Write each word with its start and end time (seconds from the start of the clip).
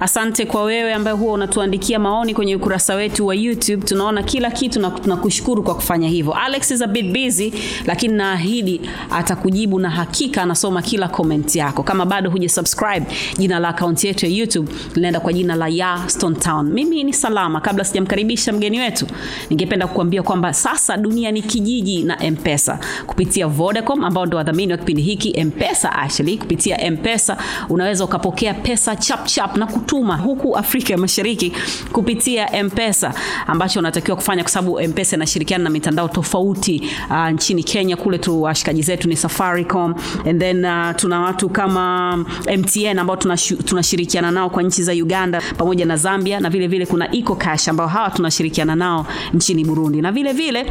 Asante 0.00 0.46
kwa 0.46 0.62
wewe 0.62 0.94
ambaye 0.94 1.16
huwa 1.16 1.32
unatuandikia 1.32 1.98
maoni 1.98 2.34
kwenye 2.34 2.56
ukurasa 2.56 2.94
wetu 2.94 3.26
wa 3.26 3.34
YouTube. 3.34 3.86
Tunaona 3.86 4.22
kila 4.22 4.50
kitu 4.50 4.80
na 4.80 4.90
tunakushukuru 4.90 5.62
kwa 5.62 5.74
kufanya 5.74 6.08
hivyo. 6.08 6.32
Alex 6.34 6.70
is 6.70 6.82
a 6.82 6.86
bit 6.86 7.12
busy, 7.12 7.52
lakini 7.86 8.14
naahidi 8.14 8.80
atakujibu 9.10 9.78
na 9.78 9.90
hakika 9.90 10.42
anasoma 10.42 10.82
kila 10.82 11.08
comment 11.08 11.56
yako. 11.56 11.82
Kama 11.82 12.06
bado 12.06 12.30
hujasubscribe, 12.30 13.06
jina 13.38 13.58
la 13.58 13.68
akaunti 13.68 14.06
yetu 14.06 14.26
ya 14.26 14.32
YouTube 14.32 14.72
linaenda 14.94 15.20
kwa 15.20 15.32
jina 15.32 15.54
la 15.54 15.68
ya 15.68 16.00
Stone 16.06 16.36
Town. 16.36 16.66
Mimi 16.72 17.04
ni 17.04 17.12
Salama. 17.12 17.60
Kabla 17.60 17.84
sijamkaribisha 17.84 18.52
mgeni 18.52 18.78
wetu, 18.80 19.06
ningependa 19.50 19.86
kukuambia 19.86 20.22
kwamba 20.22 20.52
sasa 20.54 20.96
dunia 20.96 21.30
ni 21.32 21.42
kijiji 21.42 22.02
na 22.02 22.22
M-Pesa 22.22 22.78
kupitia 23.06 23.46
Vodacom 23.46 24.04
ambao 24.04 24.26
ndio 24.26 24.36
wadhamini 24.36 24.72
wa 24.72 24.78
kipindi 24.78 25.02
hiki. 25.02 25.30
M-Pesa 25.40 25.92
actually, 25.92 26.38
kupitia 26.38 26.80
M-Pesa 26.80 27.36
unaweza 27.68 28.04
ukapokea 28.04 28.54
pesa 28.54 28.96
chap 28.96 29.24
chap 29.26 29.56
na 29.56 29.66
kutuma 29.86 30.16
huku 30.16 30.56
Afrika 30.56 30.92
ya 30.92 30.98
Mashariki 30.98 31.52
kupitia 31.92 32.52
M-Pesa 32.56 33.14
ambacho 33.46 33.78
unatakiwa 33.80 34.16
kufanya 34.16 34.42
kwa 34.42 34.52
sababu 34.52 34.80
M-Pesa 34.80 35.16
inashirikiana 35.16 35.64
na 35.64 35.70
mitandao 35.70 36.08
tofauti 36.08 36.82
uh, 37.10 37.28
nchini 37.28 37.64
Kenya. 37.64 37.96
Kule 37.96 38.18
tu 38.18 38.42
washikaji 38.42 38.82
zetu 38.82 39.08
ni 39.08 39.16
Safaricom 39.16 39.94
and 40.28 40.40
then 40.40 40.64
uh, 40.64 40.96
tuna 40.96 41.20
watu 41.20 41.48
kama 41.48 42.16
MTN 42.58 42.98
ambao 42.98 43.16
tunashirikiana 43.64 44.30
nao 44.30 44.50
kwa 44.50 44.62
nchi 44.62 44.82
za 44.82 44.92
Uganda 44.92 45.42
pamoja 45.58 45.84
na 45.86 45.96
Zambia 45.96 46.40
na 46.40 46.50
vile 46.50 46.66
vile 46.66 46.86
kuna 46.86 47.14
EcoCash 47.14 47.68
ambao 47.68 47.86
hawa 47.86 48.10
tunashirikiana 48.10 48.74
nao 48.76 49.06
nchini 49.34 49.64
Burundi. 49.64 50.00
Na 50.02 50.12
vile 50.12 50.32
vile 50.32 50.66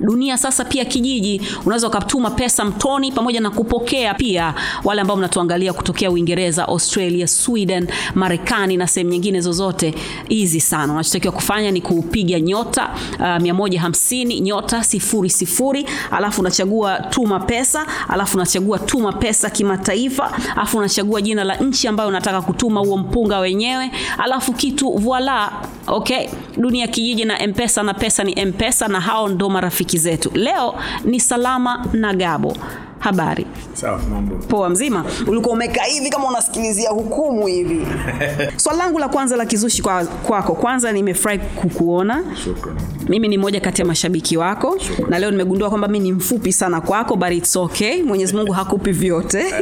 dunia 0.00 0.38
sasa 0.38 0.64
pia 0.64 0.84
kijiji 0.84 1.42
unaweza 1.66 1.88
ukatuma 1.88 2.30
pesa 2.30 2.64
mtoni 2.64 3.12
pamoja 3.12 3.40
na 3.40 3.50
kupokea 3.50 4.14
pia 4.14 4.54
wale 4.84 5.00
ambao 5.00 5.16
mnatuangalia 5.16 5.72
kutokea 5.72 6.10
uingereza 6.10 6.68
australia 6.68 7.26
sweden 7.26 7.88
marekani 8.14 8.76
na 8.76 8.86
sehemu 8.86 9.10
nyingine 9.10 9.40
zozote. 9.40 9.94
Hizi 10.28 10.60
sana. 10.60 10.92
Unachotakiwa 10.92 11.32
kufanya 11.32 11.70
ni 11.70 11.80
kupiga 11.80 12.40
nyota 12.40 12.90
uh, 13.18 13.24
150 13.24 14.40
nyota 14.42 14.78
00 14.78 15.84
alafu 16.10 16.40
unachagua 16.40 16.98
tuma 17.00 17.40
pesa 17.40 17.86
alafu 18.08 18.36
unachagua 18.36 18.78
tuma 18.78 19.12
pesa 19.12 19.50
kimataifa 19.50 20.32
alafu 20.56 20.78
unachagua 20.78 21.22
jina 21.22 21.44
la 21.44 21.56
nchi 21.56 21.88
ambayo 21.88 22.08
unataka 22.08 22.42
kutuma 22.42 22.80
huo 22.80 22.96
mpunga 22.98 23.38
wenyewe. 23.38 23.90
Alafu 24.18 24.52
kitu 24.52 24.90
voila 24.92 25.52
okay? 25.86 26.28
Dunia 26.56 26.86
kijiji 26.88 27.24
na 27.24 27.46
mpesa 27.46 27.82
na 27.82 27.94
pesa 27.94 28.24
ni 28.24 28.44
mpesa 28.46 28.88
na 28.88 29.00
hao 29.00 29.28
ndo 29.28 29.48
marafiki 29.48 29.89
zetu. 29.98 30.30
Leo 30.34 30.74
ni 31.04 31.20
salama 31.20 31.86
na 31.92 32.14
gabo. 32.14 32.56
Habari? 32.98 33.46
Sawa, 33.72 33.98
mambo. 34.10 34.34
poa 34.36 34.68
mzima. 34.68 35.04
Ulikuwa 35.26 35.54
umekaa 35.54 35.84
hivi 35.84 36.10
kama 36.10 36.28
unasikilizia 36.28 36.90
hukumu 36.90 37.46
hivi. 37.46 37.86
Swali 38.56 38.78
langu 38.78 38.98
la 38.98 39.08
kwanza 39.08 39.36
la 39.36 39.46
kizushi 39.46 39.82
kwa, 39.82 40.04
kwako. 40.04 40.54
Kwanza 40.54 40.92
nimefurahi 40.92 41.38
kukuona. 41.38 42.24
Shukrani. 42.44 42.80
mimi 43.08 43.28
ni 43.28 43.38
moja 43.38 43.60
kati 43.60 43.82
ya 43.82 43.86
mashabiki 43.86 44.36
wako. 44.36 44.78
Na 45.08 45.18
leo 45.18 45.30
nimegundua 45.30 45.68
kwamba 45.68 45.88
mi 45.88 45.98
ni 46.00 46.12
mfupi 46.12 46.52
sana 46.52 46.80
kwako 46.80 47.16
but 47.16 47.30
it's 47.32 47.56
okay. 47.56 48.02
Mwenyezi 48.02 48.36
mungu 48.36 48.52
hakupi 48.52 48.92
vyote. 48.92 49.44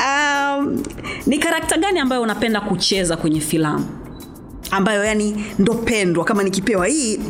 Um, 0.00 0.82
ni 1.26 1.38
karakta 1.38 1.78
gani 1.78 1.98
ambayo 1.98 2.22
unapenda 2.22 2.60
kucheza 2.60 3.16
kwenye 3.16 3.40
filamu? 3.40 3.86
Ambayo 4.70 5.04
yani 5.04 5.44
ndo 5.58 5.74
pendwa 5.74 6.24
kama 6.24 6.42
nikipewa 6.42 6.86
hii 6.86 7.20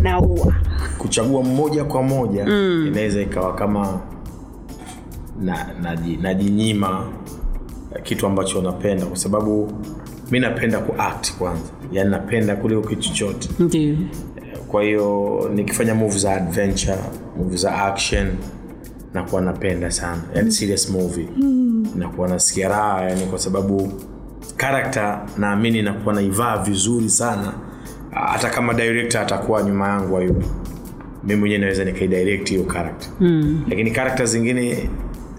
naua. 0.00 0.54
Kuchagua 0.98 1.42
mmoja 1.42 1.84
kwa 1.84 2.02
moja 2.02 2.44
mm. 2.46 2.84
inaweza 2.88 3.20
ikawa 3.20 3.54
kama 3.54 4.00
na, 5.40 5.66
na 5.82 5.98
najinyima 6.20 7.06
kitu 8.02 8.26
ambacho 8.26 8.62
napenda 8.62 9.06
kwa 9.06 9.16
sababu 9.16 9.72
mi 10.30 10.40
napenda 10.40 10.78
kuact 10.78 11.32
kwanza. 11.38 11.70
Yani 11.92 12.10
napenda 12.10 12.56
kuliko 12.56 12.88
kitu 12.88 13.02
chochote. 13.02 13.48
Ndio. 13.58 13.96
Kwa 14.68 14.82
hiyo 14.82 15.50
nikifanya 15.54 15.94
move 15.94 16.18
za 16.18 16.34
adventure 16.36 16.98
move 17.38 17.56
za 17.56 17.84
action 17.84 18.28
nakuwa 19.14 19.40
napenda 19.42 19.90
sana. 19.90 20.22
Yani 20.34 20.52
serious 20.52 20.90
movie. 20.90 21.28
Nakuwa 21.96 22.28
nasikia 22.28 22.68
raha 22.68 23.02
yani 23.04 23.26
kwa 23.26 23.38
sababu 23.38 23.92
karakta 24.56 25.26
naamini 25.38 25.82
nakuwa 25.82 26.14
naivaa 26.14 26.56
vizuri 26.58 27.08
sana 27.10 27.52
hata 28.10 28.50
kama 28.50 28.74
director 28.74 29.20
atakuwa 29.20 29.62
nyuma 29.62 29.88
yangu 29.88 30.16
hayupo 30.16 30.46
mi 31.24 31.34
mwenyewe 31.36 31.60
naweza 31.60 31.84
nikaidirect 31.84 32.48
hiyo 32.50 32.62
karakta 32.64 33.06
mm. 33.20 33.64
lakini 33.68 33.90
karakta 33.90 34.24
zingine 34.24 34.90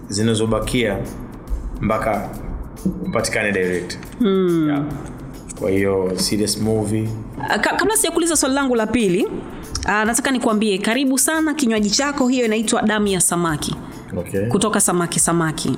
zinazobakia 0.08 0.98
mpaka 1.80 2.28
upatikane 3.06 3.52
direct 3.52 3.98
mm. 4.20 4.68
yeah. 4.68 4.82
kwa 5.58 5.70
hiyo 5.70 6.12
serious 6.16 6.58
movie 6.60 7.08
Ka- 7.60 7.76
kabla 7.76 7.96
sijakuuliza 7.96 8.36
swali 8.36 8.54
langu 8.54 8.74
la 8.74 8.86
pili 8.86 9.24
uh, 9.24 9.30
nataka 9.86 10.30
nikuambie 10.30 10.78
karibu 10.78 11.18
sana 11.18 11.54
kinywaji 11.54 11.90
chako 11.90 12.28
hiyo 12.28 12.44
inaitwa 12.44 12.82
damu 12.82 13.06
ya 13.06 13.20
samaki 13.20 13.76
okay. 14.16 14.46
kutoka 14.46 14.80
samaki 14.80 15.20
samaki 15.20 15.76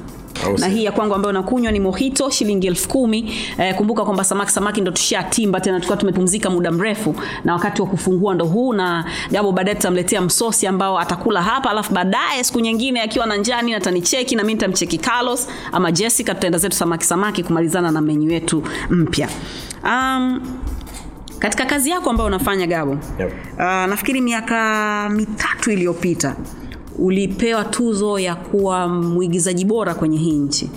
Na 0.59 0.66
hii 0.66 0.84
ya 0.84 0.93
kwangu 0.93 1.15
ambayo 1.15 1.32
nakunywa 1.32 1.72
ni 1.72 1.81
mohito 1.81 2.31
shilingi 2.31 2.66
elfu 2.66 2.88
kumi. 2.88 3.34
Eh, 3.59 3.75
kumbuka 3.75 4.05
kwamba 4.05 4.25
samaki 4.25 4.50
samaki 4.50 4.81
ndo 4.81 4.91
tushatimba 4.91 5.60
tena 5.60 5.81
tukawa 5.81 5.97
tumepumzika 5.97 6.50
muda 6.50 6.71
mrefu 6.71 7.15
na 7.44 7.53
wakati 7.53 7.82
wa 7.82 7.88
kufungua 7.88 8.34
ndo 8.34 8.44
huu 8.47 8.72
na 8.72 9.05
gabo 9.31 9.53
baadaye 9.53 9.75
tutamletea 9.75 10.21
msosi 10.21 10.66
ambao 10.66 10.99
atakula 10.99 11.43
hapa 11.43 11.71
alafu 11.71 11.94
baadaye 11.94 12.44
siku 12.44 12.60
nyingine 12.60 13.00
akiwa 13.03 13.27
na 13.27 13.37
njani 13.37 13.75
atanicheki 13.75 14.37
na 14.37 14.44
mi 14.44 14.53
nitamcheki 14.55 14.99
carlos 14.99 15.49
ama 15.72 15.93
jessica 15.93 16.28
tutaenda 16.34 16.59
zetu 16.59 16.76
samaki 16.76 17.05
samaki 17.05 17.43
kumalizana 17.43 17.91
na 17.91 18.00
menyu 18.00 18.31
yetu 18.31 18.62
mpya. 18.91 19.28
Um, 19.84 20.41
katika 21.38 21.65
kazi 21.66 21.91
yako 21.91 22.11
ambayo 22.11 22.26
unafanya 22.26 22.66
gabo 22.66 22.99
Yep. 23.19 23.32
uh, 23.55 23.61
nafikiri 23.65 24.21
miaka 24.21 25.09
mitatu 25.12 25.71
iliyopita 25.71 26.37
ulipewa 26.99 27.65
tuzo 27.65 28.19
ya 28.19 28.34
kuwa 28.34 28.88
mwigizaji 28.88 29.65
bora 29.65 29.94
kwenye 29.94 30.19
hii 30.19 30.32
nchi. 30.38 30.71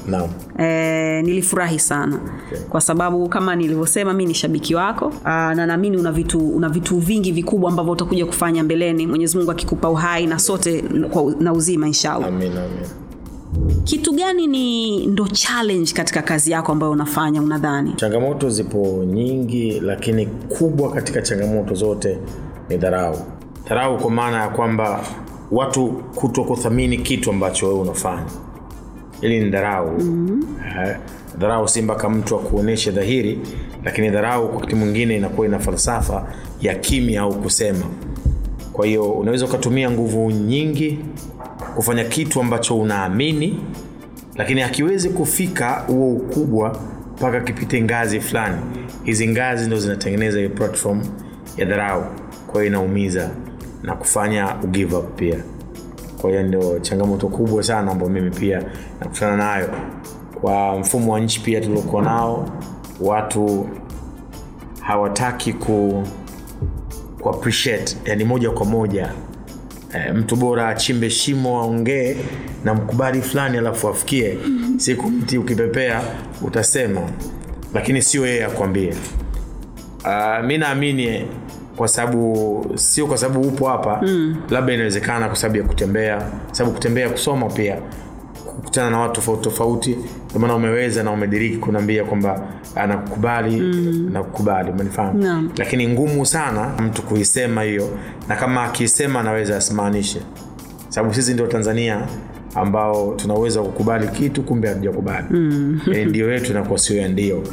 E, 0.60 1.22
nilifurahi 1.22 1.80
sana. 1.80 2.20
Okay. 2.48 2.60
kwa 2.70 2.82
sababu 2.82 3.30
kama 3.30 3.56
nilivyosema 3.56 4.14
mi 4.14 4.26
ni 4.26 4.34
shabiki 4.34 4.76
wako. 4.76 5.14
Aa, 5.26 5.56
na 5.56 5.66
naamini 5.66 5.98
una 5.98 6.12
vitu, 6.12 6.40
una 6.50 6.70
vitu 6.70 6.98
vingi 6.98 7.32
vikubwa 7.32 7.70
ambavyo 7.70 7.92
utakuja 7.94 8.26
kufanya 8.26 8.64
mbeleni. 8.64 9.08
Mwenyezi 9.08 9.38
mungu 9.38 9.52
akikupa 9.52 9.90
uhai 9.90 10.28
na 10.28 10.40
sote 10.40 10.84
na 11.40 11.54
uzima 11.54 11.88
inshallah. 11.88 12.28
Amin, 12.28 12.52
amin. 12.52 12.88
kitu 13.84 14.14
gani 14.14 14.48
ni 14.48 15.06
ndo 15.08 15.28
challenge 15.28 15.92
katika 15.94 16.22
kazi 16.22 16.52
yako 16.52 16.72
ambayo 16.72 16.92
unafanya 16.92 17.42
unadhani? 17.42 17.94
Changamoto 17.96 18.50
zipo 18.50 19.04
nyingi 19.06 19.80
lakini 19.80 20.26
kubwa 20.26 20.92
katika 20.92 21.22
changamoto 21.22 21.76
zote 21.76 22.18
ni 22.70 22.78
dharau. 22.78 23.18
Dharau 23.70 23.98
kwa 23.98 24.12
maana 24.12 24.42
ya 24.42 24.50
kwamba 24.50 25.04
watu 25.52 25.88
kuto 26.16 26.44
kuthamini 26.44 26.98
kitu 26.98 27.30
ambacho 27.30 27.68
wewe 27.68 27.80
unafanya. 27.80 28.26
Ili 29.22 29.40
ni 29.40 29.50
dharau. 29.50 29.92
Mm-hmm. 30.00 30.46
dharau 31.38 31.68
si 31.68 31.82
mpaka 31.82 32.10
mtu 32.10 32.36
akuonyeshe 32.36 32.92
dhahiri 32.92 33.40
lakini 33.84 34.10
dharau 34.10 34.46
kwa 34.48 34.56
wakati 34.56 34.76
mwingine 34.76 35.16
inakuwa 35.18 35.48
ina 35.48 35.60
falsafa 35.60 36.28
ya 36.62 36.76
kimya 36.76 37.22
au 37.22 37.34
kusema. 37.42 37.86
Kwa 38.74 38.86
hiyo 38.86 39.12
unaweza 39.12 39.46
ukatumia 39.46 39.92
nguvu 39.92 40.32
nyingi 40.32 41.00
kufanya 41.76 42.04
kitu 42.04 42.42
ambacho 42.42 42.78
unaamini 42.80 43.60
lakini 44.36 44.62
hakiwezi 44.62 45.10
kufika 45.10 45.72
huo 45.72 46.14
ukubwa 46.14 46.80
mpaka 47.18 47.40
kipite 47.42 47.82
ngazi 47.82 48.20
fulani. 48.20 48.58
Hizi 49.04 49.28
ngazi 49.28 49.68
ndo 49.68 49.80
zinatengeneza 49.80 50.38
hiyo 50.38 50.50
platform 50.50 51.02
ya 51.58 51.66
dharau. 51.66 52.04
Kwa 52.48 52.62
hiyo 52.62 52.66
inaumiza 52.68 53.30
na 53.84 53.96
kufanya 53.96 54.56
ugive 54.64 54.96
up 54.96 55.16
pia. 55.16 55.44
Kwa 56.22 56.30
hiyo 56.30 56.44
ndio 56.44 56.80
changamoto 56.80 57.28
kubwa 57.28 57.64
sana 57.64 57.92
ambayo 57.92 58.12
mimi 58.12 58.32
pia 58.32 58.64
nakutana 59.00 59.38
nayo. 59.38 59.70
Kwa 60.42 60.80
mfumo 60.80 61.14
wa 61.14 61.20
nchi 61.20 61.40
pia 61.40 61.62
tuliokuwa 61.62 62.02
nao 62.04 62.50
watu 63.02 63.70
hawataki 64.82 65.54
ku, 65.54 66.04
ku 67.22 67.30
appreciate 67.30 67.98
yani 68.06 68.24
moja 68.24 68.52
kwa 68.52 68.66
moja 68.66 69.12
e, 69.94 70.12
mtu 70.12 70.36
bora 70.36 70.70
achimbe 70.70 71.10
shimo 71.10 71.60
aongee 71.60 72.18
na 72.64 72.74
mkubali 72.74 73.22
fulani 73.22 73.58
alafu 73.58 73.88
afikie. 73.88 74.38
Siku 74.78 75.10
mti 75.10 75.38
ukipepea 75.38 76.02
utasema. 76.42 77.02
Lakini 77.74 78.02
sio 78.02 78.28
yeye 78.28 78.46
akwambie. 78.46 78.94
Uh, 80.06 80.46
mi 80.46 80.58
naamini 80.58 81.28
kwa 81.78 81.88
sababu 81.88 82.66
sio 82.76 83.08
kwa 83.08 83.18
sababu 83.18 83.42
upo 83.48 83.68
hapa 83.68 84.02
mm. 84.04 84.36
labda 84.50 84.74
inawezekana 84.74 85.28
kwa 85.28 85.36
sababu 85.36 85.58
ya 85.58 85.64
kutembea 85.64 86.22
sababu 86.52 86.74
kutembea 86.76 87.10
kusoma 87.10 87.46
pia 87.50 87.78
kukutana 88.46 88.90
na 88.90 89.00
watu 89.00 89.14
tofauti 89.16 89.44
tofauti 89.44 89.98
ndio 90.30 90.40
maana 90.40 90.56
umeweza 90.56 91.04
na 91.04 91.12
umediriki 91.12 91.58
kunaambia 91.58 92.04
kwamba 92.04 92.44
anakukubali 92.76 93.62
mm. 93.62 94.10
nakukubali 94.14 94.72
umenifahamu 94.72 95.24
no. 95.24 95.44
lakini 95.58 95.88
ngumu 95.88 96.26
sana 96.26 96.70
mtu 96.80 97.02
kuisema 97.02 97.64
hiyo 97.64 97.90
na 98.28 98.36
kama 98.36 98.64
akiisema 98.64 99.20
anaweza 99.20 99.58
asimaanishe 99.58 100.22
sababu 100.90 101.14
sisi 101.14 101.34
ndio 101.34 101.48
tanzania 101.48 102.02
ambao 102.56 103.14
tunaweza 103.16 103.62
kukubali 103.62 104.08
kitu 104.08 104.44
kumbe 104.44 104.68
hatujakubali 104.68 105.28
mm. 105.30 105.80
yani 105.88 106.06
ndio 106.06 106.32
yetu 106.34 106.52
inakuwa 106.52 106.80
sio 106.80 106.98
ya 106.98 107.08
ndio 107.08 107.44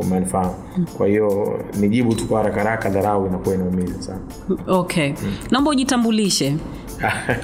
umenifahamu 0.00 0.54
kwa 0.96 1.06
hiyo 1.06 1.58
nijibu 1.80 2.14
tu 2.14 2.26
kwa 2.26 2.38
haraka 2.38 2.58
haraka 2.62 2.90
dharau 2.90 3.26
inakuwa 3.26 3.54
inaumiza 3.54 4.02
sana. 4.02 4.20
Okay. 4.66 5.12
Naomba 5.50 5.70
ujitambulishe. 5.70 6.56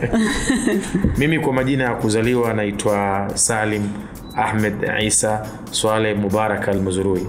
Mimi 1.18 1.38
kwa 1.40 1.52
majina 1.52 1.84
ya 1.84 1.94
kuzaliwa 1.94 2.54
naitwa 2.54 3.28
salim 3.34 3.82
ahmed 4.36 4.74
isa 5.06 5.46
swale 5.70 6.14
mubarak 6.14 6.68
almuzurui 6.68 7.26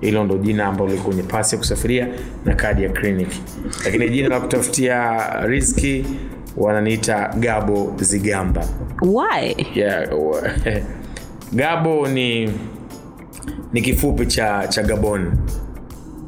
hilo 0.00 0.24
ndo 0.24 0.38
jina 0.38 0.66
ambalo 0.66 0.90
liko 0.90 1.02
kwenye 1.04 1.22
pasi 1.22 1.54
ya 1.54 1.58
kusafiria 1.58 2.08
na 2.44 2.54
kadi 2.54 2.82
ya 2.82 2.88
kliniki 2.90 3.40
lakini 3.84 4.08
jina 4.10 4.28
la 4.28 4.40
kutafutia 4.40 5.18
riski 5.46 6.04
wananiita 6.56 7.34
gabo 7.38 7.94
zigamba. 7.96 8.64
Why? 9.02 9.54
Yeah, 9.74 10.08
gabo 11.52 12.08
ni 12.08 12.52
ni 13.72 13.80
kifupi 13.82 14.26
cha 14.26 14.68
cha 14.68 14.82
gabon. 14.82 15.32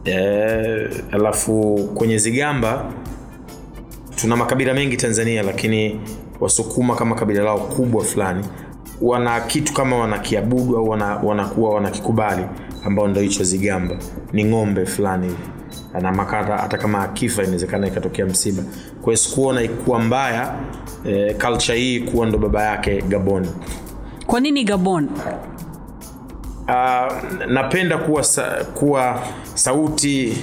Eh, 0.04 0.90
alafu 1.12 1.74
kwenye 1.94 2.18
zigamba 2.18 2.84
tuna 4.16 4.36
makabila 4.36 4.74
mengi 4.74 4.96
tanzania 4.96 5.42
lakini 5.42 6.00
wasukuma 6.40 6.94
kama 6.96 7.14
kabila 7.14 7.42
lao 7.42 7.58
kubwa 7.58 8.04
fulani 8.04 8.44
wana 9.00 9.40
kitu 9.40 9.72
kama 9.74 9.96
wanakiabudu 9.96 10.76
au 10.76 10.88
wana, 10.88 11.16
wanakuwa 11.16 11.74
wanakikubali 11.74 12.44
ambao 12.84 13.08
ndo 13.08 13.20
hicho 13.20 13.44
zigamba. 13.44 13.96
Ni 14.32 14.44
ng'ombe 14.44 14.86
fulani 14.86 15.26
hivi. 15.26 15.38
Na 16.02 16.12
makata 16.12 16.56
hata 16.56 16.78
kama 16.78 17.02
akifa 17.02 17.42
inawezekana 17.42 17.86
ikatokea 17.86 18.26
msiba. 18.26 18.62
Kwa 19.00 19.04
hiyo 19.04 19.16
sikuona 19.16 19.62
ikuwa 19.62 19.98
mbaya 19.98 20.54
e, 21.06 21.34
culture 21.34 21.78
hii 21.78 22.00
kuwa 22.00 22.26
ndo 22.26 22.38
baba 22.38 22.62
yake 22.64 23.02
gabon. 23.02 23.46
Kwa 24.26 24.40
nini 24.40 24.64
gabon 24.64 25.08
uh, 26.70 27.46
napenda 27.48 27.98
kuwa, 27.98 28.22
sa, 28.24 28.42
kuwa 28.74 29.22
sauti 29.54 30.36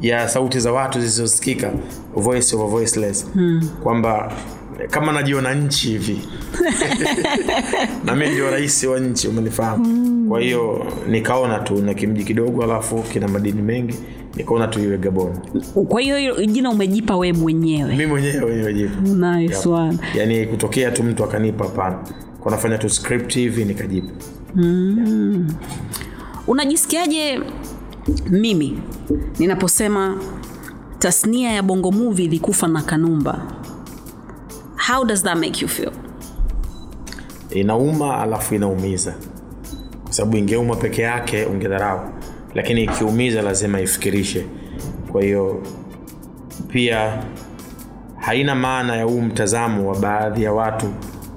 ya 0.00 0.28
sauti 0.28 0.60
za 0.60 0.72
watu 0.72 1.00
zisizosikika 1.00 1.72
voice 2.16 2.56
over 2.56 2.68
voiceless. 2.68 3.26
Hmm. 3.32 3.68
kwamba 3.82 4.32
kama 4.90 5.12
najiona 5.12 5.54
nchi 5.54 5.88
hivi. 5.88 6.20
Na 8.04 8.16
mi 8.16 8.28
ndio 8.30 8.50
rais 8.50 8.84
wa 8.84 9.00
nchi 9.00 9.28
umenifahamu? 9.28 9.84
Hmm. 9.84 10.28
kwa 10.28 10.40
hiyo 10.40 10.86
nikaona 11.08 11.58
tu 11.58 11.82
na 11.82 11.94
kimji 11.94 12.24
kidogo 12.24 12.62
alafu 12.64 13.02
kina 13.02 13.28
madini 13.28 13.62
mengi 13.62 13.94
nikaona 14.36 14.68
tu 14.68 14.80
iwe 14.80 14.98
gabon. 14.98 15.38
Kwa 15.88 16.00
hiyo 16.00 16.46
jina 16.46 16.70
umejipa 16.70 17.16
we 17.16 17.32
mwenyewe? 17.32 17.96
Mi 17.96 18.06
mwenyewe 18.06 18.56
nimejipa. 18.56 19.00
Nice 19.00 19.68
one. 19.68 19.98
yani 20.14 20.46
kutokea 20.46 20.90
tu 20.90 21.02
mtu 21.04 21.24
akanipa 21.24 21.64
hapana. 21.64 21.98
Kwa 22.40 22.50
nafanya 22.52 22.78
tu 22.78 22.90
script 22.90 23.34
hivi 23.34 23.64
nikajibu 24.54 25.52
unajisikiaje 26.46 27.40
mimi 28.30 28.78
ninaposema 29.38 30.16
tasnia 30.98 31.50
ya 31.52 31.62
bongo 31.62 31.90
movie 31.92 32.24
ilikufa 32.24 32.68
na 32.68 32.82
kanumba? 32.82 33.42
How 34.88 35.04
does 35.04 35.22
that 35.22 35.36
make 35.38 35.60
you 35.62 35.68
feel? 35.68 35.92
Inauma 37.50 38.18
alafu 38.20 38.54
inaumiza. 38.54 39.14
Kwa 40.04 40.12
sababu 40.12 40.36
ingeuma 40.36 40.76
peke 40.76 41.02
yake 41.02 41.44
ungedharau. 41.44 42.00
Lakini 42.54 42.84
ikiumiza 42.84 43.42
lazima 43.42 43.80
ifikirishe. 43.80 44.46
Kwa 45.12 45.22
hiyo 45.22 45.62
pia 46.68 47.22
haina 48.16 48.54
maana 48.54 48.96
ya 48.96 49.04
huu 49.04 49.20
mtazamo 49.20 49.88
wa 49.88 49.98
baadhi 49.98 50.42
ya 50.42 50.52
watu 50.52 50.86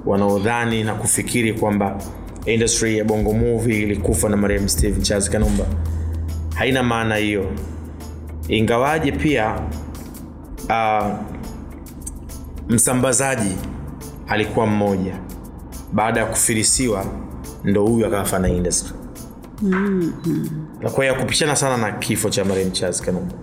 wanaodhani 0.05 0.83
na 0.83 0.93
kufikiri 0.95 1.53
kwamba 1.53 1.97
industry 2.45 2.97
ya 2.97 3.03
bongo 3.03 3.33
movie 3.33 3.81
ilikufa 3.81 4.29
na 4.29 4.37
mariam 4.37 4.67
steve 4.67 5.01
charles 5.01 5.29
kanumba. 5.29 5.65
Haina 6.55 6.83
maana 6.83 7.15
hiyo. 7.15 7.51
Ingawaje 8.47 9.11
pia 9.11 9.59
uh, 10.69 11.07
msambazaji 12.69 13.55
alikuwa 14.27 14.65
mmoja. 14.67 15.15
Baada 15.93 16.19
ya 16.19 16.25
kufilisiwa 16.25 17.05
ndo 17.63 17.85
huyu 17.85 18.05
akafa 18.05 18.39
na 18.39 18.49
industry. 18.49 18.93
Mm-hmm. 19.61 20.49
kwa 20.93 21.03
hiyo 21.03 21.15
kupishana 21.15 21.55
sana 21.55 21.77
na 21.77 21.91
kifo 21.91 22.29
cha 22.29 22.45
Mariam 22.45 22.71
Charles 22.71 23.01
Kanumba. 23.01 23.33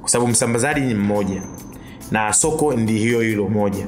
Kwa 0.00 0.10
sababu 0.10 0.30
msambazaji 0.30 0.80
ni 0.80 0.94
mmoja. 0.94 1.42
Na 2.10 2.32
soko 2.32 2.72
ndi 2.74 2.92
hiyo 2.98 3.20
hilo 3.20 3.48
moja. 3.48 3.86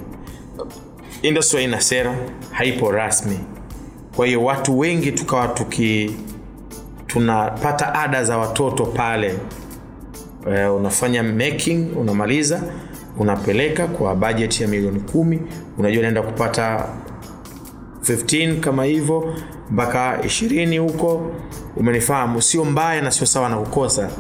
Industry 1.23 1.59
haina 1.59 1.81
sera 1.81 2.17
haipo 2.51 2.93
rasmi 2.93 3.39
kwa 4.17 4.27
hiyo 4.27 4.45
watu 4.45 4.79
wengi 4.79 5.13
tukawa 5.13 5.49
tuki 5.49 6.17
tunapata 7.07 7.95
ada 7.95 8.25
za 8.25 8.39
watoto 8.39 8.87
pale. 8.87 9.35
E, 10.55 10.65
unafanya 10.67 11.23
making 11.23 11.97
unamaliza 11.97 12.63
unapeleka 13.19 13.87
kwa 13.87 14.15
bjet 14.17 14.61
ya 14.61 14.69
milioni 14.69 15.01
kumi. 15.01 15.41
Unajua 15.79 15.99
unaenda 15.99 16.23
kupata 16.23 16.87
15 18.01 18.61
kama 18.61 18.85
hivyo 18.85 19.35
mpaka 19.71 20.17
20 20.17 20.79
huko. 20.79 21.31
Umenifahamu 21.77 22.43
sio 22.43 22.65
mbaya 22.65 23.03
na 23.03 23.11
sio 23.11 23.27
sawa 23.27 23.49
na 23.49 23.57
kukosa. 23.57 24.11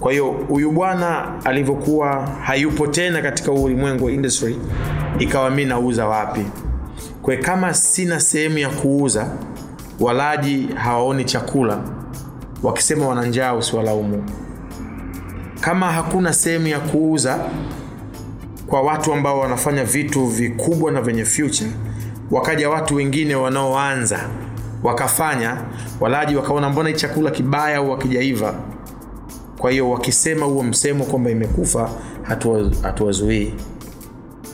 Kwa 0.00 0.12
hiyo 0.12 0.26
huyu 0.26 0.70
bwana 0.72 1.32
alivyokuwa 1.44 2.26
hayupo 2.26 2.86
tena 2.86 3.22
katika 3.22 3.52
ulimwengu 3.52 4.04
wa 4.04 4.12
industry 4.12 4.56
ikawa 5.18 5.50
mi 5.50 5.64
nauza 5.64 6.06
wapi 6.06 6.40
kwe 7.24 7.36
kama 7.36 7.74
sina 7.74 8.20
sehemu 8.20 8.58
ya 8.58 8.68
kuuza 8.68 9.28
walaji 10.00 10.68
hawaoni 10.74 11.24
chakula 11.24 11.78
wakisema 12.62 13.08
wana 13.08 13.26
njaa 13.26 13.54
usiwalaumu. 13.54 14.24
Kama 15.60 15.92
hakuna 15.92 16.32
sehemu 16.32 16.66
ya 16.66 16.80
kuuza 16.80 17.38
kwa 18.66 18.82
watu 18.82 19.12
ambao 19.12 19.40
wanafanya 19.40 19.84
vitu 19.84 20.26
vikubwa 20.26 20.92
na 20.92 21.02
vyenye 21.02 21.24
future 21.24 21.70
wakaja 22.30 22.70
watu 22.70 22.94
wengine 22.94 23.34
wanaoanza 23.34 24.20
wakafanya 24.82 25.56
walaji 26.00 26.36
wakaona 26.36 26.70
mbona 26.70 26.88
hii 26.88 26.94
chakula 26.94 27.30
kibaya 27.30 27.76
au 27.76 27.90
wakijaiva 27.90 28.54
kwa 29.58 29.70
hiyo 29.70 29.90
wakisema 29.90 30.46
huo 30.46 30.62
msemo 30.62 31.04
kwamba 31.04 31.30
imekufa 31.30 31.90
hatuwa- 32.22 32.70
hatuwazuii 32.82 33.54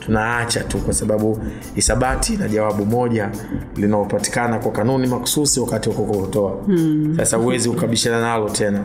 tunaacha 0.01 0.65
tu 0.65 0.79
kwa 0.79 0.95
sababu 0.95 1.39
hisabati 1.75 2.37
na 2.37 2.49
jawabu 2.49 2.87
moja 2.87 3.31
linaopatikana 3.77 4.59
kwa 4.59 4.73
kanuni 4.73 5.07
makususi 5.07 5.61
wakati 5.61 5.89
wa 5.89 5.95
kukokotoa 5.95 6.53
hmm. 6.67 7.15
sasa 7.17 7.37
huwezi 7.37 7.69
ukabishana 7.69 8.21
nalo 8.21 8.49
tena 8.51 8.85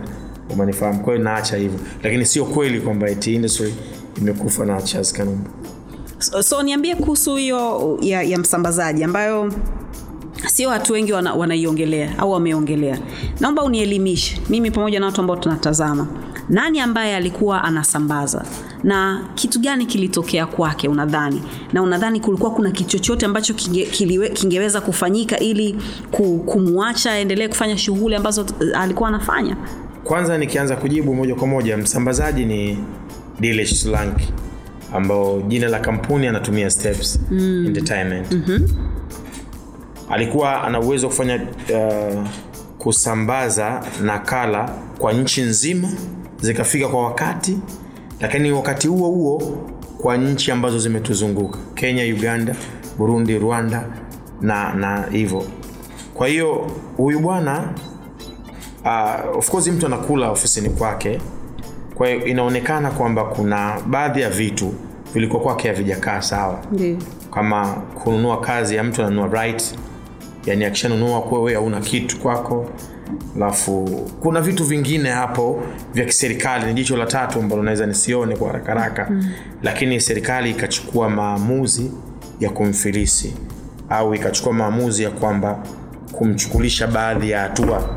umanifahamu 0.50 1.00
kwa 1.00 1.12
hiyo 1.14 1.24
naacha 1.24 1.56
hivyo. 1.56 1.78
Lakini 2.02 2.26
sio 2.26 2.44
kweli 2.44 2.80
kwamba 2.80 3.10
industry 3.10 3.74
imekufa 4.18 4.64
na 4.66 4.82
Charles 4.82 5.12
Kanumba 5.12 5.50
so, 6.18 6.42
so 6.42 6.62
niambie 6.62 6.94
kuhusu 6.94 7.36
hiyo 7.36 7.98
ya, 8.02 8.22
ya 8.22 8.38
msambazaji 8.38 9.04
ambayo 9.04 9.52
sio 10.46 10.68
watu 10.68 10.92
wengi 10.92 11.12
wana- 11.12 11.34
wanaiongelea 11.34 12.18
au 12.18 12.30
wameongelea. 12.32 12.98
Naomba 13.40 13.62
unielimishe 13.62 14.40
mimi 14.48 14.70
pamoja 14.70 15.00
na 15.00 15.06
watu 15.06 15.20
ambao 15.20 15.36
tunatazama. 15.36 16.06
Nani 16.48 16.80
ambaye 16.80 17.16
alikuwa 17.16 17.64
anasambaza 17.64 18.44
na 18.84 19.24
kitu 19.34 19.60
gani 19.60 19.86
kilitokea 19.86 20.46
kwake 20.46 20.88
unadhani? 20.88 21.42
Na 21.72 21.82
unadhani 21.82 22.20
kulikuwa 22.20 22.50
kuna 22.50 22.70
kitu 22.70 22.90
chochote 22.90 23.26
ambacho 23.26 23.54
kinge, 23.54 23.86
kiliwe, 23.86 24.28
kingeweza 24.28 24.80
kufanyika 24.80 25.38
ili 25.38 25.76
kumwacha 26.46 27.12
aendelee 27.12 27.48
kufanya 27.48 27.78
shughuli 27.78 28.14
ambazo 28.14 28.42
uh, 28.42 28.78
alikuwa 28.80 29.08
anafanya? 29.08 29.56
Kwanza 30.04 30.38
nikianza 30.38 30.76
kujibu 30.76 31.14
moja 31.14 31.34
kwa 31.34 31.46
moja 31.46 31.76
msambazaji 31.76 32.44
ni 32.44 32.78
Dilesh 33.40 33.74
Solanki 33.82 34.32
ambao 34.92 35.40
jina 35.42 35.68
la 35.68 35.78
kampuni 35.80 36.26
anatumia 36.26 36.70
steps 36.70 37.20
entertainment. 37.66 38.36
Alikuwa 40.10 40.62
ana 40.64 40.80
uwezo 40.80 41.06
wa 41.06 41.10
kufanya 41.12 41.34
uh, 41.74 42.24
kusambaza 42.78 43.84
nakala 44.02 44.70
kwa 44.98 45.12
nchi 45.12 45.42
nzima 45.42 45.88
zikafika 46.40 46.88
kwa 46.88 47.04
wakati 47.04 47.58
lakini 48.20 48.52
wakati 48.52 48.88
huo 48.88 49.08
huo 49.10 49.42
kwa 50.02 50.16
nchi 50.16 50.52
ambazo 50.52 50.78
zimetuzunguka 50.78 51.58
kenya 51.74 52.02
uganda 52.14 52.56
burundi 52.98 53.38
rwanda 53.38 53.84
na 54.40 54.74
na 54.74 55.06
hivyo. 55.10 55.44
Kwa 56.14 56.28
hiyo 56.28 56.70
huyu 56.96 57.20
bwana 57.20 57.72
uh, 58.84 59.36
of 59.38 59.50
course 59.50 59.66
mtu 59.68 59.86
anakula 59.86 60.30
ofisini 60.30 60.70
kwake. 60.70 61.20
Kwa 61.94 62.08
hiyo 62.08 62.24
inaonekana 62.26 62.90
kwamba 62.90 63.24
kuna 63.24 63.80
baadhi 63.86 64.20
ya 64.20 64.30
vitu 64.30 64.74
vilikuwa 65.14 65.42
kwake 65.42 65.68
havijakaa 65.68 66.22
sawa. 66.22 66.58
Ndio. 66.72 66.96
kama 67.34 67.66
kununua 68.04 68.40
kazi 68.40 68.76
ya 68.76 68.84
mtu 68.84 69.02
ananunua 69.02 69.28
right 69.42 69.74
yani 70.46 70.64
akishanunua 70.64 71.22
kuwa 71.22 71.40
wewe 71.40 71.54
hauna 71.54 71.80
kitu 71.80 72.18
kwako 72.20 72.66
alafu 73.36 73.84
kuna 74.20 74.40
vitu 74.40 74.64
vingine 74.64 75.10
hapo 75.10 75.62
vya 75.94 76.04
kiserikali. 76.04 76.66
Ni 76.66 76.74
jicho 76.74 76.96
la 76.96 77.06
tatu 77.06 77.38
ambalo 77.40 77.62
naweza 77.62 77.86
nisione 77.86 78.36
kwa 78.36 78.46
haraka 78.46 78.72
haraka. 78.74 79.06
Mm. 79.10 79.24
lakini 79.62 80.00
serikali 80.00 80.50
ikachukua 80.50 81.10
maamuzi 81.10 81.90
ya 82.40 82.50
kumfilisi 82.50 83.34
au 83.90 84.14
ikachukua 84.14 84.52
maamuzi 84.52 85.02
ya 85.02 85.10
kwamba 85.10 85.58
kumchukulisha 86.12 86.86
baadhi 86.86 87.30
ya 87.30 87.40
hatua. 87.40 87.88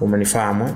Umenifahamu 0.00 0.64
eh? 0.68 0.74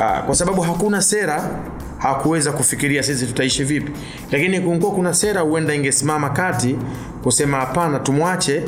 Ah, 0.00 0.22
kwa 0.22 0.34
sababu 0.34 0.62
hakuna 0.62 1.02
sera 1.02 1.50
hakuweza 1.98 2.52
kufikiria 2.52 3.02
sisi 3.02 3.26
tutaishi 3.26 3.64
vipi. 3.64 3.92
Lakini 4.32 4.60
kungekuwa 4.60 4.92
kuna 4.92 5.14
sera 5.14 5.40
huenda 5.40 5.74
ingesimama 5.74 6.30
kati 6.30 6.76
kusema 7.22 7.56
hapana 7.56 7.98
tumwache 7.98 8.62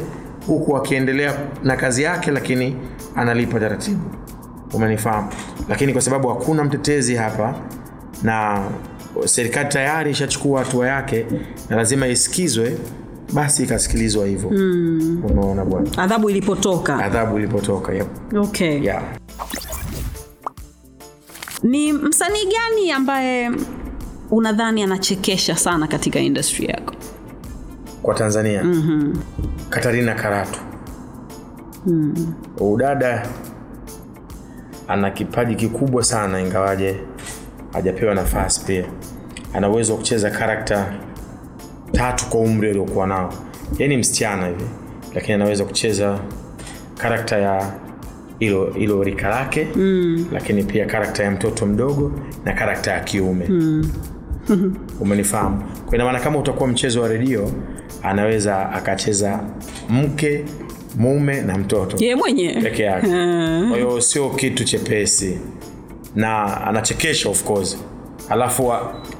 huku 0.47 0.77
akiendelea 0.77 1.35
na 1.65 1.77
kazi 1.77 2.03
yake 2.03 2.31
lakini 2.31 2.77
analipa 3.17 3.61
taratibu 3.61 4.01
umenifahamu 4.73 5.29
lakini 5.69 5.93
kwa 5.93 6.03
sababu 6.03 6.29
hakuna 6.29 6.65
mtetezi 6.65 7.15
hapa 7.15 7.55
na 8.23 8.65
serikali 9.25 9.69
tayari 9.69 10.11
ishachukua 10.11 10.65
hatua 10.65 10.87
yake 10.89 11.27
na 11.71 11.77
lazima 11.77 12.07
isikizwe 12.09 12.79
basi 13.33 13.62
ikasikilizwa 13.62 14.27
hivyo 14.27 14.50
mm. 14.50 15.23
umeona 15.31 15.65
bwana 15.65 15.99
adhabu 15.99 16.31
ilipotoka 16.31 17.05
adhabu 17.05 17.39
ilipotoka 17.39 17.93
yep. 17.93 18.07
okay. 18.37 18.83
yeah. 18.83 19.03
ni 21.62 21.93
msanii 21.93 22.45
gani 22.45 22.93
ambaye 22.93 23.50
unadhani 24.31 24.83
anachekesha 24.83 25.57
sana 25.57 25.87
katika 25.87 26.19
industry 26.21 26.67
yako 26.67 26.95
kwa 28.03 28.15
tanzania 28.15 28.65
mm-hmm. 28.65 29.23
katarina 29.71 30.15
karatu 30.15 30.61
mm. 31.87 32.35
udada 32.61 33.27
ana 34.91 35.11
kipaji 35.11 35.55
kikubwa 35.55 36.03
sana 36.03 36.41
ingawaje 36.41 36.97
hajapewa 37.73 38.15
nafasi 38.15 38.65
pia 38.67 38.85
ana 39.55 39.69
uwezo 39.69 39.93
wa 39.93 39.99
kucheza 39.99 40.31
karakta 40.31 40.93
tatu 41.93 42.27
kwa 42.27 42.41
umri 42.41 42.71
aliokuwa 42.71 43.07
nao 43.07 43.35
ye 43.79 43.89
ni 43.89 43.97
msichana 43.97 44.47
hivi 44.47 44.65
lakini 45.15 45.35
anaweza 45.35 45.65
kucheza 45.65 46.19
karakta 46.99 47.39
ya 47.39 47.73
ilo 48.39 48.75
ilo 48.75 49.03
rika 49.03 49.29
lake 49.29 49.69
mm. 49.77 50.27
lakini 50.33 50.65
pia 50.65 50.87
karakta 50.87 51.25
ya 51.25 51.31
mtoto 51.31 51.67
mdogo 51.67 52.13
na 52.45 52.53
karakta 52.53 52.93
ya 52.93 53.01
kiume 53.01 53.47
mm. 53.49 53.91
umenifahamu 55.01 55.63
kwa 55.87 55.95
ina 55.95 56.05
maana 56.05 56.21
kama 56.21 56.39
utakuwa 56.39 56.69
mchezo 56.69 57.03
wa 57.03 57.09
redio 57.09 57.53
anaweza 58.03 58.71
akacheza 58.73 59.41
mke 59.91 60.45
mume 60.97 61.41
na 61.41 61.59
mtoto 61.59 62.05
ye 62.05 62.15
mwenyewe 62.15 62.63
peke 62.63 62.83
yake. 62.83 63.07
Kwa 63.69 63.77
hiyo 63.79 64.01
sio 64.01 64.31
kitu 64.31 64.65
chepesi. 64.65 65.39
Na 66.15 66.61
anachekesha 66.67 67.29
of 67.29 67.45
course. 67.45 67.79
Alafu 68.29 68.73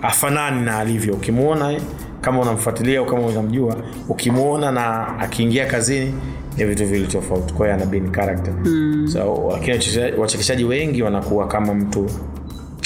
afanani 0.03 0.61
na 0.65 0.79
alivyo. 0.79 1.15
Ukimwona 1.15 1.73
eh, 1.73 1.81
kama 2.21 2.41
unamfuatilia 2.41 2.99
au 2.99 3.07
kama 3.07 3.23
unamjua 3.27 3.77
ukimwona 4.09 4.73
na 4.73 5.19
akiingia 5.19 5.67
kazini 5.67 6.15
ni 6.57 6.65
vitu 6.65 6.87
vili 6.87 7.07
tofauti. 7.07 7.55
Kwa 7.55 7.67
hiyo 7.67 7.77
ana 7.77 7.87
bin 7.87 8.12
character. 8.12 8.55
Mm. 8.65 9.09
so 9.12 9.49
lakini 9.53 10.12
wachekeshaji 10.19 10.65
wengi 10.65 11.03
wanakuwa 11.03 11.49
kama 11.49 11.75
mtu 11.75 12.07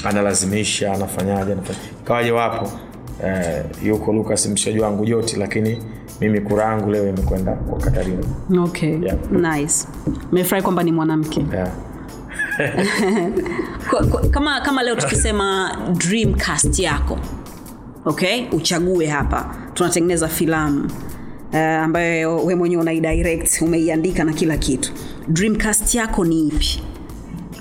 analazimisha 0.04 0.92
anafanyaje 0.92 1.52
anafanya. 1.52 1.78
kawaje 2.04 2.30
wapo? 2.30 2.70
Eh, 3.24 3.64
yuko 3.84 4.12
lukas 4.12 4.46
mshaji 4.46 4.78
wangu 4.80 5.06
joti 5.06 5.36
lakini 5.36 5.78
mimi 6.20 6.40
kura 6.40 6.64
yangu 6.64 6.90
leo 6.90 7.08
imekwenda 7.08 7.52
kwa 7.52 7.78
Katarina. 7.78 8.22
Okay. 8.64 8.98
Yeah. 9.02 9.18
nice. 9.30 9.86
Mefurahi 10.32 10.62
kwamba 10.62 10.82
ni 10.82 10.92
mwanamke. 10.92 11.46
Yeah. 11.52 11.68
Kwa- 13.90 14.06
kwa- 14.06 14.28
kama 14.28 14.60
kama 14.60 14.82
leo 14.82 14.94
tukisema 14.96 15.76
dream 15.96 16.34
cast 16.34 16.78
yako 16.78 17.18
okay 18.04 18.44
uchague 18.52 19.06
hapa. 19.06 19.54
Tunatengeneza 19.74 20.28
filamu 20.28 20.90
uh, 21.52 21.58
ambayo 21.58 22.36
we 22.44 22.54
mwenyewe 22.54 22.82
unaidirect 22.82 23.62
umeiandika 23.62 24.24
na 24.24 24.32
kila 24.32 24.56
kitu. 24.56 24.92
Dream 25.28 25.56
cast 25.56 25.94
yako 25.94 26.24
ni 26.24 26.48
ipi? 26.48 26.82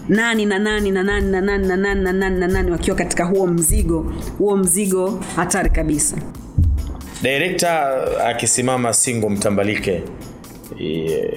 Nani 0.09 0.45
na 0.45 0.59
nani 0.59 0.91
na 0.91 1.03
nani 1.03 1.31
na 1.31 1.41
nani 1.41 1.67
na 1.67 1.75
nani 1.77 2.01
na 2.03 2.13
nani 2.13 2.39
na 2.39 2.47
nani 2.47 2.71
wakiwa 2.71 2.97
katika 2.97 3.25
huo 3.25 3.47
mzigo 3.47 4.13
huo 4.37 4.57
mzigo 4.57 5.19
hatari 5.35 5.69
kabisa 5.69 6.17
direkta 7.23 7.93
akisimama 8.27 8.93
singo 8.93 9.29
mtambalike. 9.29 10.03
Yeah, 10.79 11.33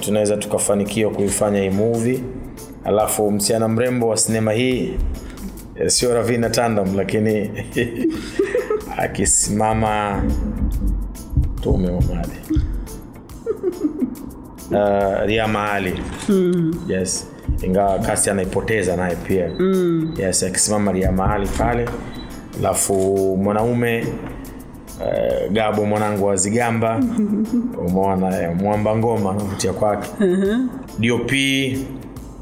tunaweza 0.00 0.36
tukafanikiwa 0.36 1.10
kuifanya 1.10 1.60
hii 1.60 1.70
movie. 1.70 2.20
Alafu 2.84 3.30
msichana 3.30 3.68
mrembo 3.68 4.08
wa 4.08 4.16
sinema 4.16 4.52
hii 4.52 4.94
e, 5.74 5.90
sio 5.90 6.14
ravina 6.14 6.50
tandam 6.50 6.96
lakini 6.96 7.50
akisimama. 8.96 10.22
Tume 11.62 11.90
mamadi 11.90 12.32
uh, 14.70 15.22
ria 15.28 15.48
mahali 15.48 16.00
mm. 16.28 16.74
yes. 16.88 17.26
Ingawa 17.62 17.98
kasi 17.98 18.30
anaipoteza 18.30 18.96
naye 18.96 19.16
pia. 19.16 19.50
Mm. 19.58 20.14
yes 20.18 20.42
akisimama 20.42 20.92
ria 20.92 21.12
mahali 21.12 21.46
pale. 21.58 21.88
Alafu 22.58 22.94
mwanaume 23.42 24.06
uh, 25.00 25.52
gabo 25.52 25.84
mwanangu 25.86 26.26
wa 26.26 26.36
zigamba. 26.36 27.00
Umeona 27.86 28.42
eh, 28.42 28.56
mwamba 28.56 28.96
ngoma 28.96 29.32
navutia 29.32 29.72
kwake. 29.72 30.08
Dop 30.98 31.32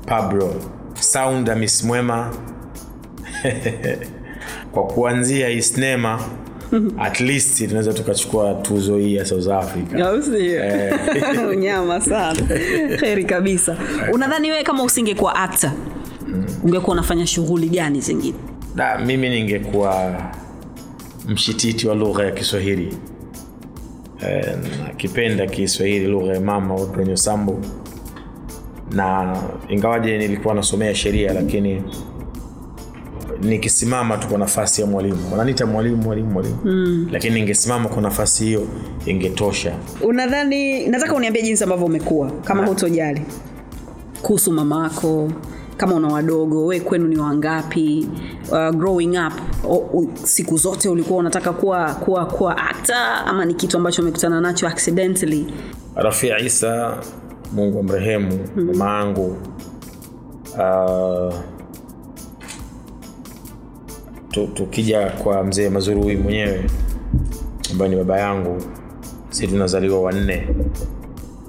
pablo 0.07 0.55
sound 1.01 1.51
amis 1.51 1.85
mwema. 1.85 2.35
Kwa 4.73 4.87
kuanzia 4.87 5.49
hii 5.49 5.63
sinema 5.63 6.21
at 7.07 7.21
least 7.21 7.59
tunaweza 7.59 7.93
tukachukua 7.93 8.55
tuzo 8.55 8.97
hii 8.97 9.15
ya 9.15 9.25
south 9.25 9.49
africa. 9.49 9.95
Au 10.01 11.49
unyama 11.51 12.01
sana. 12.01 12.41
Heri 13.01 13.25
kabisa. 13.25 13.77
Unadhani 14.13 14.51
wewe 14.51 14.63
kama 14.63 14.83
usingekuwa 14.83 15.35
actor 15.37 15.71
ungekuwa 16.65 16.93
unafanya 16.93 17.27
shughuli 17.27 17.69
gani 17.69 18.01
zingine? 18.01 18.39
Da, 18.75 18.99
mimi 18.99 19.29
ningekuwa 19.29 20.15
mshititi 21.29 21.89
wa 21.89 21.95
lugha 21.95 22.25
ya 22.25 22.31
kiswahili. 22.31 22.97
E, 24.29 24.47
nakipenda 24.87 25.47
kiswahili 25.47 26.07
lugha 26.07 26.33
ya 26.35 26.41
mama 26.41 26.75
wenye 26.75 27.17
Sambo 27.17 27.61
na 28.91 29.37
ingawaje 29.69 30.19
nilikuwa 30.19 30.55
nasomea 30.55 30.95
sheria 30.95 31.33
lakini 31.33 31.83
nikisimama 33.43 34.17
tu 34.17 34.29
kwa 34.29 34.39
nafasi 34.39 34.81
ya 34.81 34.87
mwalimu. 34.87 35.19
Wananiita 35.33 35.67
mwalimu 35.67 35.97
mwalimu 35.97 36.31
mwalimu. 36.31 36.59
Mm. 36.65 37.09
lakini 37.13 37.35
ningesimama 37.35 37.89
kwa 37.89 38.03
nafasi 38.03 38.45
hiyo 38.45 38.67
ingetosha. 39.07 39.75
Unadhani 40.03 40.87
nataka 40.87 41.15
uniambie 41.15 41.43
jinsi 41.43 41.65
ambavyo 41.65 41.87
umekuwa 41.87 42.31
kama 42.31 42.67
hutojali. 42.67 43.23
Kuhusu 44.23 44.53
mamako 44.53 45.33
kama 45.79 45.95
una 45.95 46.09
wadogo 46.09 46.67
we 46.67 46.81
kwenu 46.81 47.09
ni 47.09 47.17
wangapi? 47.19 48.09
Uh, 48.51 48.71
growing 48.77 49.17
up 49.27 49.33
o, 49.65 49.75
o, 49.75 50.07
siku 50.25 50.57
zote 50.57 50.89
ulikuwa 50.89 51.19
unataka 51.19 51.53
kuwa 51.53 51.95
kuwa 51.95 52.27
kuwa 52.27 52.57
akta 52.57 53.27
ama 53.27 53.45
ni 53.45 53.55
kitu 53.55 53.77
ambacho 53.77 54.03
umekutana 54.03 54.41
nacho 54.41 54.69
accidentally? 54.69 55.47
Rafia 55.95 56.39
isa 56.39 56.97
mungu 57.53 57.79
amrehemu 57.79 58.39
mama 58.57 58.99
yangu 58.99 59.37
uh, 60.59 61.35
tukija 64.55 65.11
kwa 65.11 65.45
mzee 65.45 65.69
mazurui 65.69 66.17
mwenyewe 66.17 66.65
ambaye 67.73 67.91
ni 67.91 67.97
baba 67.97 68.19
yangu 68.21 68.63
si 69.31 69.49
tunazaliwa 69.49 70.01
wanne 70.03 70.49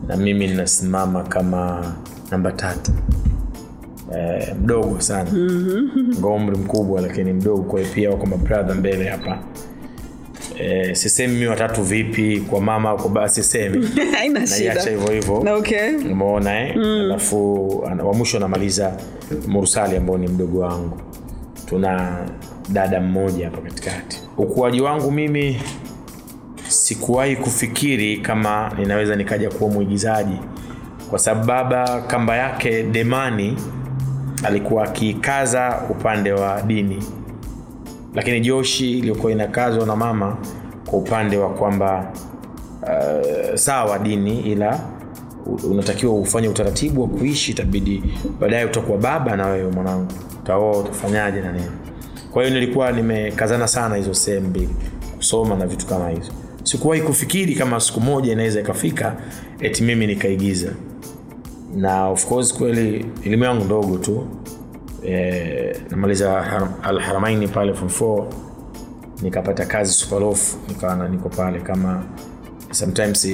na 0.07 0.17
mimi 0.17 0.47
ninasimama 0.47 1.23
kama 1.23 1.93
namba 2.31 2.51
tatu 2.51 2.91
eh, 4.17 4.55
mdogo 4.63 5.01
sana. 5.01 5.31
Mm 5.31 5.69
umri 6.39 6.57
mkubwa 6.57 7.01
lakini 7.01 7.33
mdogo 7.33 7.63
kwa 7.63 7.81
pia 7.81 8.09
wako 8.09 8.25
mabradha 8.25 8.73
mbele 8.75 9.09
hapa. 9.09 9.39
Eh, 10.59 10.95
sisemi 10.95 11.37
mi 11.39 11.47
watatu 11.47 11.83
vipi 11.83 12.39
kwa 12.49 12.61
mama 12.61 12.95
kwa 12.95 13.09
baba 13.09 13.29
sisemi. 13.29 13.89
Naiacha 14.33 14.89
hivyo 14.89 15.11
hivyo. 15.11 15.55
Okay. 15.57 15.95
Umeona 16.11 16.59
eh? 16.61 16.75
alafu 16.77 17.69
wa 17.79 18.13
mwisho 18.13 18.37
anamaliza 18.37 18.93
mursali 19.47 19.97
ambao 19.97 20.17
ni 20.17 20.27
mdogo 20.27 20.59
wangu. 20.59 20.97
Tuna 21.65 22.17
dada 22.69 23.01
mmoja 23.01 23.45
hapa 23.45 23.61
katikati. 23.61 24.21
Ukuaji 24.37 24.81
wangu 24.81 25.11
mimi 25.11 25.61
sikuwahi 26.67 27.35
kufikiri 27.35 28.17
kama 28.17 28.71
ninaweza 28.77 29.15
nikaja 29.15 29.49
kuwa 29.49 29.69
mwigizaji. 29.69 30.37
Kwa 31.09 31.19
sababu 31.19 31.47
baba 31.47 32.01
kamba 32.01 32.35
yake 32.35 32.83
demani 32.83 33.57
alikuwa 34.43 34.83
akikaza 34.83 35.81
upande 35.89 36.31
wa 36.31 36.61
dini. 36.61 37.03
Lakini 38.15 38.41
joshi 38.41 38.99
iliyokuwa 38.99 39.31
inakazwa 39.31 39.85
na 39.85 39.95
mama 39.95 40.37
kwa 40.85 40.99
upande 40.99 41.37
wa 41.37 41.49
kwamba 41.49 42.11
uh, 42.83 43.55
sawa 43.55 43.99
dini 43.99 44.39
ila 44.41 44.79
unatakiwa 45.69 46.13
ufanye 46.13 46.47
utaratibu 46.47 47.01
wa 47.01 47.07
kuishi 47.07 47.51
itabidi 47.51 48.03
baadaye 48.39 48.65
utakuwa 48.65 48.97
baba 48.97 49.35
na 49.35 49.47
wewe 49.47 49.71
mwanangu. 49.71 50.11
Utaoa 50.43 50.77
utafanyaje 50.77 51.41
na 51.41 51.51
nini? 51.51 51.65
Kwa 52.31 52.43
hiyo 52.43 52.59
nilikuwa 52.59 52.91
nimekazana 52.91 53.67
sana 53.67 53.95
hizo 53.95 54.13
sehemu 54.13 54.47
mbili 54.47 54.69
kusoma 55.17 55.55
na 55.55 55.67
vitu 55.67 55.85
kama 55.87 56.09
hizo. 56.09 56.31
Sikuwahi 56.63 57.01
kufikiri 57.01 57.55
kama 57.55 57.79
siku 57.79 58.01
moja 58.01 58.31
inaweza 58.33 58.59
ikafika 58.59 59.15
eti 59.59 59.83
mimi 59.83 60.07
nikaigiza 60.07 60.69
na 61.75 62.07
of 62.09 62.25
course 62.25 62.53
kweli 62.53 63.05
elimu 63.25 63.43
yangu 63.43 63.65
ndogo 63.65 63.97
tu. 63.97 64.27
E, 65.07 65.75
namaliza 65.89 66.43
alharamaini 66.83 67.47
pale 67.47 67.73
form 67.73 67.89
4 67.89 68.25
nikapata 69.21 69.65
kazi 69.65 69.91
superlof 69.93 70.55
nikawa 70.67 71.07
niko 71.09 71.29
pale 71.29 71.59
kama 71.59 72.03
sometimes 72.71 73.27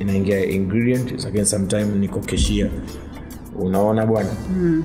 inaingia 0.00 0.44
ingredient 0.44 1.24
lakini 1.24 1.46
sometimes 1.46 1.86
niko 1.96 2.20
keshia. 2.20 2.68
Unaona 3.58 4.06
bwana? 4.06 4.28
Mm. 4.50 4.84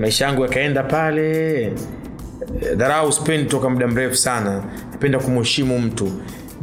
maisha 0.00 0.24
yangu 0.26 0.42
yakaenda 0.42 0.82
pale. 0.82 1.62
Eh, 1.62 2.76
dharau 2.76 3.12
spendi 3.12 3.50
toka 3.50 3.70
muda 3.70 3.88
mrefu 3.88 4.16
sana. 4.16 4.64
Napenda 4.92 5.18
kumheshimu 5.18 5.78
mtu 5.78 6.08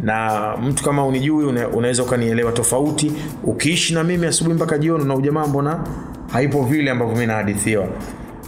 na 0.03 0.41
mtu 0.63 0.83
kama 0.83 1.05
unijui 1.05 1.45
una, 1.45 1.67
unaweza 1.67 2.03
ukanielewa 2.03 2.51
tofauti. 2.51 3.11
Ukiishi 3.43 3.93
na 3.93 4.03
mimi 4.03 4.25
asubuhi 4.27 4.55
mpaka 4.55 4.77
jioni 4.77 5.05
na 5.05 5.15
ujamaa 5.15 5.47
mbona 5.47 5.83
haipo 6.31 6.63
vile 6.63 6.91
ambavyo 6.91 7.15
mi 7.15 7.25
nahadithiwa. 7.25 7.87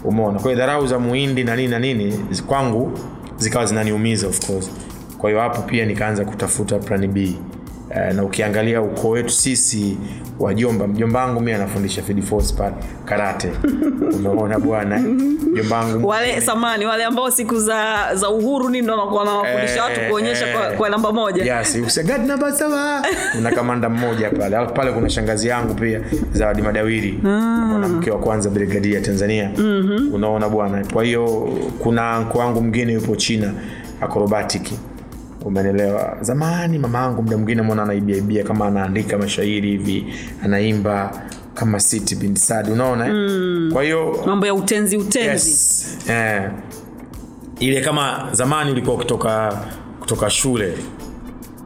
Umeona? 0.04 0.39
Kwa 0.39 0.51
hiyo 0.51 0.56
dharau 0.66 0.88
za 0.88 1.00
muhindi 1.00 1.44
na 1.44 1.56
nini 1.56 1.68
na 1.68 1.80
nini 1.80 2.13
kwangu 2.48 2.92
zikawa 3.38 3.66
zinaniumiza 3.66 4.27
of 4.27 4.48
course. 4.48 4.72
Kwa 5.18 5.30
hiyo 5.30 5.42
hapo 5.42 5.62
pia 5.62 5.86
nikaanza 5.86 6.25
kutafuta 6.25 6.80
plan 6.80 7.08
b 7.08 7.36
Eh, 7.98 8.13
na 8.16 8.24
ukiangalia 8.24 8.82
ukoo 8.82 9.10
wetu 9.10 9.30
sisi 9.30 9.98
wajomba 10.39 10.88
mjomba 10.88 11.25
wangu 11.25 11.42
mi 11.42 11.51
anafundisha 11.54 12.01
field 12.04 12.24
force 12.24 12.54
pale 12.58 12.75
karate. 13.06 13.51
Umeona 14.16 14.60
bwana? 14.60 15.00
Mjomba 15.00 15.77
wangu 15.77 16.08
wale 16.08 16.42
samani 16.42 16.86
wale 16.86 17.06
ambao 17.06 17.32
siku 17.32 17.60
za 17.60 18.16
za 18.16 18.30
uhuru 18.30 18.70
nini 18.70 18.82
ndo 18.84 18.94
wanakuwa 18.98 19.20
wanawafundisha 19.24 19.84
watu 19.84 20.01
Eh, 20.01 20.10
kuonyesha 20.10 20.48
eh. 20.48 20.56
kwa, 20.58 20.70
kwa 20.72 20.89
namba 20.89 21.12
moja. 21.12 21.58
Yes 21.58 21.77
usagadi 21.88 22.27
namba 22.27 22.51
sawa. 22.51 23.06
Kuna 23.32 23.51
kamanda 23.51 23.89
mmoja 23.89 24.30
pale. 24.30 24.58
Alafu 24.58 24.74
pale 24.74 24.92
kuna 24.92 25.10
shangazi 25.10 25.48
yangu 25.48 25.74
pia 25.74 26.01
zawadi 26.34 26.62
madawiri 26.62 27.20
mwanamke 27.24 28.12
wa 28.12 28.20
kwanza 28.20 28.50
brigadia 28.50 29.01
tanzania. 29.01 29.51
Mm-hmm. 29.58 30.13
unaona 30.13 30.50
bwana? 30.50 30.86
Kwa 30.94 31.04
hiyo 31.04 31.50
kuna 31.80 32.12
anko 32.12 32.39
wangu 32.39 32.62
mwingine 32.62 32.94
yupo 32.94 33.16
china 33.16 33.54
akrobatiki 34.01 34.80
umenelewa 35.46 36.17
zamani 36.22 36.79
mama 36.79 37.00
yangu 37.00 37.24
muda 37.24 37.38
mwingine 37.38 37.62
mwana 37.62 37.84
anaibiaibia 37.84 38.44
kama 38.44 38.65
anaandika 38.67 39.17
mashairi 39.17 39.70
hivi 39.70 40.06
anaimba 40.44 41.22
kama 41.53 41.79
city 41.79 42.15
binti 42.15 42.41
sadi 42.41 42.72
unaona 42.72 43.06
mm. 43.08 43.70
kwa 43.74 43.84
hiyo 43.84 44.24
mambo 44.25 44.45
ya 44.45 44.54
utenzi 44.54 44.97
utenzi. 44.97 45.50
Yes. 45.50 45.97
eh, 46.10 46.50
ile 47.60 47.82
kama 47.82 48.30
zamani 48.32 48.71
ulikuwa 48.71 48.95
ukitoka 48.95 49.62
kutoka 50.00 50.30
shule 50.30 50.78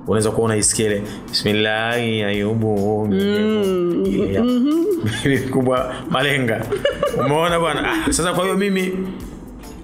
unaweza 0.07 0.31
kuona 0.31 0.55
iskele 0.55 1.03
bismillahi 1.29 2.23
ayubu 2.23 3.07
kubwa 5.53 5.95
malenga. 6.09 6.65
Umeona 7.25 7.59
bwana? 7.59 7.91
Ah, 7.91 8.13
sasa 8.13 8.33
kwa 8.33 8.43
hiyo 8.43 8.57
mimi 8.57 8.91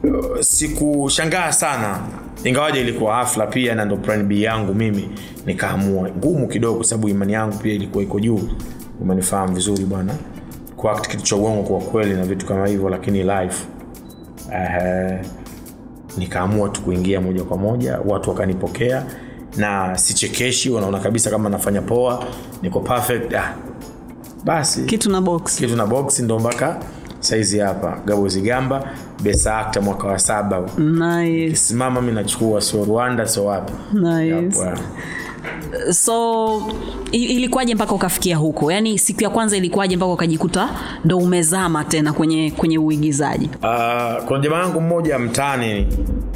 uh, 0.04 0.40
sikushangaa 0.40 1.52
sana 1.52 2.00
ingawaja 2.44 2.80
ilikuwa 2.80 3.16
hafla 3.16 3.48
pia 3.48 3.76
na 3.76 3.86
ndo 3.86 3.98
plan 3.98 4.24
b 4.24 4.42
yangu 4.42 4.74
mimi 4.74 5.10
nikaamua 5.46 6.10
ngumu 6.10 6.48
kidogo 6.48 6.76
kwa 6.76 6.86
sababu 6.86 7.10
imani 7.10 7.34
yangu 7.34 7.58
pia 7.58 7.74
ilikuwa 7.74 8.04
iko 8.04 8.20
juu. 8.20 8.42
Umenifahamu 9.02 9.54
vizuri 9.54 9.86
bwana. 9.86 10.14
Kuact 10.76 11.08
kitu 11.08 11.24
cha 11.24 11.36
uongo 11.36 11.64
kwa 11.64 11.80
kweli 11.80 12.14
na 12.14 12.26
vitu 12.26 12.46
kama 12.46 12.68
hivyo 12.68 12.90
lakini 12.90 13.20
live 13.20 13.56
uh, 14.48 15.26
nikaamua 16.18 16.70
tu 16.70 16.82
kuingia 16.82 17.22
moja 17.22 17.44
kwa 17.44 17.58
moja 17.58 18.00
watu 18.06 18.30
wakanipokea 18.30 19.04
na 19.58 19.98
sichekeshi 19.98 20.70
wanaona 20.70 21.00
kabisa 21.00 21.30
kama 21.30 21.50
nafanya 21.50 21.82
poa 21.82 22.24
niko 22.62 22.80
perfect 22.80 23.34
ah, 23.34 23.56
basi. 24.44 24.82
Kitu 24.86 25.12
na 25.12 25.22
box. 25.22 25.56
Kitu 25.58 25.76
na 25.76 25.86
box 25.86 26.20
ndo 26.20 26.40
mpaka 26.40 26.80
saizi 27.20 27.60
hapa. 27.60 28.00
Gabo 28.06 28.28
gamba 28.28 28.90
besa 29.24 29.58
akta 29.58 29.82
mwaka 29.82 30.08
wa 30.08 30.20
saba 30.20 30.64
nice. 30.78 31.74
mi 32.02 32.12
nachukua 32.12 32.62
sio 32.62 32.86
rwanda 32.86 33.26
sio 33.28 33.46
wapi 33.46 33.74
Nice. 33.94 34.60
So 35.92 36.62
ilikuwaje 37.12 37.76
mpaka 37.76 37.96
ukafikia 37.96 38.38
huko 38.38 38.72
yaani 38.72 39.00
siku 39.00 39.24
ya 39.24 39.30
kwanza 39.30 39.58
ilikuwaje 39.58 39.98
mpaka 39.98 40.12
ukajikuta 40.12 40.70
ndo 41.06 41.18
umezama 41.18 41.84
tena 41.84 42.14
kwenye 42.14 42.52
kwenye 42.52 42.78
uigizaji 42.78 43.50
Uh, 43.64 44.24
kuna 44.26 44.40
jamaa 44.40 44.60
yangu 44.60 44.82
mmoja 44.82 45.20
mtaani 45.20 45.88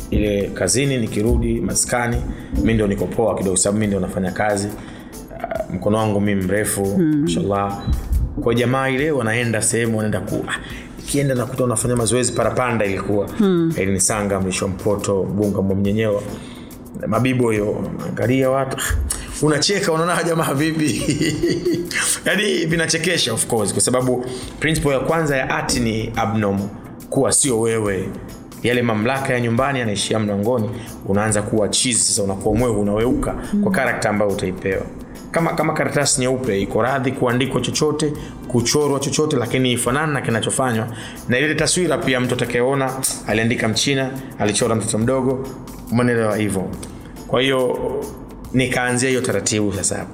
ile 0.09 0.47
kazini 0.53 0.97
nikirudi 0.97 1.61
maskani 1.61 2.17
mi 2.63 2.73
ndio 2.73 2.87
niko 2.87 3.05
poa 3.05 3.35
kidogo 3.37 3.57
sababu 3.57 3.79
mi 3.79 3.87
ndio 3.87 3.99
nafanya 3.99 4.31
kazi 4.31 4.67
uh, 4.67 5.75
mkono 5.75 5.97
wangu 5.97 6.21
mi 6.21 6.35
mrefu 6.35 6.85
mm. 6.97 7.21
mashallah 7.21 7.81
kwa 8.43 8.55
jamaa 8.55 8.89
ile 8.89 9.11
wanaenda 9.11 9.61
sehemu 9.61 9.97
wanaenda 9.97 10.19
ku 10.19 10.45
ikienda 11.11 11.35
nakuta 11.35 11.63
unafanya 11.63 11.95
mazoezi 11.95 12.31
parapanda 12.31 12.85
ilikuwa. 12.85 13.29
Mm. 13.39 13.73
ili 13.77 14.01
mlisho 14.43 14.67
mpoto 14.67 15.23
bunga 15.23 15.61
mwamnyenyewa 15.61 16.21
mabibo 17.07 17.51
hiyo 17.51 17.83
angalia 18.09 18.49
watu. 18.49 18.77
Unacheka 19.41 19.91
unaona 19.91 20.23
jamaa 20.23 20.53
vipi? 20.53 21.01
Yani 22.25 22.65
vinachekesha 22.65 23.33
of 23.33 23.47
course 23.47 23.73
kwa 23.73 23.81
sababu 23.81 24.25
principle 24.59 24.91
ya 24.91 24.99
kwanza 24.99 25.37
ya 25.37 25.49
art 25.49 25.75
ni 25.77 26.11
abnormal 26.15 26.67
kuwa 27.09 27.31
sio 27.31 27.59
wewe. 27.59 28.09
Yale 28.63 28.81
mamlaka 28.81 29.33
ya 29.33 29.39
nyumbani 29.39 29.79
yanaishia 29.79 30.19
mlangoni 30.19 30.69
unaanza 31.05 31.41
kuwa 31.41 31.69
chizi 31.69 31.99
sasa 31.99 32.23
unakuwa 32.23 32.55
mwewe 32.55 32.75
unaweuka 32.75 33.35
kwa 33.63 33.71
karakta 33.71 34.09
ambayo 34.09 34.31
utaipewa 34.31 34.85
kama 35.31 35.53
kama 35.53 35.73
karatasi 35.73 36.21
nyeupe 36.21 36.61
iko 36.61 36.81
radhi 36.81 37.11
kuandikwa 37.11 37.61
chochote 37.61 38.13
kuchorwa 38.47 38.99
chochote 38.99 39.35
lakini 39.37 39.71
ifanana 39.71 40.13
na 40.13 40.21
kinachofanywa. 40.21 40.87
Na 41.29 41.39
ile 41.39 41.55
taswira 41.55 41.97
pia 41.97 42.19
mtu 42.19 42.33
atakayeona 42.33 42.91
aliandika 43.27 43.67
mchina 43.67 44.09
alichora 44.39 44.75
mtoto 44.75 44.97
mdogo 44.97 45.47
umeelewa 45.91 46.37
hivyo. 46.37 46.69
Kwa 47.27 47.41
hiyo 47.41 47.79
nikaanzia 48.53 49.09
hiyo 49.09 49.21
taratibu 49.21 49.73
sasa. 49.73 50.05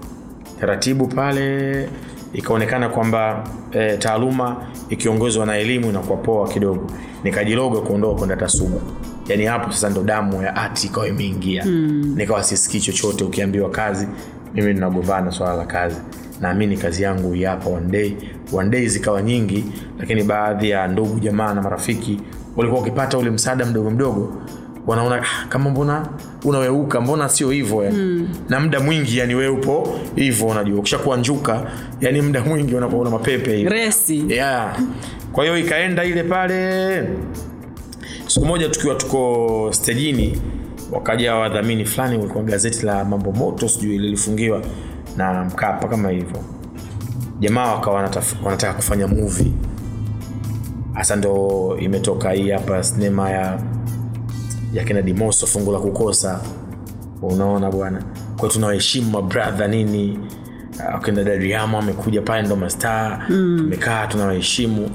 Taratibu 0.60 1.08
pale 1.08 1.90
ikaonekana 2.34 2.90
kwamba 2.90 3.44
e, 3.72 3.98
taaluma 3.98 4.56
ikiongozwa 4.90 5.46
na 5.46 5.58
elimu 5.58 5.90
inakuwa 5.90 6.18
poa 6.18 6.48
kidogo. 6.50 6.88
Nikajiloga 7.24 7.80
kuondoka 7.82 8.16
kwenda 8.18 8.36
tasuba. 8.36 8.78
Yaani 9.28 9.46
hapo 9.46 9.72
sasa 9.72 9.90
ndo 9.90 10.04
damu 10.04 10.42
ya 10.44 10.56
ati 10.56 10.88
ikawa 10.88 11.08
imeingia. 11.08 11.66
Mm. 11.66 12.14
nikawa 12.18 12.44
sisikii 12.44 12.80
chochote 12.80 13.24
ukiambiwa 13.24 13.70
kazi 13.70 14.08
mimi 14.62 14.74
ninagombana 14.74 15.32
swala 15.32 15.56
la 15.56 15.66
kazi. 15.66 15.96
Naamini 16.42 16.78
kazi 16.78 17.04
yangu 17.04 17.36
hapa 17.46 17.70
one 17.70 17.88
day. 17.92 18.14
One 18.54 18.70
day 18.70 18.88
zikawa 18.88 19.22
nyingi 19.22 19.66
lakini 20.00 20.24
baadhi 20.24 20.70
ya 20.70 20.88
ndugu 20.88 21.20
jamaa 21.20 21.54
na 21.54 21.62
marafiki 21.62 22.20
walikuwa 22.56 22.82
wakipata 22.82 23.18
ule 23.18 23.30
msaada 23.30 23.66
mdogo 23.66 23.90
mdogo 23.90 24.34
wanaona 24.88 25.16
"Ah, 25.16 25.46
kama 25.50 25.70
mbona 25.70 26.08
unaweuka 26.46 27.02
mbona 27.02 27.30
sio 27.30 27.50
hivyo 27.52 27.84
yani? 27.84 27.98
Mm. 27.98 28.28
na 28.50 28.60
muda 28.60 28.80
mwingi 28.80 29.18
yani 29.18 29.36
wewe 29.36 29.50
upo 29.54 30.00
hivyo 30.16 30.48
unajua. 30.48 30.80
Ukishakuwa 30.80 31.18
njuka 31.18 31.72
yani 32.02 32.22
muda 32.22 32.42
mwingi 32.44 32.76
unapoona 32.76 33.10
mapepe 33.10 33.64
resi. 33.70 34.24
Yeah. 34.30 34.80
kwa 35.32 35.44
hiyo 35.44 35.58
ikaenda 35.58 36.04
ile 36.06 36.24
pale. 36.24 37.04
Siku 38.28 38.46
moja 38.46 38.70
tukiwa 38.70 38.96
tuko 38.96 39.70
stejini 39.72 40.42
wakaja 40.92 41.36
wadhamini 41.36 41.86
fulani 41.86 42.18
walikuwa 42.18 42.44
gazeti 42.44 42.86
la 42.86 43.06
mambo 43.06 43.32
moto 43.32 43.70
sijui 43.70 43.98
lilifungiwa 43.98 44.62
na 45.18 45.44
mkapa 45.44 45.88
kama 45.88 46.10
hivyo. 46.10 46.40
Jamaa 47.40 47.74
wakawa 47.74 47.96
wanataka 48.44 48.74
kufanya 48.74 49.08
movie. 49.08 49.52
Hasa 50.94 51.16
ndo 51.16 51.78
imetoka 51.82 52.32
hii 52.32 52.50
hapa 52.50 52.84
sinema 52.84 53.30
ya 53.30 53.60
ya 54.74 54.84
kina 54.84 55.02
dimoso 55.02 55.48
fungu 55.48 55.72
la 55.72 55.80
kukosa. 55.80 56.40
Unaona 57.22 57.72
bwana. 57.72 58.04
Kwao 58.38 58.52
tunawaheshimu 58.52 59.12
mabradha 59.12 59.68
nini. 59.68 60.20
Wakenda 60.94 61.24
dariama 61.24 61.40
dariamo 61.40 61.78
amekuja 61.80 62.22
pale 62.22 62.42
ndo 62.48 62.56
mastaa. 62.56 63.20
Mm. 63.30 63.58
tumekaa 63.58 64.08
tunawaheshimu 64.08 64.90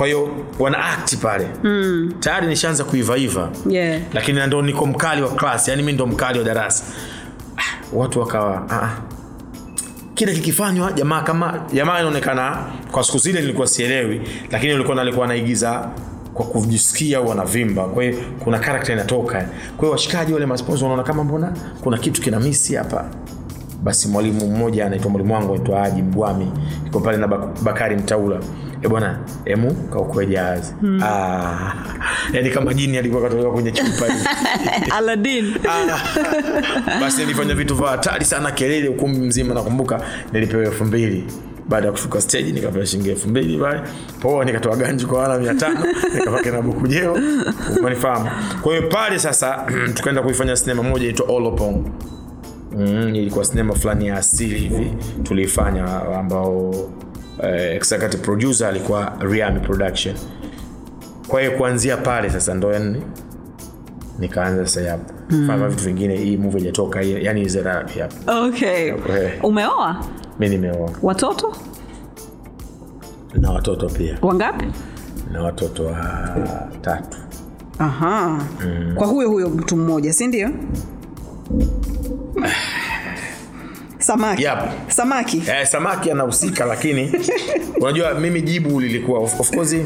kwa 0.00 0.06
hiyo 0.06 0.28
wana 0.58 0.84
akti 0.84 1.16
pale. 1.16 1.48
Mm. 1.64 2.12
tayari 2.20 2.46
nishaanza 2.46 2.84
kuivaiva. 2.84 3.50
Yeah. 3.68 4.00
lakini 4.12 4.46
ndo 4.46 4.62
niko 4.62 4.86
mkali 4.86 5.22
wa 5.22 5.28
class 5.28 5.68
yani 5.68 5.82
mi 5.82 5.92
ndo 5.92 6.06
mkali 6.06 6.38
wa 6.38 6.44
darasa. 6.44 6.84
Ah, 7.56 7.62
watu 7.92 8.20
wakawa 8.20 8.66
ah, 8.70 8.82
ah. 8.82 8.90
kile 10.14 10.34
kikifanywa 10.34 10.92
jamaa 10.92 11.22
kama 11.22 11.60
jamaa 11.72 11.98
inaonekana 11.98 12.66
kwa 12.90 13.04
siku 13.04 13.18
zile 13.18 13.40
nilikuwa 13.40 13.66
sielewi 13.66 14.20
lakini 14.50 14.74
ulikuwa 14.74 15.02
alikuwa 15.02 15.24
anaigiza 15.24 15.88
kwa 16.34 16.46
kujisikia 16.46 17.18
au 17.18 17.28
wanavimba. 17.28 17.84
Kwa 17.84 18.04
hiyo 18.04 18.18
kuna 18.38 18.58
karakta 18.58 18.92
inatoka. 18.92 19.34
Kwa 19.76 19.80
hiyo 19.80 19.90
washikaji 19.92 20.32
wale 20.32 20.46
masponsa 20.46 20.82
wanaona 20.84 21.02
kama 21.02 21.24
mbona 21.24 21.52
kuna 21.80 21.98
kitu 21.98 22.22
kina 22.22 22.40
misi 22.40 22.74
hapa. 22.74 23.04
Basi 23.82 24.08
mwalimu 24.08 24.46
mmoja 24.46 24.86
anaitwa 24.86 25.10
mwalimu 25.10 25.34
wangu 25.34 25.54
anaitwa 25.54 25.82
aji 25.82 26.02
Mgwami 26.02 26.52
iko 26.86 27.00
pale 27.00 27.18
na 27.18 27.28
Bakari 27.62 27.96
Mtaula 27.96 28.40
e 28.82 28.88
bwana 28.88 29.18
emu 29.44 29.74
kaukue 29.74 30.26
jahazi 30.26 30.74
hmm. 30.80 31.02
ah, 31.02 31.74
yani 32.32 32.50
kama 32.50 32.74
jini 32.74 32.98
alikuwa 32.98 33.22
katolewa 33.22 33.52
kwenye 33.52 33.72
chupa 33.72 34.06
aladin. 34.96 35.54
Ah, 35.68 36.00
basi 37.00 37.20
nilifanya 37.20 37.54
vitu 37.54 37.74
vya 37.74 37.88
hatari 37.88 38.24
sana 38.24 38.50
kelele 38.50 38.88
ukumbi 38.88 39.18
mzima. 39.20 39.54
Nakumbuka 39.54 40.00
nilipewa 40.32 40.62
elfu 40.64 40.84
mbili. 40.84 41.24
Baada 41.68 41.86
ya 41.86 41.92
kushuka 41.92 42.20
stage 42.20 42.52
nikapewa 42.52 42.86
shilingi 42.86 43.10
elfu 43.10 43.28
mbili 43.28 43.58
pale. 43.58 43.80
Poa 44.20 44.44
nikatoa 44.44 44.76
ganji 44.76 45.06
kwa 45.06 45.18
wana 45.22 45.38
mia 45.38 45.54
tano. 45.54 45.84
Nikapake 46.14 46.50
na 46.50 46.62
bukujeo 46.62 47.18
umenifahamu. 47.78 48.30
Kwa 48.62 48.76
hiyo 48.76 48.88
pale 48.88 49.18
sasa 49.18 49.66
tukaenda 49.94 50.22
kuifanya 50.22 50.56
sinema 50.56 50.82
moja 50.82 51.04
inaitwa 51.04 51.26
olopong 51.36 51.84
mm, 52.76 53.14
ilikuwa 53.14 53.44
sinema 53.44 53.74
fulani 53.74 54.06
ya 54.06 54.16
asili 54.16 54.58
hivi. 54.58 54.92
Tuliifanya 55.22 55.84
ambao 56.18 56.74
eh, 57.42 57.76
executive 57.76 58.22
producer 58.22 58.66
alikuwa 58.66 59.12
Riami 59.20 59.60
production. 59.60 60.14
Kwa 61.28 61.40
hiyo 61.40 61.52
kuanzia 61.52 61.96
pale 61.96 62.30
sasa 62.30 62.54
ndo 62.54 62.72
yani 62.72 63.02
nikaanza 64.18 64.66
sasa 64.66 64.90
hapo. 64.90 65.14
Fanya 65.46 65.68
vitu 65.68 65.84
vingine 65.84 66.16
hii 66.16 66.36
movie 66.36 66.60
ilitoka, 66.60 67.02
yani 67.02 67.50
Okay. 68.26 68.88
Eh. 68.88 69.44
Umeoa? 69.44 70.04
Mimi 70.38 70.56
nimeoa. 70.56 70.90
Watoto? 71.02 71.56
Na 73.34 73.50
watoto 73.50 73.88
pia. 73.88 74.18
Wangapi? 74.22 74.66
na 75.32 75.42
watoto 75.42 75.84
wa 75.86 76.36
tatu. 76.80 77.18
Aha. 77.78 78.38
Kwa 78.94 79.06
huyo 79.06 79.28
huyo 79.28 79.48
mtu 79.50 79.76
mmoja, 79.76 80.12
si 80.12 80.26
ndio? 80.26 80.50
Samaki. 84.10 84.42
Yep. 84.42 84.58
Samaki. 84.88 85.42
eh, 85.46 85.66
samaki 85.66 86.10
anahusika 86.10 86.64
lakini 86.64 87.12
unajua 87.80 88.14
mimi 88.14 88.42
jibu 88.42 88.80
lilikuwa 88.80 89.20
of, 89.20 89.40
of 89.40 89.50
course 89.50 89.76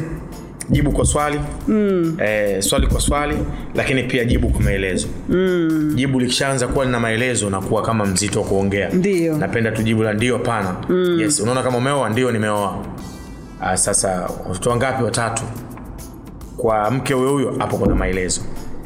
jibu 0.70 0.92
kwa 0.92 1.04
swali 1.04 1.40
mm. 1.68 2.16
eh, 2.20 2.62
swali 2.62 2.86
kwa 2.86 3.00
swali 3.00 3.36
lakini 3.74 4.02
pia 4.02 4.24
jibu 4.24 4.48
kwa 4.48 4.60
maelezo 4.60 5.08
mm. 5.28 5.92
jibu 5.94 6.20
likishaanza 6.20 6.68
kuwa 6.68 6.84
lina 6.84 7.00
maelezo 7.00 7.50
nakuwa 7.50 7.82
kama 7.82 8.06
mzito 8.06 8.40
wa 8.40 8.46
kuongea 8.46 8.88
Ndio. 8.88 9.36
napenda 9.38 9.70
tu 9.72 9.82
jibu 9.82 10.02
la 10.02 10.12
ndio 10.12 10.38
pana 10.38 10.76
mm. 10.88 11.20
yes 11.20 11.40
unaona 11.40 11.62
kama 11.62 11.78
umeoa 11.78 12.08
ndio 12.10 12.32
nimeoa 12.32 12.84
ah, 13.60 13.76
sasa 13.76 14.28
watoto 14.48 14.70
wangapi 14.70 15.02
watatu 15.04 15.42
kwa 16.56 16.90
mke 16.90 17.14
huyo 17.14 17.30
huyo 17.30 17.54
hapo 17.58 17.76
kuna 17.78 17.94
maelezo 17.94 18.40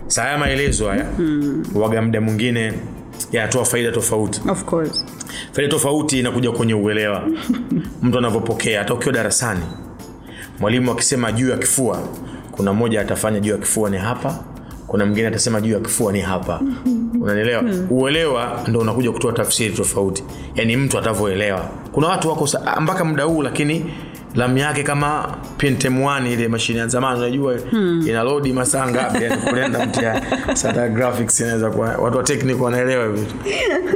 saa 0.07 0.23
haya 0.23 0.39
maelezo 0.39 0.89
haya 0.89 1.07
mm. 1.19 1.65
waga 1.75 2.03
muda 2.03 2.21
mwingine 2.21 2.73
yanatoa 3.33 3.65
faida 3.65 3.93
tofauti. 3.93 4.41
Of 4.51 4.65
course. 4.65 5.05
faida 5.53 5.71
tofauti 5.71 6.19
inakuja 6.19 6.53
kwenye 6.53 6.75
uelewa. 6.75 7.23
Mtu 8.03 8.19
anavyopokea 8.19 8.79
hata 8.79 8.95
ukiwa 8.95 9.13
darasani 9.13 9.63
mwalimu 10.61 10.93
akisema 10.93 11.33
juu 11.33 11.49
ya 11.51 11.57
kifua 11.57 12.03
kuna 12.53 12.73
mmoja 12.73 13.01
atafanya 13.01 13.41
juu 13.41 13.51
ya 13.53 13.59
kifua 13.59 13.91
ni 13.91 13.97
hapa 13.97 14.45
kuna 14.89 15.05
mwingine 15.07 15.29
atasema 15.29 15.61
juu 15.61 15.73
ya 15.73 15.81
kifua 15.81 16.13
ni 16.13 16.21
hapa. 16.21 16.61
Unanielewa? 17.23 17.65
Uelewa 17.91 18.61
ndo 18.69 18.81
unakuja 18.81 19.13
kutoa 19.13 19.33
tafsiri 19.33 19.75
tofauti. 19.75 20.25
Yaani 20.55 20.77
mtu 20.77 20.99
atavyoelewa. 20.99 21.69
Kuna 21.93 22.09
watu 22.09 22.29
wako 22.29 22.49
mpaka 22.81 23.05
muda 23.05 23.25
huu 23.25 23.43
lakini 23.43 23.85
lamu 24.39 24.59
yake 24.59 24.83
kama 24.83 25.37
Pentium 25.57 26.03
1 26.03 26.33
ile 26.33 26.49
mashine 26.49 26.79
ya 26.79 26.87
zamani 26.87 27.19
unajua 27.21 27.57
ina 28.07 28.23
load 28.23 28.53
masaa 28.53 28.91
ngapi 28.91 29.25
yani 29.25 29.43
kulenda 29.43 29.87
mtia 29.87 30.23
sasa 30.49 30.89
graphics 30.89 31.41
inaweza 31.41 31.71
kuwa 31.71 31.89
watu 31.89 32.17
wa 32.17 32.23
technical 32.23 32.63
wanaelewa 32.63 33.07
hivi 33.07 33.27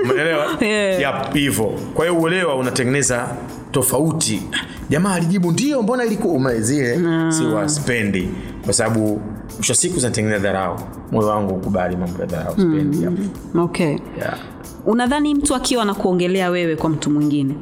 umeelewa 0.04 0.46
Yeah. 0.62 1.00
yep, 1.00 1.34
hivyo 1.34 1.64
kwa 1.94 2.06
hiyo 2.06 2.20
uelewa 2.20 2.56
unatengeneza 2.56 3.28
tofauti 3.70 4.42
jamaa 4.90 5.14
alijibu 5.14 5.52
ndio 5.52 5.82
mbona 5.82 6.04
ilikuwa 6.04 6.34
ume- 6.34 6.96
no. 6.98 7.32
si 7.32 7.44
waspendi 7.44 8.28
kwa 8.64 8.72
sababu 8.72 9.20
mwisho 9.56 9.74
siku 9.74 9.98
zinatengeneza 10.00 10.38
dharau 10.42 10.80
moyo 11.12 11.28
wangu 11.28 11.54
ukubali 11.54 11.96
mambo 11.96 12.20
ya 12.20 12.26
dharau 12.26 12.52
spendi 12.52 13.02
yep. 13.02 13.12
Okay. 13.58 13.96
yeah. 14.18 14.38
Unadhani 14.86 15.34
mtu 15.34 15.54
akiwa 15.54 15.82
anakuongelea 15.82 16.50
wewe 16.50 16.76
kwa 16.76 16.90
mtu 16.90 17.10
mwingine 17.10 17.54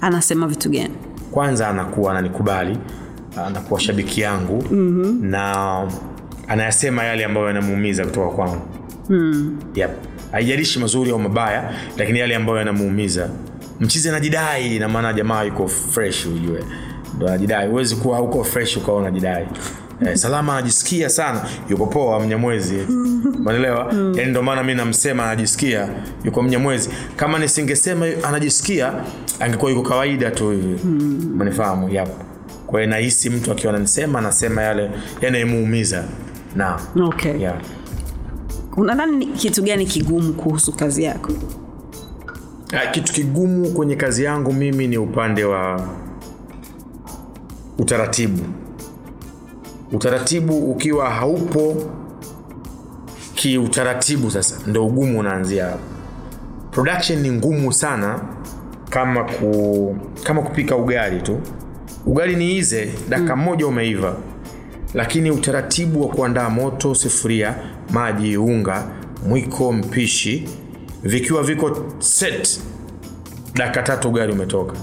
anasema 0.00 0.48
vitu 0.48 0.70
gani? 0.70 0.94
Kwanza 1.30 1.68
anakuwa 1.68 2.10
ananikubali 2.12 2.78
anakuwa 3.46 3.80
shabiki 3.80 4.20
yangu 4.20 4.64
mm-hmm. 4.70 5.26
na 5.30 5.86
anayasema 6.48 7.04
yale 7.04 7.24
ambayo 7.24 7.46
yanamuumiza 7.46 8.04
kutoka 8.04 8.36
kwangu. 8.36 8.62
Mm. 9.08 9.58
yep. 9.74 9.90
haijalishi 10.32 10.78
mazuri 10.78 11.10
au 11.10 11.18
mabaya 11.18 11.72
lakini 11.96 12.18
yale 12.18 12.36
ambayo 12.36 12.58
yanamuumiza. 12.58 13.30
Mchizi 13.80 14.08
anajidai 14.08 14.76
ina 14.76 14.88
maana 14.88 15.12
jamaa 15.12 15.42
yuko 15.42 15.68
fresh 15.68 16.26
ujue. 16.26 16.64
Ndo 17.16 17.26
anajidai. 17.28 17.68
Huwezi 17.68 17.96
kuwa 17.96 18.18
huko 18.18 18.44
fresh 18.44 18.76
ukawa 18.76 18.98
unajidai 18.98 19.46
Eh, 20.06 20.16
salama 20.16 20.52
anajisikia 20.52 21.08
sana 21.08 21.40
yuko 21.70 21.86
poa 21.86 22.20
mnyamwezi. 22.20 22.78
Unaelewa 23.46 23.94
yani 24.14 24.30
ndio 24.30 24.42
maana 24.42 24.62
mi 24.64 24.74
namsema 24.74 25.24
anajisikia 25.24 25.88
yuko 26.24 26.42
mnyamwezi. 26.42 26.90
Kama 27.16 27.38
nisingesema 27.38 28.06
anajisikia 28.22 28.92
angekuwa 29.40 29.70
yuko 29.70 29.88
kawaida 29.88 30.30
tu 30.30 30.50
hivi. 30.50 30.88
Umenifahamu 31.34 31.88
yap 31.88 32.08
kwa 32.66 32.80
hiyo 32.80 32.90
nahisi 32.90 33.30
mtu 33.30 33.52
akiwa 33.52 33.72
ananisema 33.72 34.18
anasema 34.18 34.62
yale 34.62 34.90
yanayemuumiza 35.20 36.04
na 36.56 36.80
Okay. 37.06 37.40
yeah. 37.40 37.56
Unadhani 38.76 39.16
ni 39.16 39.26
kitu 39.26 39.62
gani 39.62 39.86
kigumu 39.86 40.32
kuhusu 40.32 40.72
kazi 40.72 41.02
yako? 41.04 41.32
Ah, 42.72 42.86
kitu 42.86 43.12
kigumu 43.12 43.70
kwenye 43.70 43.96
kazi 43.96 44.24
yangu 44.24 44.52
mimi 44.52 44.86
ni 44.88 44.98
upande 44.98 45.44
wa 45.44 45.88
utaratibu. 47.78 48.42
Utaratibu 49.92 50.70
ukiwa 50.70 51.10
haupo 51.10 51.76
kiutaratibu 53.34 54.30
sasa 54.30 54.56
ndo 54.66 54.86
ugumu 54.86 55.18
unaanzia 55.20 55.64
hapo. 55.66 55.78
Production 56.70 57.18
ni 57.20 57.30
ngumu 57.32 57.72
sana 57.72 58.20
kama 58.90 59.24
ku, 59.24 59.96
kama 60.22 60.42
kupika 60.42 60.76
ugali 60.76 61.20
tu. 61.22 61.40
Ugali 62.06 62.36
ni 62.36 62.56
ize 62.56 62.88
dakika 63.08 63.36
mm. 63.36 63.42
moja 63.42 63.66
umeiva. 63.66 64.16
Lakini 64.94 65.30
utaratibu 65.30 66.02
wa 66.02 66.08
kuandaa 66.08 66.50
moto 66.50 66.94
sufuria 66.94 67.54
maji 67.90 68.36
unga 68.36 68.84
mwiko 69.28 69.72
mpishi 69.72 70.48
vikiwa 71.02 71.42
viko 71.42 71.86
set 71.98 72.60
dakika 73.54 73.82
tatu 73.82 74.08
ugali 74.08 74.32
umetoka 74.32 74.74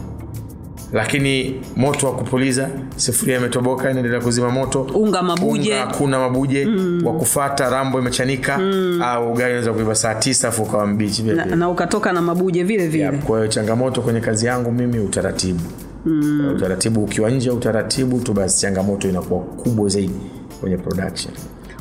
lakini 0.93 1.61
moto 1.75 2.07
wa 2.07 2.15
kupuliza 2.15 2.69
sufuria 2.95 3.37
imetoboka 3.37 3.91
inaendelea 3.91 4.21
kuzima 4.21 4.49
moto 4.49 4.81
Unga 4.81 5.21
mabuje. 5.23 5.71
Unga 5.73 5.85
hakuna 5.85 6.19
mabuje 6.19 6.65
mm. 6.65 7.01
wa 7.05 7.13
kufata 7.13 7.69
rambo 7.69 7.99
imechanika 7.99 8.57
mm. 8.57 9.01
au 9.03 9.31
ugali 9.31 9.49
unaweza 9.51 9.73
kuiva 9.73 9.95
saa 9.95 10.15
tisa 10.15 10.47
afu 10.47 10.63
ukawa 10.63 10.87
mbichi 10.87 11.21
vile 11.21 11.35
Na, 11.35 11.43
vile. 11.43 11.55
na 11.55 11.69
ukatoka 11.69 12.13
na 12.13 12.21
mabuje 12.21 12.63
vile 12.63 12.87
vile. 12.87 13.11
Kwa 13.11 13.37
hiyo 13.37 13.47
changamoto 13.47 14.01
kwenye 14.01 14.19
kazi 14.19 14.45
yangu 14.45 14.71
mimi 14.71 14.99
utaratibu 14.99 15.59
mm. 16.05 16.51
utaratibu 16.55 17.03
ukiwa 17.03 17.29
nje 17.29 17.49
utaratibu 17.51 18.19
tu 18.19 18.33
basi 18.33 18.61
changamoto 18.61 19.09
inakuwa 19.09 19.39
kubwa 19.41 19.89
zaidi 19.89 20.13
kwenye 20.61 20.77
production 20.77 21.33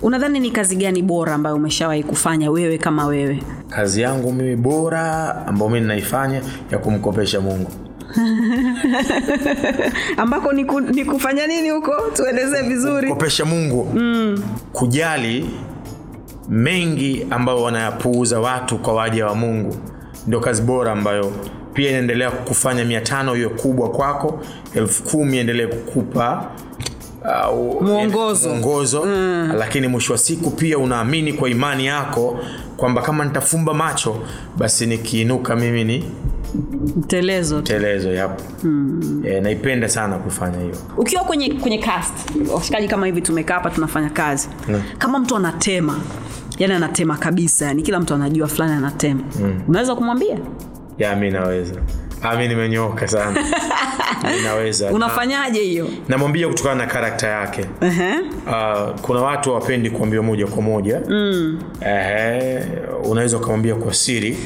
Unadhani 0.02 0.40
ni 0.40 0.50
kazi 0.50 0.76
gani 0.76 1.02
bora 1.02 1.34
ambayo 1.34 1.56
umeshawahi 1.56 2.02
kufanya 2.02 2.50
wewe 2.50 2.78
kama 2.78 3.06
wewe? 3.06 3.42
kazi 3.68 4.00
yangu 4.00 4.32
mimi 4.32 4.56
bora 4.56 5.34
ambayo 5.46 5.70
mimi 5.70 5.86
naifanya 5.86 6.42
ya 6.70 6.78
kumkopesha 6.78 7.40
mungu 7.40 7.70
ambako 10.16 10.52
ni, 10.52 10.64
ku, 10.64 10.80
ni 10.80 11.04
kufanya 11.04 11.46
nini 11.46 11.70
huko? 11.70 11.92
Tuelezee 12.16 12.62
vizuri. 12.62 13.08
kopesha 13.08 13.44
mungu 13.44 13.90
mm. 13.94 14.42
kujali 14.72 15.50
mengi 16.48 17.26
ambayo 17.30 17.62
wanayapuuza 17.62 18.40
watu 18.40 18.78
kwa 18.78 18.94
waja 18.94 19.26
wa 19.26 19.34
mungu 19.34 19.76
ndio 20.26 20.40
kazi 20.40 20.62
bora 20.62 20.92
ambayo 20.92 21.32
pia 21.74 21.88
inaendelea 21.90 22.30
kufanya 22.30 22.84
mia 22.84 23.00
tano 23.00 23.34
hiyo 23.34 23.50
kubwa 23.50 23.90
kwako 23.90 24.40
elfu 24.74 25.02
kumi 25.02 25.38
endelee 25.38 25.66
kukupa 25.66 26.50
uh, 27.52 27.82
Mwongozo. 27.82 28.48
mwongozo 28.48 29.06
lakini 29.58 29.88
mwisho 29.88 30.12
wa 30.12 30.18
siku 30.18 30.50
pia 30.50 30.78
unaamini 30.78 31.32
kwa 31.32 31.50
imani 31.50 31.86
yako 31.86 32.38
kwamba 32.76 33.02
kama 33.02 33.24
nitafumba 33.24 33.74
macho 33.74 34.16
basi 34.56 34.86
nikiinuka 34.86 35.56
mimi 35.56 35.84
ni 35.84 36.04
mtelezo. 36.96 37.58
Mtelezo 37.58 38.12
yapo. 38.12 38.42
Mm. 38.62 39.22
e, 39.26 39.40
naipenda 39.40 39.88
sana 39.88 40.18
kufanya 40.18 40.58
hiyo. 40.58 40.74
Ukiwa 40.96 41.24
kwenye 41.24 41.54
kwenye 41.54 41.78
cast 41.78 42.14
washikaji 42.54 42.88
kama 42.88 43.06
hivi 43.06 43.20
tumekaa 43.20 43.54
hapa 43.54 43.70
tunafanya 43.70 44.10
kazi. 44.10 44.48
Mm. 44.68 44.82
kama 44.98 45.18
mtu 45.18 45.36
anatema 45.36 46.00
yani 46.58 46.74
anatema 46.74 47.16
kabisa 47.16 47.66
yani 47.66 47.82
kila 47.82 48.00
mtu 48.00 48.14
anajua 48.14 48.48
fulani 48.48 48.72
anatema. 48.72 49.20
Unaweza 49.68 49.94
kumwambia? 49.94 50.38
Ya 50.98 51.16
mi 51.16 51.30
naweza 51.30 51.74
mi 52.32 52.48
nimenyoka 52.48 53.08
sana. 53.08 53.44
Naweza 54.44 54.90
unafanyaje 54.92 55.60
hiyo? 55.60 55.88
Namwambia 56.08 56.48
kutokana 56.48 56.74
na 56.74 56.86
karakta 56.86 57.28
yake. 57.28 57.64
Ehe. 57.80 58.12
uh, 58.46 59.00
kuna 59.02 59.20
watu 59.20 59.48
hawapendi 59.50 59.90
kuambiwa 59.90 60.22
moja 60.22 60.46
kwa 60.46 60.62
moja. 60.62 61.00
Mm. 61.08 61.58
uh, 61.80 63.10
unaweza 63.10 63.36
ukamwambia 63.36 63.74
kwa 63.74 63.94
siri. 63.94 64.36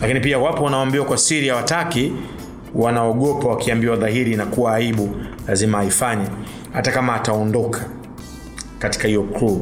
Lakini 0.00 0.20
pia 0.20 0.38
wapo 0.38 0.64
wanaambiwa 0.64 1.04
kwa 1.04 1.16
siri 1.18 1.48
hawataki. 1.48 2.12
Wanaogopa 2.74 3.48
wakiambiwa 3.48 3.96
dhahiri 3.96 4.32
inakuwa 4.32 4.74
aibu 4.74 5.16
lazima 5.48 5.78
aifanye. 5.78 6.26
Hata 6.72 6.92
kama 6.92 7.14
ataondoka 7.14 7.84
katika 8.78 9.08
hiyo 9.08 9.22
crew 9.22 9.58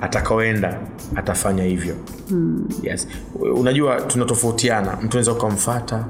atakaoenda 0.00 0.78
atafanya 1.16 1.64
hivyo. 1.64 1.94
Hmm. 2.28 2.68
yes. 2.82 3.08
unajua 3.56 4.00
tunatofautiana. 4.00 4.92
Mtu 4.92 5.06
unaweza 5.06 5.32
ukamfata 5.32 6.04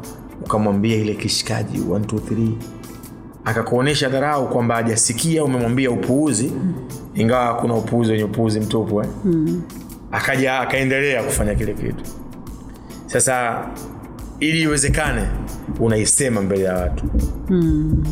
ukamwambia 0.44 0.96
ile 0.96 1.14
kishikaji 1.14 1.78
1 1.78 1.98
2 1.98 2.18
3 2.18 2.48
akakuonyesha 3.44 4.08
dharau 4.08 4.48
kwamba 4.48 4.74
hajasikia 4.74 5.44
umemwambia 5.44 5.90
upuuzi 5.90 6.52
ingawa 7.14 7.54
kuna 7.54 7.74
upuuzi 7.74 8.12
wenye 8.12 8.24
upuuzi 8.24 8.60
mtupu 8.60 9.02
eh? 9.02 9.08
mm. 9.24 9.62
akaja 10.12 10.60
akaendelea 10.60 11.22
kufanya 11.22 11.54
kile 11.54 11.74
kitu. 11.74 12.04
Sasa 13.06 13.66
ili 14.40 14.62
iwezekane 14.62 15.22
unaisema 15.80 16.42
mbele 16.42 16.64
ya 16.64 16.74
watu. 16.74 17.04
Mm. 17.48 18.04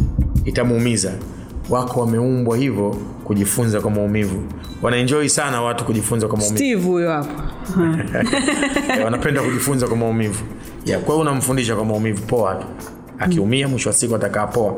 itamuumiza. 0.44 1.12
Wako 1.70 2.00
wameumbwa 2.00 2.56
hivyo 2.56 2.96
kujifunza 3.24 3.80
kwa 3.80 3.90
maumivu. 3.90 4.42
Wanaenjoi 4.82 5.28
sana 5.28 5.62
watu 5.62 5.84
kujifunza 5.84 6.28
kwa 6.28 6.38
maumivu. 6.38 6.56
Steve 6.58 6.82
huyo 6.82 7.10
wanapenda 9.04 9.42
kujifunza 9.42 9.86
kwa 9.88 9.96
maumivu 9.96 10.44
yeah, 10.88 11.02
kwa 11.02 11.14
hiyo 11.14 11.20
unamfundisha 11.20 11.76
kwa 11.76 11.84
maumivu 11.84 12.22
poa 12.26 12.54
tu. 12.54 12.66
Akiumia 13.18 13.68
mwisho 13.68 13.88
wa 13.88 13.92
siku 13.94 14.14
atakaapoa 14.16 14.74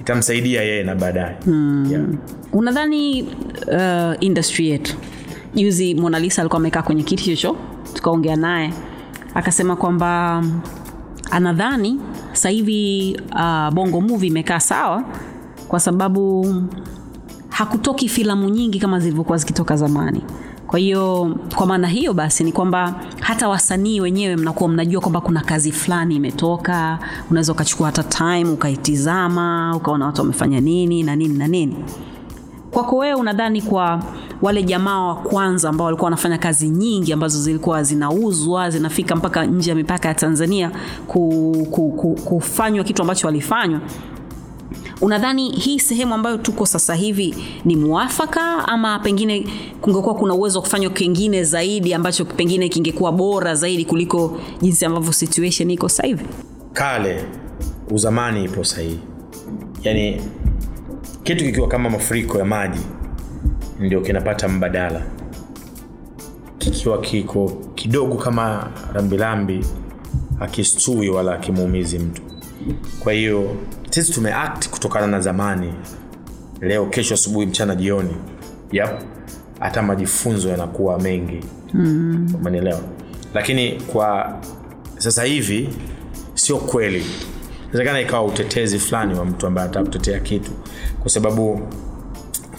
itamsaidia 0.00 0.62
yeye 0.62 0.82
na 0.82 0.94
baadaye. 0.94 1.36
Mm. 1.46 1.86
yeah. 1.90 2.04
unadhani 2.52 3.22
uh, 3.22 4.14
industry 4.20 4.68
yetu? 4.68 4.96
Juzi 5.54 5.94
monalisa 5.94 6.42
alikuwa 6.42 6.58
amekaa 6.60 6.82
kwenye 6.82 7.02
kiti 7.02 7.24
hicho 7.24 7.56
tukaongea 7.94 8.36
naye. 8.36 8.72
Akasema 9.34 9.76
kwamba 9.76 10.40
mm, 10.42 10.60
anadhani 11.30 12.00
sasa 12.32 12.48
hivi 12.48 13.16
uh, 13.32 13.70
bongo 13.74 14.00
movie 14.00 14.28
imekaa 14.28 14.60
sawa 14.60 15.04
kwa 15.68 15.80
sababu 15.80 16.46
hakutoki 17.48 18.08
filamu 18.08 18.48
nyingi 18.48 18.78
kama 18.78 19.00
zilivyokuwa 19.00 19.38
zikitoka 19.38 19.76
zamani 19.76 20.24
kwa 20.74 20.78
hiyo 20.80 21.36
kwa 21.56 21.66
maana 21.66 21.88
hiyo 21.88 22.14
basi 22.14 22.44
ni 22.44 22.52
kwamba 22.52 22.94
hata 23.20 23.48
wasanii 23.48 24.00
wenyewe 24.00 24.36
mnakuwa 24.36 24.68
mnajua 24.68 25.00
kwamba 25.00 25.20
kuna 25.20 25.40
kazi 25.40 25.72
fulani 25.72 26.16
imetoka 26.16 26.98
unaweza 27.30 27.52
ukachukua 27.52 27.86
hata 27.86 28.02
time 28.02 28.50
ukaitizama 28.50 29.72
ukaona 29.76 30.06
watu 30.06 30.20
wamefanya 30.20 30.60
nini 30.60 31.02
na 31.02 31.16
nini 31.16 31.38
na 31.38 31.48
nini. 31.48 31.76
Kwako 32.70 32.96
wewe 32.96 33.14
unadhani 33.14 33.62
kwa 33.62 34.02
wale 34.42 34.62
jamaa 34.62 35.00
wa 35.00 35.14
kwanza 35.14 35.68
ambao 35.68 35.84
walikuwa 35.84 36.06
wanafanya 36.06 36.38
kazi 36.38 36.68
nyingi 36.68 37.12
ambazo 37.12 37.42
zilikuwa 37.42 37.82
zinauzwa 37.82 38.70
zinafika 38.70 39.16
mpaka 39.16 39.46
nje 39.46 39.70
ya 39.70 39.76
mipaka 39.76 40.08
ya 40.08 40.14
tanzania 40.14 40.70
ku, 41.06 41.52
ku, 41.70 41.90
ku, 41.90 42.14
kufanywa 42.14 42.84
kitu 42.84 43.02
ambacho 43.02 43.26
walifanywa 43.26 43.80
unadhani 45.00 45.50
hii 45.50 45.78
sehemu 45.78 46.14
ambayo 46.14 46.36
tuko 46.38 46.66
sasa 46.66 46.94
hivi 46.94 47.34
ni 47.64 47.76
mwafaka 47.76 48.68
ama 48.68 48.98
pengine 48.98 49.46
kungekuwa 49.80 50.14
kuna 50.14 50.34
uwezo 50.34 50.58
wa 50.58 50.62
kufanywa 50.62 50.90
kingine 50.90 51.44
zaidi 51.44 51.94
ambacho 51.94 52.24
pengine 52.24 52.68
kingekuwa 52.68 53.12
bora 53.12 53.54
zaidi 53.54 53.84
kuliko 53.84 54.40
jinsi 54.62 54.84
ambavyo 54.84 55.12
situation 55.12 55.70
iko 55.70 55.88
sasa 55.88 56.06
hivi? 56.06 56.24
Kale 56.72 57.24
uzamani 57.90 58.44
ipo 58.44 58.64
sahihi 58.64 58.98
yaani 59.82 60.20
kitu 61.22 61.44
kikiwa 61.44 61.68
kama 61.68 61.90
mafuriko 61.90 62.38
ya 62.38 62.44
maji 62.44 62.80
ndio 63.80 64.00
kinapata 64.00 64.48
mbadala. 64.48 65.02
Kikiwa 66.58 67.00
kiko 67.00 67.48
kidogo 67.74 68.14
kama 68.14 68.70
rambirambi 68.92 69.64
akistui 70.40 71.08
wala 71.08 71.34
akimuumizi 71.34 71.98
mtu. 71.98 72.22
Kwa 73.00 73.12
hiyo 73.12 73.56
sisi 73.94 74.12
tumeact 74.12 74.68
kutokana 74.68 75.06
na 75.06 75.20
zamani. 75.20 75.74
Leo 76.60 76.86
kesho 76.86 77.14
asubuhi 77.14 77.46
mchana 77.46 77.74
jioni. 77.76 78.16
Yep. 78.72 78.90
hata 79.60 79.82
majifunzo 79.82 80.48
yanakuwa 80.48 80.98
mengi. 81.00 81.40
Mm. 81.74 82.34
umenielewa? 82.40 82.80
Lakini 83.34 83.72
kwa 83.72 84.38
sasa 84.98 85.24
hivi 85.24 85.68
sio 86.34 86.56
kweli. 86.56 87.04
Inawezekana 87.62 88.00
ikawa 88.00 88.24
utetezi 88.26 88.78
fulani 88.78 89.14
wa 89.14 89.24
mtu 89.24 89.46
ambaye 89.46 89.68
atakutetea 89.68 90.20
kitu. 90.20 90.50
Kwa 91.00 91.10
sababu 91.10 91.60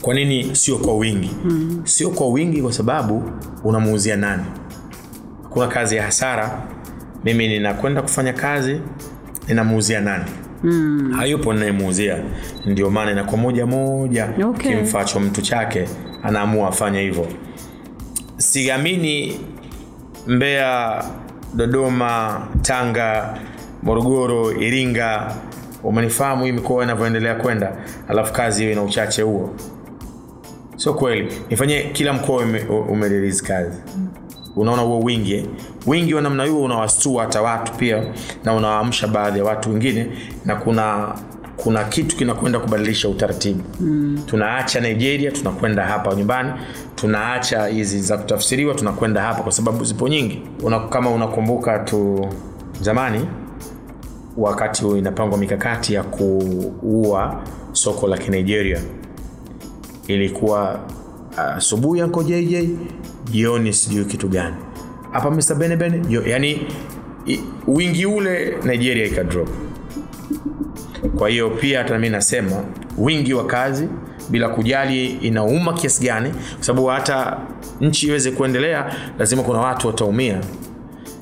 kwa 0.02 0.13
nini 0.13 0.56
sio 0.56 0.78
kwa 0.78 0.98
wingi? 0.98 1.32
Mm. 1.45 1.82
sio 1.84 2.10
kwa 2.10 2.28
wingi 2.28 2.62
kwa 2.62 2.74
sababu 2.74 3.24
unamuuzia 3.63 4.15
nani? 4.15 4.43
Kuna 5.50 5.67
kazi 5.67 5.95
ya 5.95 6.04
hasara. 6.04 6.63
Mimi 7.24 7.48
ninakwenda 7.48 8.02
kufanya 8.02 8.34
kazi 8.34 8.80
ninamuuzia 9.48 10.02
nani 10.02 10.26
mm. 10.65 11.12
hayupo 11.17 11.54
ninayemuuzia. 11.54 12.17
Ndio 12.65 12.89
maana 12.89 13.12
inakuwa 13.12 13.38
moja 13.41 13.65
moja 13.65 14.30
Okay. 14.45 14.75
kimfacho 14.75 15.19
mtu 15.19 15.41
chake 15.41 15.88
anaamua 16.23 16.67
afanye 16.69 17.01
hivyo. 17.01 17.28
Siamini 18.38 19.39
mbeya 20.28 21.04
dodoma 21.54 22.41
tanga 22.62 23.38
morogoro 23.84 24.51
iringa. 24.51 25.36
Umenifahamu 25.84 26.45
hii 26.45 26.51
mikoa 26.51 26.84
inavyoendelea 26.84 27.36
kwenda 27.36 27.78
alafu 28.08 28.34
kazi 28.34 28.62
hiyo 28.62 28.71
ina 28.73 28.84
uchache 28.84 29.21
huo. 29.21 29.54
Sio 30.75 30.93
kweli 30.93 31.34
nifanyie 31.49 31.84
kila 31.84 32.13
mkoa 32.13 32.38
ume, 32.89 33.10
kazi 33.47 33.78
unaona 34.56 34.82
huo 34.82 35.00
wingi 35.00 35.34
eh? 35.34 35.46
wingi 35.88 36.13
wa 36.13 36.22
namna 36.22 36.44
hiyo 36.44 36.62
unawastua 36.62 37.24
hata 37.24 37.41
watu 37.41 37.74
pia 37.74 38.04
na 38.44 38.54
unawaamsha 38.54 39.08
baadhi 39.08 39.39
ya 39.39 39.46
watu 39.46 39.70
wengine 39.70 40.08
na 40.46 40.56
kuna 40.56 41.15
kuna 41.58 41.84
kitu 41.84 42.15
kinakwenda 42.18 42.60
kubadilisha 42.60 43.10
utaratibu 43.10 43.62
mm. 43.80 44.20
tunaacha 44.26 44.80
nigeria 44.80 45.32
tunakwenda 45.32 45.86
hapa 45.86 46.15
nyumbani 46.15 46.52
tunaacha 46.96 47.68
hizi 47.68 48.00
za 48.02 48.18
kutafsiriwa 48.18 48.74
tunakwenda 48.74 49.22
hapa 49.22 49.44
kwa 49.44 49.52
sababu 49.52 49.84
zipo 49.84 50.08
nyingi 50.08 50.41
una, 50.63 50.80
kama 50.80 51.10
unakumbuka 51.10 51.80
tu 51.80 52.28
zamani 52.82 53.26
wakati 54.38 54.86
inapangwa 54.88 55.38
mikakati 55.38 55.94
ya 55.94 56.04
kuua 56.04 57.41
soko 57.72 58.08
la 58.08 58.18
kinigeria 58.18 58.80
ilikuwa 60.08 60.80
asubuhi 61.38 62.00
uh, 62.02 62.06
anko 62.06 62.24
jj 62.24 62.56
jioni 63.32 63.74
sijui 63.74 64.06
kitu 64.06 64.28
gani. 64.28 64.56
Hapa 65.12 65.32
mr 65.32 65.56
benebene 65.56 66.02
yani 66.26 66.68
i, 67.28 67.40
wingi 67.68 68.06
ule 68.06 68.58
nigeria 68.64 69.06
ikadrop 69.06 69.50
kwa 71.18 71.30
hiyo 71.30 71.50
pia 71.50 71.78
hata 71.80 71.98
mi 72.00 72.10
nasema 72.10 72.64
wingi 72.98 73.34
wa 73.34 73.46
kazi 73.46 73.88
bila 74.30 74.50
kujali 74.50 75.06
inauma 75.06 75.74
kiasi 75.74 76.04
gani 76.04 76.30
kwa 76.56 76.64
sababu 76.64 76.88
hata 76.88 77.38
nchi 77.82 78.08
iweze 78.08 78.32
kuendelea 78.32 78.96
lazima 79.20 79.44
kuna 79.44 79.60
watu 79.60 79.88
wataumia 79.88 80.42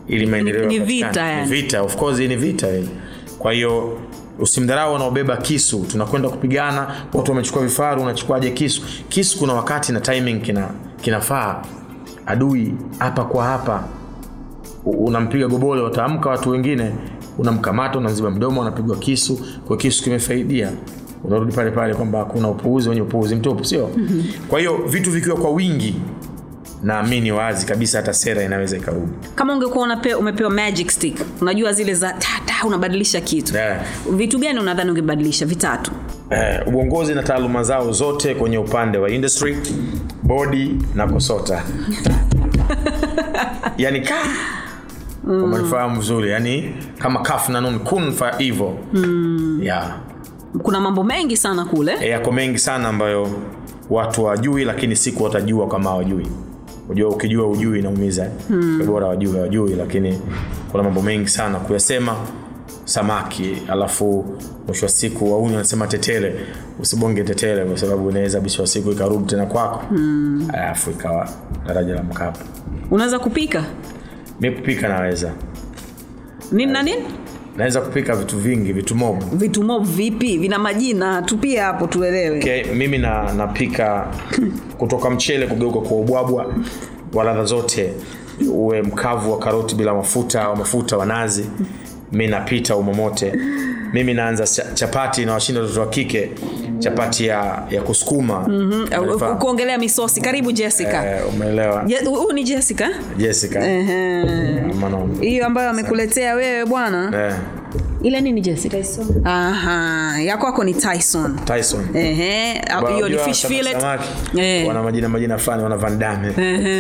ili 0.08 0.26
maendeleo 0.26 0.66
ni 0.66 0.80
vita, 0.80 1.22
yani. 1.26 1.50
Vita 1.50 1.82
of 1.82 1.96
course 1.96 2.20
ni 2.20 2.36
vita 2.36 2.68
kwa 3.40 3.54
hiyo 3.54 4.00
usimdharau 4.40 4.94
wanaobeba 4.94 5.38
kisu 5.38 5.86
tunakwenda 5.92 6.30
kupigana 6.30 6.96
watu 7.14 7.32
wamechukua 7.32 7.62
vifaru 7.64 8.02
unachukuaje 8.02 8.52
kisu? 8.52 8.82
Kisu 9.10 9.40
kuna 9.40 9.54
wakati 9.54 9.92
na 9.92 10.02
timing 10.02 10.40
kina 10.42 10.70
kinafaa 11.02 11.62
adui 12.26 12.74
hapa 13.00 13.24
kwa 13.24 13.44
hapa. 13.46 13.84
Unampiga 14.86 15.48
gobole 15.48 15.82
wataamka 15.82 16.30
watu 16.30 16.50
wengine 16.50 16.92
unamkamata 17.38 17.98
unamziba 17.98 18.32
mdomo 18.32 18.62
unapigwa 18.62 18.98
kisu 18.98 19.40
kwa 19.68 19.78
kisu 19.78 20.04
kimefaidia. 20.04 20.72
Unarudi 21.24 21.52
pale 21.56 21.72
pale 21.72 21.94
kwamba 21.94 22.26
kuna 22.26 22.50
upuuzi 22.50 22.90
wenye 22.90 23.02
upuuzi 23.02 23.36
mtupu 23.36 23.66
sio? 23.66 23.90
Mm-hmm. 23.98 24.24
kwa 24.48 24.60
hiyo 24.60 24.78
vitu 24.88 25.12
vikiwa 25.12 25.36
kwa 25.38 25.50
wingi 25.52 25.96
naamini 26.84 27.32
wazi 27.32 27.66
kabisa 27.66 27.98
hata 27.98 28.14
sera 28.14 28.44
inaweza 28.44 28.78
ikarudi. 28.78 29.12
Kama 29.36 29.54
ungekuwa 29.54 29.98
umepewa 30.20 30.50
magic 30.50 30.90
stick 30.92 31.18
unajua 31.42 31.74
zile 31.74 31.94
za 31.94 32.14
tata 32.14 32.68
unabadilisha 32.68 33.22
kitu. 33.22 33.56
Yeah. 33.56 33.82
vitu 34.12 34.40
gani 34.40 34.60
unadhani 34.60 34.90
ungebadilisha? 34.90 35.46
Vitatu. 35.46 35.92
Eh, 36.30 36.62
uongozi 36.74 37.14
na 37.16 37.24
taaluma 37.24 37.64
zao 37.64 37.92
zote 37.92 38.36
kwenye 38.36 38.58
upande 38.58 38.98
wa 38.98 39.10
industry 39.10 39.58
bodi 40.24 40.76
na 40.96 41.08
kosota 41.08 41.64
yani 43.78 44.02
ka 44.02 44.16
umenifahamu 45.28 46.00
vizuri 46.00 46.32
yani 46.32 46.76
kama 46.98 47.22
kaf 47.22 47.50
na 47.50 47.62
nun 47.62 47.80
kun 47.80 48.12
fa 48.12 48.32
hivo 48.38 48.78
yeah. 49.62 49.98
kuna 50.64 50.80
mambo 50.80 51.04
mengi 51.04 51.38
sana 51.38 51.66
kule. 51.66 51.94
E, 52.02 52.10
yako 52.10 52.32
mengi 52.32 52.60
sana 52.60 52.90
ambayo 52.90 53.30
watu 53.90 54.24
wajui 54.24 54.66
lakini 54.66 54.96
siku 54.96 55.24
watajua 55.24 55.68
kama 55.68 55.90
hawajui. 55.90 56.28
Ujua 56.90 57.10
ukijua 57.10 57.48
ujui 57.48 57.80
inaumiza. 57.80 58.28
Hmm. 58.48 58.86
bora 58.86 59.08
wajue 59.08 59.42
wajui 59.42 59.76
lakini 59.76 60.20
kuna 60.72 60.84
mambo 60.84 61.02
mengi 61.02 61.28
sana 61.30 61.60
kuyasema 61.60 62.16
samaki 62.86 63.58
alafu 63.72 64.26
mwisho 64.68 64.86
wa 64.86 64.92
siku 64.92 65.34
wauni 65.34 65.52
wanasema 65.54 65.88
tetele 65.88 66.36
usibonge 66.80 67.24
tetele 67.24 67.66
kwa 67.66 67.78
sababu 67.78 68.10
inaweza 68.10 68.42
mwisho 68.42 68.62
wa 68.62 68.68
siku 68.68 68.92
ikarudi 68.92 69.26
tena 69.26 69.46
kwako. 69.46 69.84
Mm. 69.92 70.48
alafu 70.54 70.92
ikawa 70.92 71.30
daraja 71.68 71.94
la 71.96 72.04
mkapa 72.04 72.40
unaweza 72.92 73.20
kupika? 73.20 73.64
Mi 74.42 74.52
kupika 74.52 74.88
naweza. 74.88 75.32
Nini 76.52 76.72
na 76.72 76.84
nini? 76.84 77.04
Naweza 77.58 77.82
kupika 77.82 78.16
vitu 78.16 78.38
vingi 78.38 78.74
vitu 78.74 78.96
mob. 78.96 79.24
Vitu 79.38 79.64
mob 79.64 79.86
vipi? 79.86 80.38
Vina 80.38 80.60
majina 80.60 81.22
tupie 81.22 81.60
hapo 81.60 81.88
tuelewe. 81.88 82.38
Okay, 82.38 82.64
mimi 82.64 82.98
na, 82.98 83.34
napika 83.34 84.08
kutoka 84.80 85.10
mchele 85.10 85.48
kugeuka 85.48 85.80
kwa 85.80 85.98
ubwabwa 85.98 86.54
wa 87.14 87.24
ladha 87.24 87.44
zote. 87.46 87.94
Uwe 88.52 88.82
mkavu 88.82 89.32
wa 89.32 89.40
karoti 89.40 89.76
bila 89.76 89.94
mafuta 89.94 90.50
wa 90.50 90.56
mafuta 90.56 90.98
wa 90.98 91.06
nazi 91.06 91.46
mi 92.14 92.28
napita 92.28 92.76
umomote 92.76 93.34
mimi 93.94 94.14
naanza 94.14 94.64
chapati 94.74 95.26
na 95.26 95.34
washinda 95.34 95.62
watoto 95.62 95.80
wa 95.80 95.88
kike. 95.90 96.32
Chapati 96.80 97.26
ya, 97.26 97.64
ya 97.70 97.82
kusukuma. 97.82 98.46
Mm-hmm. 98.48 99.38
kuongelea 99.38 99.78
misosi. 99.78 100.22
Karibu 100.22 100.52
jessica. 100.52 101.04
Eh, 101.06 101.22
umeelewa? 101.36 101.84
Je- 101.86 102.02
ni 102.34 102.44
jessica? 102.44 102.90
Jessica. 103.18 103.60
Hiyo 105.22 105.46
ambayo 105.46 105.70
amekuletea 105.70 106.34
wewe 106.36 106.66
bwana? 106.66 107.12
Eh, 107.28 107.34
ile 108.04 108.22
nini 108.22 108.42
jessica? 108.42 108.76
Aha 109.24 110.22
ya 110.22 110.38
kwako 110.38 110.64
ni 110.64 110.74
tyson. 110.74 111.40
Tyson. 111.46 111.86
Ehe, 111.94 112.62
hiyo 112.96 113.10
ni 113.10 113.18
fish 113.18 113.46
fillet. 113.46 113.78
Eh. 114.38 114.68
wana 114.68 114.84
majina 114.84 115.10
majina 115.10 115.38
fulani 115.38 115.64
wana 115.64 115.78
Van 115.78 116.00
Damme, 116.00 116.28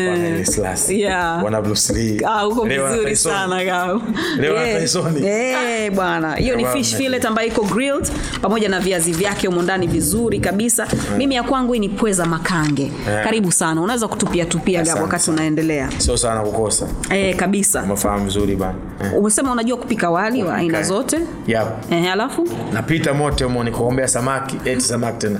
wana 0.10 0.28
Ellis 0.28 0.90
Yeah. 0.90 1.44
wana 1.44 1.62
Bruce 1.62 1.94
Lee. 1.94 2.22
Ah, 2.26 2.48
uko 2.48 2.66
vizuri 2.66 3.16
sana 3.16 3.66
gao. 3.66 4.02
Leo 4.40 4.54
wana 4.56 4.70
Eh, 4.70 4.82
Tyson. 4.82 5.26
eh, 5.26 5.92
bwana. 5.92 6.36
Hiyo 6.36 6.56
ni 6.56 6.66
fish 6.66 6.96
fillet 6.96 7.26
ambayo 7.26 7.48
iko 7.48 7.64
grilled 7.64 8.12
pamoja 8.42 8.70
na 8.70 8.80
viazi 8.80 9.12
vyake 9.12 9.48
humo 9.48 9.62
ndani 9.62 9.88
vizuri 9.88 10.40
kabisa. 10.40 10.88
Mimi 11.18 11.36
ya 11.36 11.44
kwangu 11.44 11.74
hii 11.74 11.80
ni 11.80 11.90
pweza 11.90 12.26
makange. 12.26 12.92
Yeah. 13.10 13.24
karibu 13.24 13.52
sana. 13.52 13.82
Unaweza 13.82 14.08
kutupia 14.08 14.46
tupia 14.46 14.84
gabo 14.84 15.02
wakati 15.02 15.30
unaendelea. 15.32 15.90
Sio 15.98 16.18
sana 16.18 16.42
kukosa. 16.42 16.88
Eh, 17.10 17.36
kabisa. 17.36 17.84
Umefahamu 17.84 18.24
vizuri 18.26 18.56
bana. 18.56 18.76
Eh. 19.04 19.18
umesema 19.18 19.52
unajua 19.52 19.78
kupika 19.78 20.10
wali 20.10 20.44
wa 20.44 20.56
aina 20.56 20.78
Okay. 20.78 20.90
Zote 21.19 21.26
yep. 21.47 21.67
eh, 21.91 22.12
alafu? 22.12 22.47
Napita 22.73 23.13
mote 23.13 23.45
umo 23.45 23.63
nikuombea 23.63 24.08
samaki 24.08 24.58
eti 24.69 24.82
samaki 24.82 25.17
tena. 25.17 25.39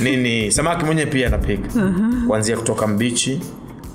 Nini 0.00 0.52
samaki 0.52 0.84
mwenyewe 0.84 1.06
pia 1.06 1.28
napika 1.28 1.68
kuanzia 2.26 2.56
kutoka 2.56 2.86
mbichi 2.86 3.40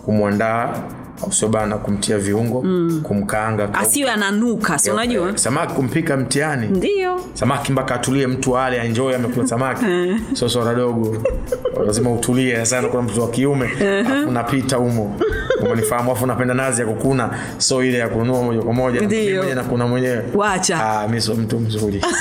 kumwandaa 0.06 0.84
au 1.24 1.32
sio 1.34 1.48
bana 1.48 1.78
kumtia 1.78 2.18
viungo 2.18 2.66
kumkaanga 3.04 3.74
asiwe 3.74 4.12
ananuka 4.12 4.80
si 4.80 4.92
unajua? 4.92 5.38
Samaki 5.38 5.74
kumpika 5.74 6.18
mtiani 6.18 6.68
ndio. 6.68 7.22
Samaki 7.34 7.72
mpaka 7.72 7.96
atulie 7.96 8.28
mtu 8.28 8.58
ale 8.58 8.78
enjoy 8.78 9.16
amekula 9.16 9.48
samaki. 9.48 9.86
Sio 10.34 10.50
swala 10.50 10.76
dogo. 10.76 11.18
Lazima 11.86 12.12
utulie 12.14 12.66
sana 12.66 12.88
kuna 12.88 13.04
mtu 13.04 13.22
wa 13.22 13.30
kiume 13.30 13.70
unapita 14.28 14.32
napita 14.32 14.76
humo. 14.78 15.20
Umenifahamu 15.62 16.12
afu 16.12 16.26
napenda 16.26 16.54
nazi 16.54 16.82
ya 16.82 16.88
kukuna 16.88 17.30
so 17.58 17.84
ile 17.84 17.98
ya 17.98 18.10
kununua 18.10 18.44
moja 18.44 18.62
kwa 18.62 18.74
moja. 18.74 19.02
Ndio. 19.02 19.44
kuna 19.70 19.88
mwenyewe. 19.88 20.24
Wacha. 20.34 20.86
Ah 20.86 21.08
mimi 21.08 21.22
sio 21.22 21.36
mtu 21.36 21.60
mzuri 21.60 22.02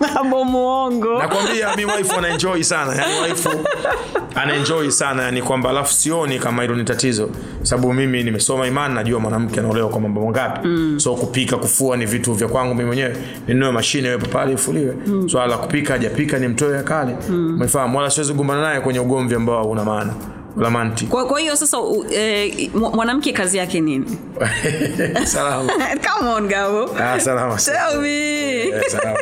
mambo 0.14 0.44
muongo 0.44 1.18
nakwambia 1.18 1.76
mi 1.76 1.84
wife 1.84 2.16
anaenjoy 2.16 2.62
sana. 2.62 2.94
Yani 2.94 3.30
wife 3.30 3.48
anaenjoy 4.34 4.90
sana. 4.90 5.22
Yani 5.22 5.42
kwamba 5.42 5.70
alafu 5.70 5.92
sioni 5.92 6.38
kama 6.38 6.62
hilo 6.62 6.74
ni 6.74 6.84
tatizo. 6.84 7.30
Sababu 7.62 7.92
mimi 7.92 8.22
nimesoma 8.22 8.66
imani 8.66 8.94
najua 8.94 9.20
mwanamke 9.20 9.60
anaolewa 9.60 9.88
kwa 9.88 10.00
mambo 10.00 10.20
mangapi. 10.24 10.68
Mm. 10.68 11.00
so 11.00 11.14
kupika 11.14 11.56
kufua 11.56 11.96
ni 11.96 12.06
vitu 12.06 12.32
vya 12.32 12.48
kwangu 12.48 12.74
mimi 12.74 12.86
mwenyewe. 12.86 13.16
Ninunue 13.48 13.72
mashine 13.72 14.08
wepo 14.08 14.26
pale 14.26 14.52
ifuliwe. 14.52 14.96
Mm. 15.06 15.28
swala 15.28 15.46
la 15.46 15.58
kupika 15.58 15.92
hajapika 15.92 16.38
ni 16.38 16.48
mtoe 16.48 16.78
akale. 16.78 17.16
Mm. 17.30 17.54
umefahamu? 17.54 17.98
Wala 17.98 18.10
siwezi 18.10 18.32
kugombana 18.32 18.62
naye 18.62 18.80
kwenye 18.80 19.00
ugomvi 19.00 19.34
ambao 19.34 19.70
una 19.70 19.84
maana 19.84 20.12
wala 20.56 20.90
kwa, 21.08 21.26
kwa 21.26 21.40
hiyo 21.40 21.56
sasa 21.56 21.78
uh, 21.80 22.06
eh, 22.12 22.70
mwanamke 22.74 23.32
kazi 23.32 23.58
yake 23.58 23.80
nini? 23.80 24.18
Salama. 25.24 25.72
Come 26.06 26.30
on 26.30 26.48
gabo. 26.48 26.90
Ah, 27.00 27.20
salama. 27.20 27.56
Tell 27.56 28.00
me. 28.00 28.68
Eh, 28.68 28.82
salama 28.88 29.18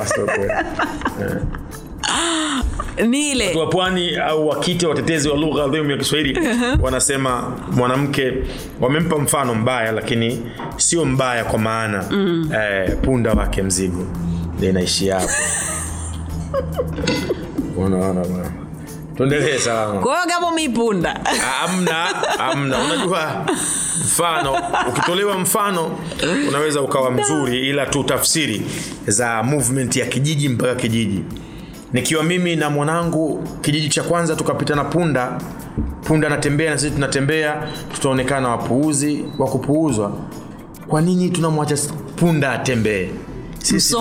nile 3.06 3.54
wa 3.54 3.66
pwani 3.66 4.16
au 4.16 4.48
wakite 4.48 4.86
watetezi 4.86 5.28
wa 5.28 5.36
lugha 5.36 5.64
adhimu 5.64 5.90
ya 5.90 5.96
kiswahili 5.96 6.40
wanasema 6.82 7.56
mwanamke 7.72 8.32
wamempa 8.80 9.18
mfano 9.18 9.54
mbaya 9.54 9.92
lakini 9.92 10.42
sio 10.76 11.04
mbaya 11.04 11.44
kwa 11.44 11.58
maana 11.58 12.04
mm. 12.10 12.50
eh, 12.54 12.96
punda 13.02 13.32
wake 13.32 13.62
mzigo. 13.62 14.06
Inaishi 14.62 15.08
hapo. 15.08 15.28
Unaona 17.76 18.20
bwana 18.24 18.61
tuendelee 19.16 19.58
salama 19.58 20.00
kwa 20.00 20.14
hiyo 20.14 20.26
gabo 20.28 20.50
mipunda 20.54 21.20
amna 21.64 22.06
amna 22.38 22.78
unajua 22.84 23.46
mfano 24.04 24.56
ukitolewa 24.88 25.38
mfano 25.38 25.98
unaweza 26.48 26.80
ukawa 26.82 27.10
mzuri 27.10 27.68
ila 27.68 27.86
tu 27.86 28.04
tafsiri 28.04 28.62
za 29.06 29.42
movement 29.42 29.96
ya 29.96 30.06
kijiji 30.06 30.48
mpaka 30.48 30.74
kijiji. 30.74 31.22
Nikiwa 31.92 32.24
mimi 32.24 32.56
na 32.56 32.70
mwanangu 32.70 33.44
kijiji 33.60 33.88
cha 33.88 34.02
kwanza 34.02 34.36
tukapita 34.36 34.74
na 34.74 34.84
punda 34.84 35.38
punda 36.04 36.26
anatembea 36.26 36.70
na 36.70 36.78
sisi 36.78 36.90
tunatembea 36.94 37.62
tutaonekana 37.94 38.48
wapuuzi 38.48 39.24
wa 39.38 39.46
kupuuzwa. 39.48 40.12
Kwa 40.88 41.00
nini 41.00 41.30
tunamwacha 41.30 41.76
punda 42.16 42.52
atembee? 42.52 43.08
Sisi 43.58 43.96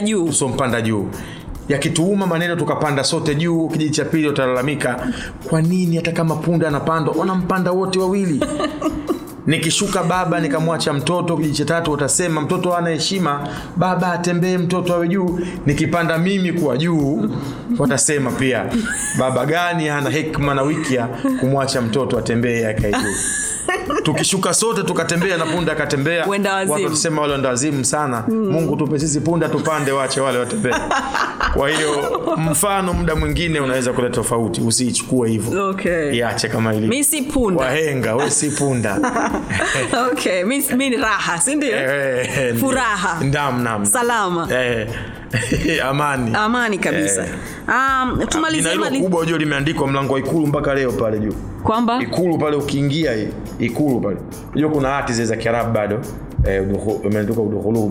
juu. 0.00 0.24
Usompanda 0.24 0.80
juu 0.82 1.08
yakituuma 1.68 2.26
maneno 2.26 2.56
tukapanda 2.56 3.04
sote 3.04 3.34
juu 3.34 3.68
kijiji 3.68 3.90
cha 3.90 4.04
pili 4.04 4.28
utalalamika 4.28 5.06
kwa 5.48 5.62
nini 5.62 5.96
hata 5.96 6.12
kama 6.12 6.36
punda 6.36 6.68
anapandwa 6.68 7.14
wanampanda 7.18 7.72
wote 7.72 7.98
wawili? 7.98 8.44
Nikishuka 9.46 10.02
baba 10.02 10.40
nikamwacha 10.40 10.92
mtoto 10.92 11.36
kijiji 11.36 11.54
cha 11.58 11.64
tatu 11.64 11.92
watasema 11.92 12.40
mtoto 12.40 12.76
ana 12.76 12.90
heshima 12.90 13.48
baba 13.76 14.12
atembee 14.12 14.58
mtoto 14.58 14.94
awe 14.94 15.08
juu. 15.08 15.40
Nikipanda 15.66 16.18
mimi 16.18 16.52
kuwa 16.52 16.76
juu 16.76 17.30
watasema 17.78 18.30
pia 18.30 18.66
baba 19.18 19.46
gani 19.46 19.88
ana 19.88 20.10
hekma 20.10 20.54
na 20.54 20.62
wikia 20.62 21.08
kumwacha 21.40 21.80
mtoto 21.80 22.18
atembee 22.18 22.66
akae 22.66 22.92
juu 22.92 22.98
tukishuka 24.02 24.54
sote 24.54 24.82
tukatembea 24.82 25.36
na 25.36 25.46
punda 25.46 25.72
akatembea 25.72 26.26
Wenda 26.26 26.54
wazimu. 26.54 26.72
watu 26.72 26.84
watasema 26.84 27.22
wale 27.22 27.36
ndo 27.36 27.48
wazimu 27.48 27.84
sana 27.84 28.24
mungu 28.28 28.76
tupe 28.76 28.98
sisi 28.98 29.20
punda 29.20 29.48
tupande 29.48 29.92
wache 29.92 30.20
wale 30.20 30.38
watembee 30.38 30.74
kwa 31.56 31.70
hiyo 31.70 32.20
mfano 32.50 32.92
muda 32.92 33.14
mwingine 33.16 33.60
unaweza 33.60 33.92
kuleta 33.92 34.14
tofauti 34.14 34.60
usiichukue 34.60 35.28
hivyo 35.30 35.68
okay. 35.68 36.16
iache 36.16 36.48
kama 36.48 36.74
ilivyo 36.74 36.88
mi 36.88 37.04
si 37.04 37.22
punda 37.22 37.64
wahenga 37.64 38.14
we 38.16 38.30
si 38.30 38.50
punda 38.50 38.98
okay. 40.12 40.44
mi, 40.44 40.64
mi 40.76 40.90
ni 40.90 40.96
raha 40.96 41.38
sindio 41.38 41.76
Eh, 41.76 42.38
eh. 42.38 42.54
Furaha. 42.56 43.24
Ndam, 43.24 43.62
nam. 43.62 43.84
salama 43.86 44.48
Eh, 44.54 44.88
amani. 45.88 46.34
Amani 46.34 46.78
kabisa. 46.78 47.22
Yeah. 47.24 48.08
um, 48.12 49.02
kubwa 49.02 49.20
ujua 49.20 49.38
limeandikwa 49.38 49.88
mlango 49.88 50.12
wa 50.12 50.18
ikulu 50.18 50.46
mpaka 50.46 50.74
leo 50.74 50.92
pale 50.92 51.18
juu. 51.18 51.34
Kwamba? 51.62 51.98
Ikulu 52.02 52.38
pale 52.38 52.56
ukiingia 52.56 53.12
ikulu 53.58 54.00
pale. 54.00 54.16
Unajua 54.52 54.70
kuna 54.70 54.88
hati 54.88 55.12
za 55.24 55.36
kiarabu 55.36 55.72
bado. 55.72 56.00
Eh, 56.48 56.62
umeandikwa 56.62 57.10
imeandikwa 57.10 57.44
udukhuluhu 57.44 57.88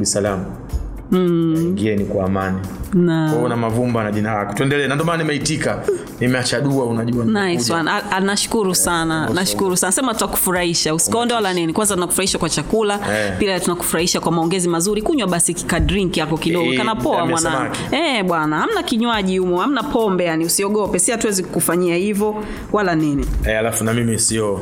bisalam 1.11 1.27
mm. 1.27 1.55
ingieni 1.55 2.05
kwa 2.05 2.25
amani. 2.25 2.57
Na 2.93 3.31
kwao 3.33 3.49
na 3.49 3.55
mavumba 3.57 4.03
na 4.03 4.11
jina 4.11 4.33
lako. 4.33 4.53
Tuendelee. 4.53 4.87
Na 4.87 4.95
ndio 4.95 5.05
maana 5.05 5.23
nimeitika. 5.23 5.83
Nimeacha 6.19 6.61
dua 6.61 6.85
unajua. 6.85 7.25
Nice 7.25 7.73
one. 7.73 7.91
Nashukuru 8.21 8.75
sana. 8.75 9.29
nashukuru 9.29 9.77
sana. 9.77 9.91
Sema 9.91 10.13
tutakufurahisha. 10.13 10.95
Usikonde 10.95 11.33
wala 11.33 11.53
nini. 11.53 11.73
Kwanza 11.73 11.93
tunakufurahisha 11.93 12.37
kwa 12.37 12.49
chakula. 12.49 12.99
Yeah. 13.09 13.37
pia 13.37 13.59
tunakufurahisha 13.59 14.19
kwa 14.19 14.31
maongezi 14.31 14.69
mazuri. 14.69 15.01
Kunywa 15.01 15.27
basi 15.27 15.53
kadrink 15.53 16.17
yako 16.17 16.37
kidogo. 16.37 16.65
Eh, 16.71 16.77
kana 16.77 16.95
poa 16.95 17.25
mwanangu. 17.25 17.75
eh 17.91 18.23
bwana. 18.25 18.59
Hamna 18.59 18.83
kinywaji 18.83 19.37
humo. 19.37 19.57
Hamna 19.57 19.83
pombe 19.83 20.23
yani. 20.25 20.45
Usiogope. 20.45 20.99
Si 20.99 21.11
hatuwezi 21.11 21.43
kukufanyia 21.43 21.95
hivyo 21.95 22.43
wala 22.71 22.95
nini. 22.95 23.25
Eh, 23.47 23.59
alafu 23.59 23.83
na 23.83 23.93
mimi 23.93 24.19
sio 24.19 24.59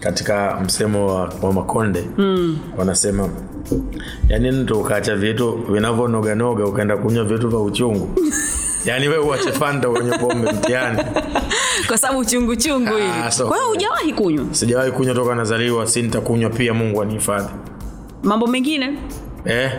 katika 0.00 0.60
msemo 0.64 1.06
wa, 1.06 1.32
wa 1.42 1.52
makonde. 1.52 2.04
Mm. 2.18 2.58
wanasema 2.78 3.28
yani 4.28 4.50
mtu 4.52 4.80
ukaacha 4.80 5.16
vitu 5.16 5.52
vinavyonoganoga 5.52 6.64
ukaenda 6.66 6.96
kunywa 6.96 7.24
vitu 7.24 7.48
vya 7.48 7.58
uchungu. 7.58 8.08
Yaani 8.84 9.08
we 9.08 9.18
uache 9.18 9.52
fanta 9.52 9.88
kwenye 9.88 10.18
pombe 10.18 10.52
mtiani 10.52 10.98
kwa 11.88 11.98
sababu 11.98 12.24
chungu 12.24 12.56
chungu 12.56 12.90
Ah, 13.24 13.30
so 13.30 13.46
kwa 13.48 13.56
hiyo 13.56 13.68
hujawahi 13.68 14.12
kunywa? 14.12 14.44
Sijawahi 14.50 14.92
kunywa 14.92 15.14
toka 15.14 15.34
nazaliwa 15.34 15.86
si 15.86 16.02
nitakunywa 16.02 16.50
pia 16.50 16.74
mungu 16.74 17.02
anihifadhi. 17.02 17.48
Mambo 18.22 18.46
mengine? 18.46 18.98
Eh? 19.44 19.70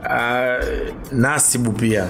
uh, 0.00 0.64
nasibu 1.12 1.72
pia. 1.72 2.06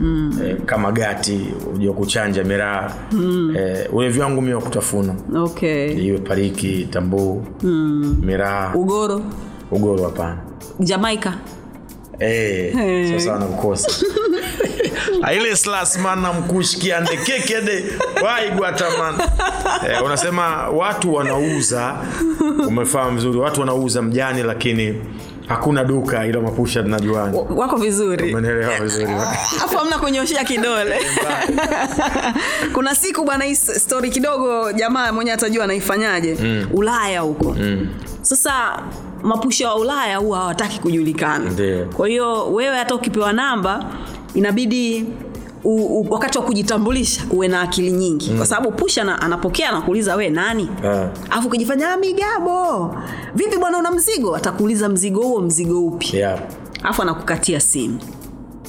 Mm. 0.00 0.38
eh, 0.44 0.56
kama 0.66 0.92
gati 0.92 1.46
ujua 1.74 1.94
kuchanja 1.94 2.44
miraha 2.44 2.94
mm. 3.12 3.56
eh, 3.56 3.88
ulevi 3.94 4.20
wangu 4.20 4.40
mi 4.42 4.54
wa 4.54 4.60
kutafuna 4.60 5.14
okay. 5.36 6.06
Iwe 6.06 6.18
pariki 6.18 6.88
tambuu 6.90 7.44
mm. 7.62 8.16
miraha 8.22 8.74
ugoro 8.74 9.22
ugoro 9.70 10.04
hapana. 10.04 10.36
Jamaika 10.80 11.34
hey, 12.18 12.70
hey. 12.76 13.18
sasa 13.18 13.32
wanakukosa 13.32 14.06
aile 15.22 15.56
slasmana 15.62 16.32
mkushkiande 16.32 17.16
kekede 17.16 17.84
waigwataman 18.24 19.14
eh, 19.90 20.02
unasema 20.04 20.68
watu 20.68 21.14
wanauza 21.14 21.96
umefahamu 22.68 23.16
vizuri 23.16 23.38
watu 23.38 23.60
wanauza 23.60 24.02
mjani 24.02 24.42
lakini 24.42 24.94
hakuna 25.46 25.84
duka 25.84 26.26
ila 26.26 26.40
mapusha 26.40 26.82
tunajuani 26.82 27.38
wako 27.56 27.76
vizuri. 27.76 28.32
Umenelewa 28.34 28.78
vizuri. 28.80 29.12
Afu 29.64 29.78
amna 29.78 29.98
kunyoshea 29.98 30.44
kidole. 30.44 31.00
Kuna 32.72 32.94
siku 32.94 33.24
bwana 33.24 33.44
hii 33.44 33.54
story 33.54 34.10
kidogo 34.10 34.72
jamaa 34.72 35.12
mwenyewe 35.12 35.34
atajua 35.34 35.64
anaifanyaje. 35.64 36.36
Mm. 36.40 36.66
ulaya 36.72 37.20
huko. 37.20 37.54
Mm. 37.58 37.88
sasa 38.22 38.82
mapusha 39.22 39.68
wa 39.68 39.76
ulaya 39.76 40.16
huwa 40.16 40.38
hawataki 40.38 40.80
kujulikana. 40.80 41.50
Kwa 41.96 42.08
hiyo 42.08 42.52
wewe 42.52 42.76
hata 42.76 42.94
ukipewa 42.94 43.32
namba 43.32 43.84
inabidi 44.34 45.06
u, 45.64 45.74
u, 46.00 46.06
wakati 46.10 46.38
wa 46.38 46.44
kujitambulisha 46.44 47.22
uwe 47.30 47.48
na 47.48 47.60
akili 47.60 47.92
nyingi. 47.92 48.30
Mm. 48.30 48.36
kwa 48.36 48.46
sababu 48.46 48.72
pusha 48.72 49.04
na, 49.04 49.22
anapokea 49.22 49.68
anakuuliza 49.68 50.16
we 50.16 50.28
nani? 50.28 50.68
Alafu 50.82 51.10
alafu 51.30 51.48
ukijifanya 51.48 51.92
"Ah, 51.92 51.96
migabo. 51.96 52.96
Vipi 53.34 53.58
bwana 53.58 53.78
una 53.78 53.90
mzigo? 53.90 54.36
Atakuuliza 54.36 54.88
mzigo 54.88 55.22
huo 55.22 55.40
mzigo 55.40 55.80
upi? 55.86 56.16
Yeah. 56.16 56.40
alafu 56.82 57.02
anakukatia 57.02 57.60
simu. 57.60 57.98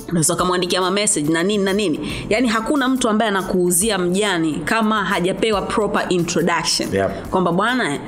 Unaweza 0.09 0.33
ukamwandikia 0.33 0.81
mamessage 0.81 1.31
na 1.33 1.43
nini 1.43 1.63
na 1.63 1.73
nini. 1.73 1.99
Yaani 2.29 2.47
hakuna 2.47 2.87
mtu 2.87 3.09
ambaye 3.09 3.29
anakuuzia 3.31 3.97
mjani 3.97 4.53
kama 4.65 5.05
hajapewa 5.05 5.61
proper 5.61 6.05
introduction. 6.09 6.95
Yep. 6.95 7.27
kwamba 7.29 7.51
bwana 7.51 7.99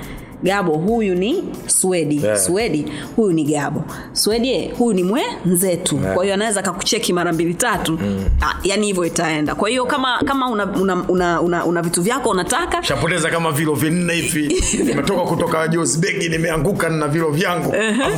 gabo 0.44 0.74
huyu 0.74 1.16
ni 1.16 1.44
swedi. 1.68 2.24
Yeah. 2.24 2.38
swedi 2.38 2.86
huyu 3.16 3.34
ni 3.34 3.44
gabo. 3.44 3.84
Swedi 4.14 4.68
huyu 4.68 4.94
ni 4.94 5.04
mwenzetu 5.04 6.00
Yeah. 6.04 6.14
kwa 6.16 6.24
hiyo 6.24 6.34
anaweza 6.34 6.60
akakucheki 6.60 7.14
mara 7.14 7.34
mbili 7.34 7.54
tatu. 7.54 7.92
Mm. 8.02 8.26
yani 8.64 8.88
hivyo 8.88 9.06
itaenda. 9.06 9.56
Kwa 9.56 9.70
hiyo 9.70 9.86
kama 9.86 10.20
kama 10.26 10.50
una, 10.50 10.66
una, 10.66 10.96
una, 11.08 11.42
una, 11.42 11.66
una 11.66 11.82
vitu 11.82 12.02
vyako 12.02 12.30
unataka. 12.30 12.84
Shapoteza 12.84 13.30
kama 13.30 13.52
vilo 13.52 13.74
vinne 13.74 14.14
hivi. 14.14 14.64
Nimetoka 14.88 15.22
kutoka 15.22 15.68
josbegi 15.68 16.30
nimeanguka 16.30 16.90
na 16.90 17.08
vilo 17.08 17.30
vyangu. 17.30 17.74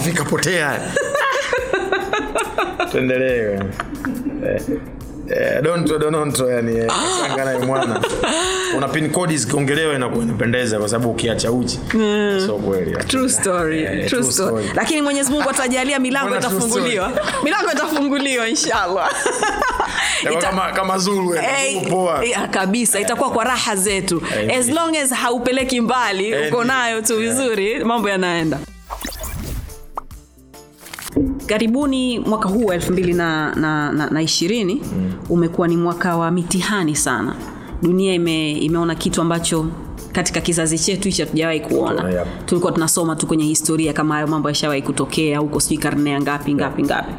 Vikapotea. 0.06 0.80
Tuendelee 2.92 3.60
eh, 5.30 5.56
eh, 5.58 5.62
donto 6.12 6.52
yani 6.52 6.78
eh, 6.78 6.92
sanga 7.22 7.46
naye 7.46 7.58
mwana. 7.60 8.02
Una 8.78 8.88
pin 8.88 9.10
code 9.12 9.38
zikiongelewa 9.38 9.96
inakuwa 9.96 10.24
inapendeza 10.24 10.80
kwa 10.80 10.90
sababu 10.90 11.12
ukiacha 11.12 11.52
uchi. 11.52 11.80
So 12.46 12.56
kweli 12.58 12.92
True 13.08 13.30
story, 13.30 13.84
Eh, 13.84 13.90
true 13.90 14.08
true 14.10 14.24
story. 14.32 14.50
story. 14.64 14.70
lakini 14.76 15.02
mwenyezi 15.02 15.32
mungu 15.32 15.50
atajalia 15.50 16.00
milango 16.00 16.38
itafunguliwa. 16.38 17.12
milango 17.44 17.72
itafunguliwa 17.72 18.48
inshallah. 18.50 19.10
Ita- 20.24 20.38
kama 20.42 20.72
kama 20.72 20.98
zulu 20.98 21.36
yani, 21.36 21.48
Eh, 21.78 21.90
poa. 21.90 22.26
eh, 22.26 22.50
kabisa. 22.52 23.00
Itakuwa 23.00 23.32
kwa 23.32 23.44
raha 23.44 23.76
zetu. 23.76 24.22
As 24.60 24.70
long 24.70 24.96
as 24.98 25.12
haupeleki 25.14 25.82
mbali 25.82 26.48
uko 26.48 26.64
nayo 26.64 27.02
tu 27.02 27.18
vizuri 27.18 27.84
mambo 27.84 28.10
yanaenda 28.10 28.58
karibuni 31.46 32.20
mwaka 32.20 32.50
huu 32.50 32.66
wa 32.66 32.76
elfu 32.76 32.92
mbili 32.94 33.14
na, 33.14 33.56
na, 33.56 33.92
na, 33.92 34.10
na 34.10 34.22
ishirini. 34.22 34.76
Mm. 34.76 35.12
umekuwa 35.30 35.68
ni 35.68 35.78
mwaka 35.78 36.18
wa 36.18 36.32
mitihani 36.32 36.96
sana. 36.96 37.36
Dunia 37.82 38.14
ime, 38.14 38.52
imeona 38.52 38.96
kitu 38.96 39.22
ambacho 39.22 39.66
katika 40.12 40.42
kizazi 40.42 40.80
chetu 40.80 41.04
hichi 41.08 41.22
hatujawahi 41.22 41.60
kuona. 41.60 42.04
Tulikuwa 42.46 42.72
tunasoma 42.74 43.16
tu 43.16 43.28
kwenye 43.28 43.44
historia 43.44 43.94
kama 43.94 44.16
hayo 44.16 44.28
mambo 44.28 44.50
yashawahi 44.50 44.82
kutokea 44.82 45.40
huko 45.40 45.60
sijui 45.60 45.78
karne 45.78 46.10
ya 46.10 46.22
ngapi 46.22 46.54
ngapi 46.54 46.84
ngapi. 46.84 47.14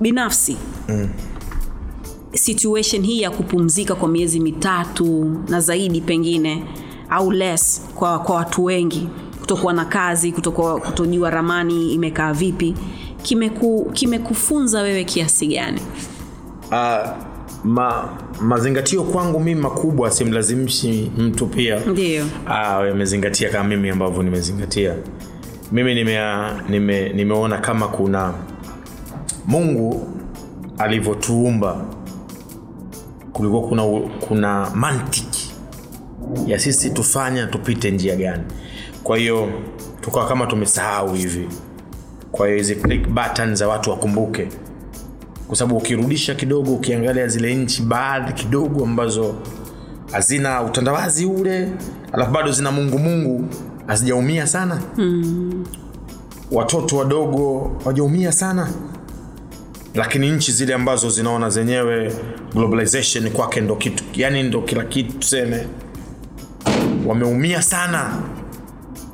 Binafsi 0.00 0.56
situation 2.34 3.02
hii 3.06 3.20
ya 3.20 3.30
kupumzika 3.30 3.94
kwa 3.94 4.08
miezi 4.08 4.40
mitatu 4.40 5.36
na 5.48 5.60
zaidi 5.60 6.00
pengine 6.00 6.64
au 7.10 7.30
less 7.32 7.82
kwa, 7.94 8.18
kwa 8.18 8.36
watu 8.36 8.64
wengi 8.64 9.08
kutokuwa 9.40 9.72
na 9.72 9.84
kazi 9.84 10.32
kutokuwa- 10.32 10.80
kutojua 10.80 11.30
ramani 11.30 11.92
imekaa 11.92 12.32
vipi 12.32 12.74
kimeku, 13.22 13.90
kimekufunza 13.92 14.82
wewe 14.82 15.04
kiasi 15.04 15.46
gani? 15.46 15.80
Uh, 16.70 17.08
ma, 17.64 18.08
mazingatio 18.40 19.02
kwangu 19.02 19.40
mimi 19.40 19.60
makubwa 19.60 20.10
simlazimishi 20.10 21.12
mtu 21.18 21.46
pia. 21.46 21.80
Ndio. 21.80 22.24
Awe 22.46 22.90
amezingatia 22.90 23.50
kama 23.50 23.68
mimi 23.68 23.90
ambavyo 23.90 24.22
nimezingatia. 24.22 24.94
Mimi 25.72 25.94
nimea, 25.94 26.62
nime, 26.68 27.08
nimeona 27.08 27.58
kama 27.58 27.88
kuna 27.88 28.34
mungu 29.46 30.08
alivyotuumba 30.78 31.84
kulikuwa 33.32 33.62
kuna, 33.68 33.82
kuna 34.28 34.70
mantiki 34.74 35.52
ya 36.46 36.58
sisi 36.58 36.90
tufanya 36.90 37.46
tupite 37.46 37.90
njia 37.90 38.16
gani. 38.16 38.42
Kwa 39.02 39.16
hiyo 39.18 39.48
tukawa 40.00 40.26
kama 40.28 40.46
tumesahau 40.46 41.14
hivi 41.14 41.48
kwa 42.32 42.46
hiyo 42.46 42.58
hizi 42.58 42.74
click 42.74 43.08
button 43.08 43.54
za 43.54 43.68
watu 43.68 43.90
wakumbuke. 43.90 44.48
Kwa 45.46 45.56
sababu 45.56 45.76
ukirudisha 45.76 46.34
kidogo 46.34 46.74
ukiangalia 46.74 47.28
zile 47.28 47.54
nchi 47.54 47.82
baadhi 47.82 48.32
kidogo 48.32 48.84
ambazo 48.84 49.34
hazina 50.12 50.62
utandawazi 50.62 51.24
ule 51.26 51.68
alafu 52.12 52.30
bado 52.32 52.52
zina 52.52 52.72
mungu 52.72 52.98
mungu 52.98 53.44
hazijaumia 53.86 54.46
sana. 54.46 54.80
Mm. 54.96 55.64
watoto 56.52 56.96
wadogo 56.96 57.72
wajaumia 57.84 58.32
sana. 58.32 58.68
Lakini 59.94 60.30
nchi 60.30 60.52
zile 60.52 60.74
ambazo 60.74 61.10
zinaona 61.10 61.50
zenyewe 61.50 62.12
globalization 62.54 63.30
kwake 63.30 63.60
ndo 63.60 63.76
kitu 63.76 64.04
yani 64.14 64.42
ndo 64.42 64.62
kila 64.62 64.84
kitu 64.84 65.12
tuseme 65.18 65.66
wameumia 67.06 67.62
sana. 67.62 68.22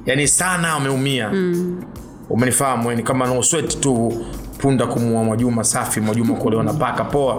Yani 0.06 0.28
sana 0.28 0.74
wameumia. 0.74 1.28
Mm. 1.30 1.82
Umenifahamu 2.30 2.92
ni 2.92 3.02
kama 3.02 3.26
no 3.26 3.42
sweat 3.42 3.80
tu 3.80 4.12
punda 4.58 4.86
kumua 4.86 5.24
mwajuma 5.24 5.64
safi 5.64 6.00
mwajuma 6.00 6.34
kuolewa 6.34 6.64
na 6.64 6.72
paka 6.74 7.04
poa. 7.04 7.36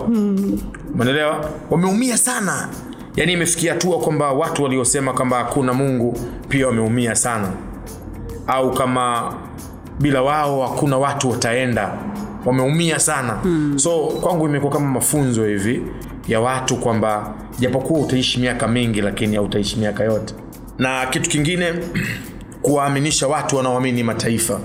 Umeelewa? 0.94 1.50
Wameumia 1.70 2.18
sana. 2.18 2.70
Yaani 3.16 3.34
imefikia 3.34 3.74
hatua 3.74 4.00
kwamba 4.00 4.32
watu 4.32 4.64
waliosema 4.64 5.14
kwamba 5.14 5.38
hakuna 5.38 5.74
mungu 5.74 6.18
pia 6.50 6.68
wameumia 6.68 7.16
sana. 7.16 7.52
Au 8.48 8.72
kama 8.74 9.34
bila 10.00 10.22
wao 10.22 10.62
hakuna 10.68 10.98
watu 10.98 11.30
wataenda. 11.32 11.94
Wameumia 12.46 13.00
sana. 13.00 13.34
Hmm. 13.34 13.80
so 13.80 14.00
kwangu 14.00 14.46
imekuwa 14.46 14.72
kama 14.74 14.88
mafunzo 14.88 15.46
hivi 15.46 15.84
ya 16.28 16.40
watu 16.40 16.76
kwamba 16.78 17.34
japokuwa 17.60 18.00
utaishi 18.00 18.40
miaka 18.40 18.68
mingi 18.68 19.02
lakini 19.02 19.36
hautaishi 19.36 19.78
miaka 19.80 20.04
yote. 20.04 20.34
Na 20.78 21.06
kitu 21.06 21.30
kingine 21.30 21.74
kuwaaminisha 22.62 23.28
watu 23.28 23.56
wanaoamini 23.58 24.04
mataifa 24.04 24.60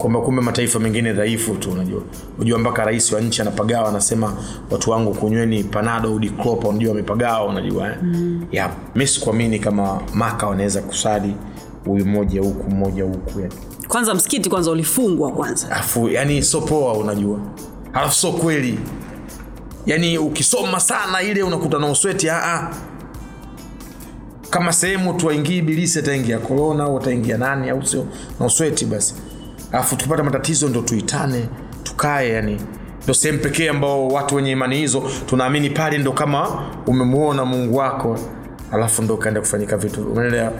kwamba 0.00 0.20
kumbe 0.20 0.42
mataifa 0.42 0.78
mengine 0.78 1.12
dhaifu 1.12 1.54
tu 1.54 1.70
unajua 1.70 2.02
unajua 2.38 2.58
mpaka 2.58 2.84
rais 2.84 3.12
wa 3.12 3.20
nchi 3.20 3.42
anapagawa 3.42 3.88
anasema 3.88 4.36
watu 4.70 4.90
wangu 4.90 5.14
kunyweni 5.14 5.64
panado 5.64 6.14
udiklopa 6.14 6.68
unajua 6.68 6.92
amepagawa 6.92 7.46
unajua 7.46 7.88
eh? 7.88 7.94
mm. 8.02 8.46
yeah. 8.52 8.70
mi 8.94 9.06
sikuamini 9.06 9.58
kama 9.58 10.00
maka 10.14 10.46
wanaweza 10.46 10.82
kusali 10.82 11.34
huyu 11.84 12.06
mmoja 12.06 12.40
huku 12.40 12.70
mmoja 12.70 13.04
huku 13.04 13.40
yani. 13.40 13.54
kwanza 13.88 14.14
msikiti 14.14 14.50
kwanza 14.50 14.70
ulifungwa 14.70 15.32
kwanza 15.32 15.70
afu 15.70 16.08
yani 16.08 16.42
so 16.42 16.60
poa 16.60 16.92
unajua 16.92 17.38
alafu 17.92 18.14
so 18.14 18.32
kweli 18.32 18.78
yani 19.86 20.18
ukisoma 20.18 20.80
sana 20.80 21.22
ile 21.22 21.42
unakuta 21.42 21.78
na 21.78 21.90
usweti 21.90 22.28
aa 22.30 22.70
kama 24.50 24.72
sehemu 24.72 25.14
tuwaingii 25.14 25.62
bilisi 25.62 25.98
ataingia 25.98 26.38
korona 26.38 26.84
au 26.84 26.98
ataingia 26.98 27.38
nani 27.38 27.70
au 27.70 27.86
sio 27.86 28.06
na 28.40 28.46
usweti 28.46 28.84
basi 28.86 29.14
alafu 29.72 29.96
tukipata 29.96 30.22
matatizo 30.24 30.68
ndo 30.68 30.80
tuitane 30.80 31.48
tukae 31.82 32.28
yani 32.32 32.60
ndo 33.04 33.14
sehemu 33.14 33.38
pekee 33.38 33.68
ambao 33.68 34.08
watu 34.08 34.34
wenye 34.34 34.50
imani 34.50 34.76
hizo 34.76 35.02
tunaamini 35.26 35.70
pale 35.70 35.98
ndo 35.98 36.12
kama 36.12 36.62
umemuona 36.86 37.44
mungu 37.44 37.76
wako 37.76 38.18
alafu 38.72 39.02
ndo 39.02 39.14
ukaenda 39.14 39.40
kufanyika 39.40 39.76
vitu 39.76 40.02
umeelewa 40.02 40.52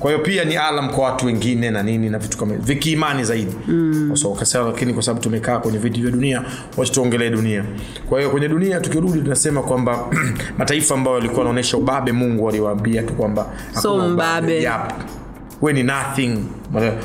kwa 0.00 0.10
hiyo 0.10 0.22
pia 0.24 0.44
ni 0.44 0.56
alam 0.56 0.90
kwa 0.90 1.04
watu 1.04 1.26
wengine 1.26 1.70
na 1.70 1.82
nini 1.82 2.10
na 2.10 2.18
vitu 2.18 2.38
kama 2.38 2.54
vikiimani 2.54 3.24
zaidi 3.24 3.54
mm. 3.68 4.10
so, 4.16 4.30
kasema, 4.30 4.64
lakini 4.66 4.94
kwa 4.94 5.02
sababu 5.02 5.20
tumekaa 5.20 5.58
kwenye 5.58 5.78
vitu 5.78 6.00
vya 6.00 6.10
dunia 6.10 6.42
wacha 6.76 6.92
tuongelee 6.92 7.30
dunia 7.30 7.64
kwa 8.08 8.18
hiyo 8.18 8.30
kwenye 8.30 8.48
dunia 8.48 8.80
tukirudi 8.80 9.20
tunasema 9.20 9.62
kwamba 9.62 10.06
mataifa 10.58 10.94
ambayo 10.94 11.16
yalikuwa 11.16 11.38
wanaonyesha 11.40 11.76
ubabe 11.76 12.12
mungu 12.12 12.48
aliwaambia 12.48 13.02
tu 13.02 13.14
kwamba 13.14 13.46
So 13.82 14.08
mbabe. 14.08 14.62
Yap. 14.62 14.92
we 15.62 15.72
ni 15.72 15.82
nothing 15.82 16.38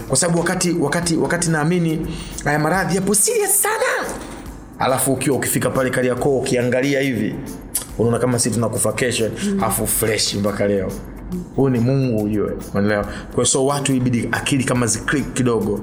kwa 0.08 0.18
sababu 0.18 0.40
wakati 0.40 0.72
wakati 0.72 1.18
wakati 1.18 1.50
naamini 1.50 2.08
haya 2.44 2.60
maradhi 2.60 2.96
yapo 2.96 3.16
serious 3.16 3.62
sana. 3.62 4.10
Alafu 4.80 5.14
ukiwa 5.14 5.38
ukifika 5.38 5.70
pale 5.70 5.90
kariakoo 5.90 6.38
ukiangalia 6.38 7.00
hivi 7.02 7.36
unaona 7.98 8.20
kama 8.20 8.40
si 8.40 8.52
tunakufa 8.52 8.94
kesho 8.94 9.32
alafu 9.58 9.88
fresh 9.88 10.34
mpaka 10.36 10.68
leo. 10.68 10.92
Huyu 11.56 11.70
ni 11.70 11.80
mungu 11.80 12.24
ujue 12.24 12.52
unaelewa 12.74 13.06
kwa 13.36 13.46
so 13.46 13.66
watu 13.66 13.94
ibidi 13.96 14.30
akili 14.32 14.64
kama 14.64 14.88
ziclik 14.88 15.34
kidogo. 15.34 15.80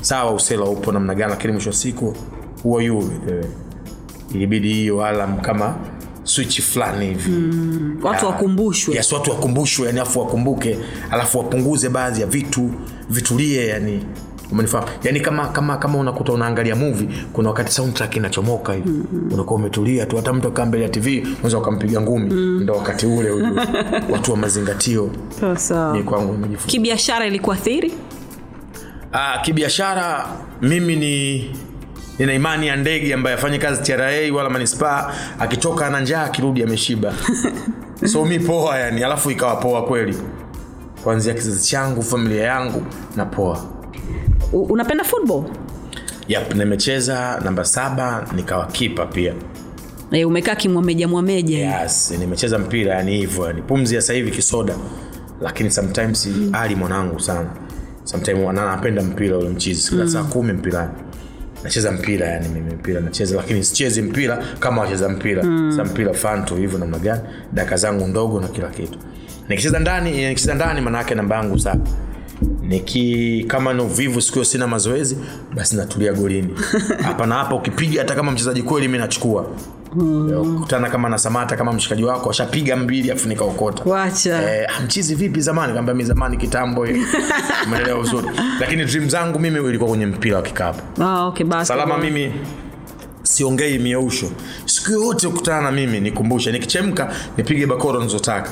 Sawa 0.00 0.32
usela 0.34 0.64
upo 0.64 0.92
namna 0.92 1.14
gani 1.14 1.30
lakini 1.30 1.52
mwisho 1.52 1.70
wa 1.70 1.76
siku 1.76 2.16
huwa 2.62 2.82
yu 2.82 3.10
ilibidi 4.34 4.72
hiyo 4.72 5.04
alam 5.04 5.40
kama 5.40 5.74
switch 6.24 6.60
fulani 6.60 7.06
hivi. 7.06 7.30
Mm. 7.30 7.98
watu 8.02 8.26
wakumbushwe. 8.26 8.94
Yes, 8.94 9.12
watu 9.12 9.30
wakumbushwe 9.30 9.86
yani 9.86 10.00
afu 10.00 10.18
wakumbuke 10.20 10.78
alafu 11.10 11.38
wapunguze 11.38 11.88
baadhi 11.88 12.20
ya 12.20 12.26
vitu 12.26 12.70
vitulie 13.10 13.66
yani 13.66 14.04
umenifahamu 14.52 14.88
yani 15.02 15.20
kama 15.20 15.48
kama 15.48 15.76
kama 15.76 15.98
unakuta 15.98 16.32
unaangalia 16.32 16.76
movie 16.76 17.08
kuna 17.32 17.48
wakati 17.48 17.72
soundtrack 17.72 18.16
inachomoka 18.16 18.72
hivi. 18.72 18.88
Mm-hmm. 18.90 19.32
unakuwa 19.32 19.60
umetulia 19.60 20.06
tu. 20.06 20.16
Hata 20.16 20.32
mtu 20.32 20.48
akaa 20.48 20.66
mbele 20.66 20.84
ya 20.84 20.90
tv 20.90 21.26
unaweza 21.34 21.58
ukampiga 21.58 22.00
ngumi. 22.00 22.30
Mm. 22.34 22.60
ndo 22.62 22.74
wakati 22.74 23.06
ule 23.06 23.30
ujue. 23.30 23.50
Watu 24.12 24.30
wa 24.30 24.36
mazingatio. 24.36 25.10
Sasa 25.40 25.92
ni 25.92 26.02
kwangu 26.02 26.32
nimejifunza 26.32 26.70
kibiashara 26.70 27.26
ilikuathiri? 27.26 27.92
Ah, 29.12 29.38
kibiashara 29.38 30.26
mimi 30.62 30.96
ni 30.96 31.50
nina 32.18 32.34
imani 32.34 32.66
ya 32.66 32.76
ndege 32.76 33.14
ambaye 33.14 33.36
afanye 33.36 33.58
kazi 33.58 33.82
tra 33.82 34.10
wala 34.34 34.50
manispaa. 34.50 35.14
Akitoka 35.38 35.86
ana 35.86 36.00
njaa 36.00 36.22
akirudi 36.24 36.62
ameshiba. 36.62 37.14
So 38.06 38.24
mi 38.24 38.38
poa 38.38 38.78
yani. 38.78 39.04
Alafu 39.04 39.30
ikawa 39.30 39.56
poa 39.56 39.82
kweli 39.84 40.16
kuanzia 41.04 41.34
kizazi 41.34 41.68
changu 41.68 42.02
familia 42.02 42.44
yangu 42.44 42.82
na 43.16 43.24
poa. 43.26 43.64
U- 44.52 44.62
unapenda 44.62 45.04
football? 45.04 45.44
Yep, 46.28 46.54
nimecheza 46.54 47.40
namba 47.44 47.64
saba 47.64 48.26
nikawa 48.36 48.66
kipa 48.66 49.06
pia. 49.06 49.34
E, 50.12 50.24
umekaa 50.24 50.54
kimwameja 50.54 51.08
mwameja. 51.08 51.80
Yes, 51.80 52.14
nimecheza 52.18 52.58
mpira 52.58 52.94
yani 52.94 53.16
hivyo 53.16 53.46
yani 53.46 53.62
pumzi 53.62 53.94
ya 53.94 54.00
sasa 54.00 54.12
hivi 54.12 54.30
kisoda. 54.30 54.74
Lakini 55.40 55.70
sometimes 55.70 56.26
mm. 56.26 56.50
ali 56.54 56.74
mwanangu 56.74 57.20
sana. 57.20 57.48
Sometimes 58.04 58.48
anapenda 58.48 59.02
mpira 59.02 59.38
ule 59.38 59.48
mchizi 59.48 59.90
kila 59.90 60.08
saa 60.08 60.22
kumi 60.24 60.52
mpirani. 60.52 60.90
Nacheza 61.64 61.92
mpira 61.92 62.26
yani 62.26 62.48
mimi 62.48 62.70
mpira 62.74 63.00
nacheza 63.00 63.36
lakini 63.36 63.64
sichezi 63.64 64.02
mpira 64.02 64.44
kama 64.60 64.82
wacheza 64.82 65.08
mpira. 65.08 65.42
Mm. 65.42 65.72
sa 65.76 65.84
mpira 65.84 66.14
fan 66.14 66.44
tu 66.44 66.56
hivyo 66.56 66.78
namna 66.78 66.98
gani? 66.98 67.20
Daka 67.52 67.76
zangu 67.76 68.06
ndogo 68.06 68.40
na 68.40 68.48
kila 68.48 68.68
kitu 68.68 68.98
nikicheza 69.48 69.78
ndani 69.78 70.10
nikicheza 70.28 70.54
ndani 70.54 70.80
maanaake 70.80 71.14
namba 71.14 71.36
yangu 71.36 71.58
saba 71.58 71.80
niki 72.62 73.44
kama 73.48 73.72
ni 73.72 73.82
uvivu 73.82 74.20
siku 74.20 74.44
sina 74.44 74.66
mazoezi 74.66 75.18
basi 75.54 75.76
natulia 75.76 76.12
golini. 76.12 76.54
Hapa 77.02 77.26
na 77.26 77.34
hapa 77.34 77.54
ukipiga 77.54 78.00
hata 78.00 78.14
kama 78.14 78.32
mchezaji 78.32 78.62
kweli 78.62 78.88
mi 78.88 78.98
nachukua. 78.98 79.46
Kutana 80.60 80.90
kama 80.90 81.08
na 81.08 81.18
samata 81.18 81.56
kama 81.56 81.72
mshikaji 81.72 82.04
wako 82.04 82.30
ashapiga 82.30 82.76
mbili 82.76 83.10
afu 83.10 83.28
nikaokota. 83.28 83.82
Wacha. 83.90 84.60
Eh, 84.60 84.68
mchizi 84.84 85.14
vipi 85.14 85.40
zamani? 85.40 85.72
Kaambia 85.74 85.94
mi 85.94 86.04
zamani 86.04 86.36
kitambo 86.36 86.80
umeelewa 87.66 87.98
uzuri 88.00 88.28
lakini 88.60 88.84
dream 88.84 89.08
zangu 89.08 89.38
mimi 89.38 89.68
ilikuwa 89.68 89.90
kwenye 89.90 90.06
mpira 90.06 90.36
wa 90.36 90.42
kikapu. 90.42 91.02
Ah, 91.02 91.24
okay, 91.26 91.46
salama 91.62 91.98
mimi 91.98 92.32
siongei 93.28 93.78
mieusho 93.78 94.30
siku 94.64 94.92
yoyote 94.92 95.26
ukutana 95.26 95.60
na 95.62 95.72
mimi 95.72 96.00
nikumbushe 96.00 96.52
nikichemka 96.52 97.14
nipige 97.36 97.66
bakoro 97.66 98.02
nizotaka. 98.02 98.50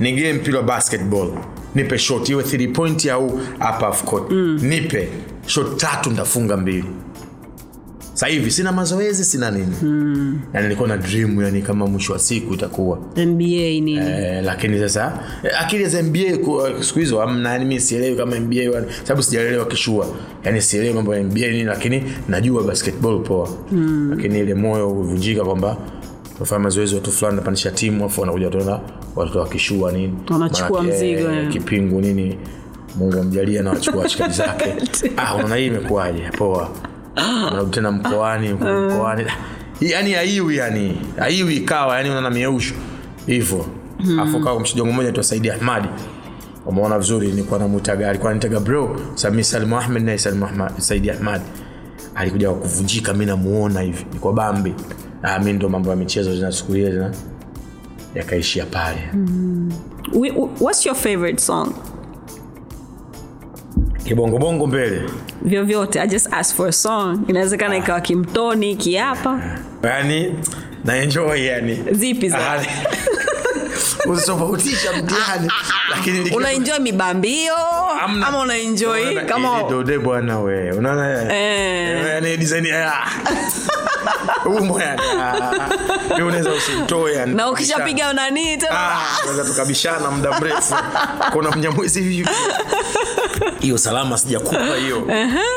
Nigee 0.00 0.32
mpira 0.32 0.58
wa 0.58 0.64
basketball. 0.64 1.30
Nipe 1.74 1.98
shot 1.98 2.28
iwe 2.28 2.42
3 2.42 2.72
point 2.72 3.06
au 3.06 3.26
up 3.26 3.80
half 3.80 4.04
court. 4.04 4.30
Mm. 4.30 4.58
nipe. 4.62 5.08
Shot 5.46 5.76
tatu 5.76 6.10
ndafunga 6.10 6.56
mbili 6.56 6.84
sasa 8.16 8.26
hivi 8.26 8.50
sina 8.50 8.72
mazoezi 8.72 9.24
sina 9.24 9.50
nini. 9.50 9.76
Mm. 9.82 10.40
yani 10.54 10.64
nilikuwa 10.66 10.88
na 10.88 10.96
dream 10.96 11.42
yani 11.42 11.62
kama 11.62 11.86
mwisho 11.86 12.12
wa 12.12 12.18
siku 12.18 12.54
itakuwa. 12.54 12.98
Mba 13.16 13.24
nini? 13.44 13.96
Eh, 13.96 14.44
lakini 14.44 14.78
sasa 14.78 15.18
eh, 15.42 15.60
akili 15.62 15.86
za 15.86 16.02
mba 16.02 16.20
siku 16.80 16.98
hizo 16.98 17.22
amna 17.22 17.52
yani 17.52 17.64
mi 17.64 17.80
sielewi 17.80 18.16
kama 18.16 18.40
mba 18.40 18.56
sababu 19.02 19.22
sijaelewa 19.22 19.66
kishua. 19.66 20.06
Yani 20.44 20.62
sielewi 20.62 20.94
mambo 20.94 21.14
ya 21.16 21.22
mba 21.22 21.34
nini 21.40 21.64
lakini 21.64 22.02
najua 22.28 22.62
basketball 22.62 23.22
poa. 23.22 23.48
Mm. 23.72 24.10
lakini 24.16 24.38
ile 24.38 24.54
moyo 24.54 24.90
uvunjika 24.90 25.44
kwamba 25.44 25.76
nafanya 26.40 26.58
mazoezi 26.62 26.94
watu 26.94 27.12
fulani 27.12 27.36
napandisha 27.36 27.70
timu 27.70 28.04
afu 28.04 28.20
wanakuja 28.20 28.50
tena 28.50 28.80
watoto 29.16 29.38
wakishua 29.40 29.92
nini. 29.92 30.14
Wanachukua 30.30 30.82
mzigo, 30.82 31.30
eh, 31.30 31.38
eh. 31.38 31.48
kipingu 31.52 32.00
nini 32.00 32.38
mungu 32.98 33.18
amjalia 33.20 33.62
na 33.62 33.70
wachukua 33.70 34.02
washikaji 34.02 34.34
zake. 34.34 34.74
Ah, 35.16 35.34
unaona 35.34 35.56
hii 35.56 35.66
imekuwaje? 35.66 36.22
Poa 36.38 36.70
narudi 37.16 37.70
tena 37.70 37.92
mkoani 37.92 38.52
mkoani. 38.52 39.24
Yani 39.80 40.14
aiwi 40.14 40.56
yani 40.56 41.00
aiwi 41.20 41.56
ikawa 41.56 41.96
yani 41.96 42.10
unaona 42.10 42.30
mieusho 42.30 42.74
hivyo. 43.26 43.66
Afu 44.22 44.40
kawa 44.40 44.60
mshijongo 44.60 44.92
mmoja 44.92 45.12
tu 45.12 45.22
saidi 45.24 45.50
ahmadi 45.50 45.88
umeona 46.66 46.98
vizuri 46.98 47.26
nilikuwa 47.28 47.58
namwitaga 47.60 48.08
alikuwa 48.10 48.30
anitaga 48.32 48.60
bro 48.60 49.00
sami 49.14 49.44
salimu 49.44 49.78
ahmed 49.78 50.02
naye 50.02 50.18
salimu 50.18 50.48
saidi 50.78 51.10
ahmad. 51.10 51.40
Alikuja 52.14 52.50
kuvunjika 52.50 53.14
mi 53.14 53.26
namuona 53.26 53.80
hivi. 53.80 54.06
Niko 54.12 54.32
bambi. 54.32 54.74
Ah, 55.22 55.38
mi 55.38 55.52
ndo 55.52 55.68
mambo 55.68 55.90
ya 55.90 55.96
michezo 55.96 56.36
zina 56.36 56.52
siku 56.52 56.74
ile 56.76 56.90
zina 56.92 57.12
yakaishia 58.14 58.66
pale. 58.66 58.98
Mm. 59.14 59.72
We, 60.12 60.30
what's 60.60 60.86
your 60.86 60.96
favorite 60.96 61.38
song 61.42 61.72
kibongobongo 64.08 64.66
mbele. 64.66 65.02
Vyovyote 65.42 66.00
i 66.00 66.06
just 66.08 66.32
ask 66.32 66.56
for 66.56 66.68
a 66.68 66.72
song. 66.72 67.18
Inawezekana 67.28 67.76
ikawa 67.76 68.00
kimtoni 68.00 68.76
kiapa. 68.76 69.40
Yani 69.82 70.34
naenjoy 70.84 71.44
yani 71.46 71.78
zipi 71.92 72.28
za 72.28 72.38
Ah, 72.52 72.62
usitofautisha 74.10 74.92
mtihani 74.92 75.50
lakini 75.90 76.30
unaenjoy 76.36 76.78
mibambio? 76.78 77.54
Amna. 78.02 78.26
ama 78.26 78.40
unaenjoy 78.40 79.14
kama 79.14 79.62
dode 79.70 79.98
bwana 79.98 80.40
we 80.40 80.72
unaona? 80.72 81.34
Eh. 81.34 82.06
yani 82.08 82.36
design 82.36 82.66
ya 82.66 82.92
umo 84.46 84.80
yani 84.80 86.22
unaweza 86.26 86.50
usimtoe 86.52 87.26
na 87.26 87.50
ukishapiga 87.50 88.12
nanii 88.12 88.58
Ah, 88.70 88.96
tunaweza 89.20 89.44
tukabishana 89.44 90.10
muda 90.10 90.40
mrefu. 90.40 90.74
Kuna 91.32 91.50
mnyamwezi 91.50 92.02
hivi. 92.02 92.28
Hiyo 93.60 93.78
salama 93.78 94.18
sijakupa 94.18 94.76
hiyo. 94.76 95.08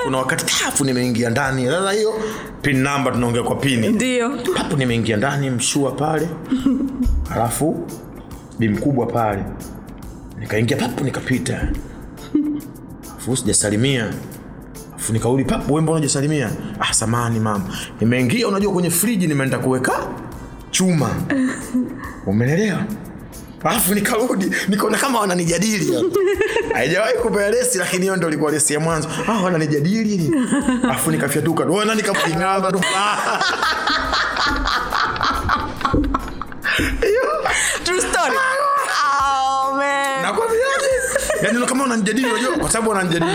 Kuna 0.04 0.18
wakati 0.18 0.46
tafu 0.46 0.86
nimeingia 0.86 1.30
ndani. 1.30 1.66
Sasa 1.68 1.92
hiyo 1.92 2.14
pin 2.62 2.78
namba 2.78 3.12
tunaongea 3.12 3.44
kwa 3.44 3.56
pini. 3.56 3.88
Ndio. 3.88 4.32
Hapo 4.58 4.76
nimeingia 4.78 5.18
ndani 5.18 5.50
mshua 5.50 5.92
pale. 5.92 6.30
Alafu 7.36 7.88
bimkubwa 8.60 9.06
pale. 9.06 9.44
Nikaingia 10.40 10.78
papo 10.78 11.04
nikapita. 11.04 11.68
Afu 13.18 13.38
sijasalimia 13.38 14.14
afu 15.00 15.14
nikarudi 15.14 15.44
pap, 15.46 15.72
we 15.72 15.82
mbona 15.82 15.98
hujasalimia? 16.00 16.50
Ah 16.80 16.94
samani 16.94 17.40
mama. 17.40 17.66
Nimeingia 18.02 18.48
unajua 18.48 18.74
kwenye 18.74 18.90
friji 18.90 19.28
nimeenda 19.28 19.60
kuweka 19.60 20.08
chuma. 20.72 21.10
Umeelewa? 22.28 22.84
alafu 23.64 23.94
nikarudi 23.96 24.52
nikaona 24.68 24.98
kama 24.98 25.20
wananijadili 25.20 25.94
haijawahi 26.74 27.14
kupea 27.18 27.50
lesi 27.50 27.78
lakini 27.78 28.02
hiyo 28.02 28.16
ndo 28.16 28.28
ilikuwa 28.28 28.52
lesi 28.52 28.74
ya 28.74 28.80
mwanzo. 28.80 29.10
Ah, 29.28 29.32
wananijadili 29.44 30.32
alafu 30.84 31.12
nikafyatuka 31.12 31.66
dona 31.66 31.96
nikapingana 31.96 32.72
tu 32.72 32.80
true 37.84 38.02
story. 38.02 38.36
Nakwambiaje 38.36 38.59
yani 41.44 41.66
kama 41.66 41.84
unanijadili 41.84 42.28
unajua 42.32 42.58
kwa 42.58 42.70
sababu 42.72 42.90
wananijadili. 42.90 43.32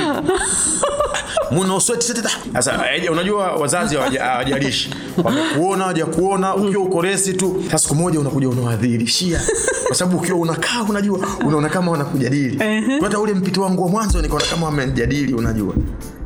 Sasa 2.53 2.95
eh, 2.97 3.13
unajua 3.13 3.53
wazazi 3.53 3.97
hawajalishi. 3.97 4.91
Wamekuona 5.25 5.83
hawajakuona 5.85 6.55
ukiwa 6.55 6.85
uko 6.85 7.03
resi 7.03 7.35
tu 7.35 7.63
sasa 7.65 7.79
siku 7.79 7.95
moja 7.95 8.21
unakuja 8.21 8.49
unawadhihirishia. 8.49 9.41
Kwa 9.87 9.97
sababu 9.97 10.17
ukiwa 10.19 10.39
unakaa 10.39 10.83
unajua 10.89 11.19
unaona 11.47 11.69
kama 11.69 11.93
wanakujadili. 11.93 12.59
Hata 13.03 13.19
ule 13.19 13.35
mpito 13.35 13.63
wangu 13.63 13.83
wa 13.83 13.89
mwanzo 13.89 14.23
nikaona 14.23 14.45
kama 14.51 14.67
wamenijadili 14.67 15.35
unajua. 15.35 15.75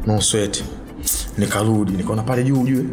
Na 0.07 0.15
usweti 0.17 0.65
nikarudi 1.39 1.93
nikaona 1.93 2.23
pale 2.23 2.45
juu 2.45 2.61
ujue. 2.61 2.85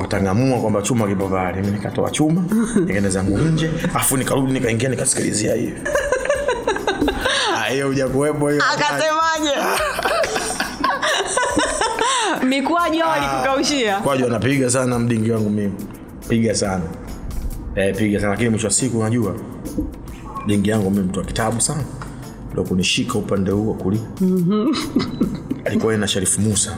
Watangamua 0.00 0.60
kwamba 0.60 0.82
chuma 0.82 1.08
kipo 1.08 1.28
pale. 1.28 1.60
Mi 1.62 1.70
nikatoa 1.70 2.10
chuma 2.10 2.44
nikaenda 2.80 3.10
zangu 3.10 3.38
nje 3.38 3.70
afu 3.94 4.16
nikarudi 4.16 4.52
nikaingia 4.52 4.88
nikasikilizia 4.88 5.54
hivi 5.54 5.80
hiyo 7.70 7.86
hujakuwepo 7.86 8.48
hiyo 8.50 8.62
akasemaje? 8.72 9.54
Mikwaju 12.48 13.02
au 13.04 13.10
alikukaushia 13.10 13.96
Mikwaju 13.98 14.26
anapiga 14.26 14.70
sana 14.70 14.98
mdingi 14.98 15.30
wangu 15.30 15.50
mimi. 15.50 15.72
Piga 16.28 16.54
sana. 16.54 16.84
Eh, 17.74 17.96
piga 17.96 18.20
sana. 18.20 18.30
Lakini 18.30 18.48
mwisho 18.48 18.66
wa 18.66 18.72
siku 18.72 18.98
unajua 18.98 19.34
dingi 20.46 20.70
yangu 20.70 20.90
mimi 20.90 21.02
mtu 21.04 21.18
wa 21.20 21.24
kitabu 21.26 21.60
sana. 21.60 21.84
Ndo 22.52 22.62
kunishika 22.64 23.14
upande 23.18 23.50
huo 23.50 23.74
kulia 23.74 24.00
alikuwa 25.64 25.96
na 25.96 26.08
sharifu 26.08 26.40
musa. 26.40 26.76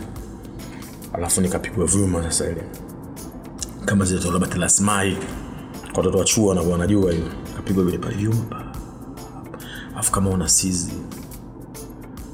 Alafu 1.13 1.41
nikapigwa 1.41 1.87
vyuma 1.87 2.23
sasa 2.23 2.45
ile. 2.45 2.63
Kama 3.85 4.05
zile 4.05 4.21
tolabatilasmai 4.21 5.17
kwa 5.93 5.99
watoto 5.99 6.19
wa 6.19 6.25
chuo 6.25 6.47
wanakuwa 6.49 6.73
wanajua 6.73 7.13
hiyo. 7.13 7.25
Kapigwa 7.57 7.85
vile 7.85 7.99
pale 7.99 8.15
vyuma 8.15 8.45
pa. 8.51 8.72
Alafu 10.03 10.13
kama 10.13 10.31
una 10.31 10.49
sizi 10.49 10.93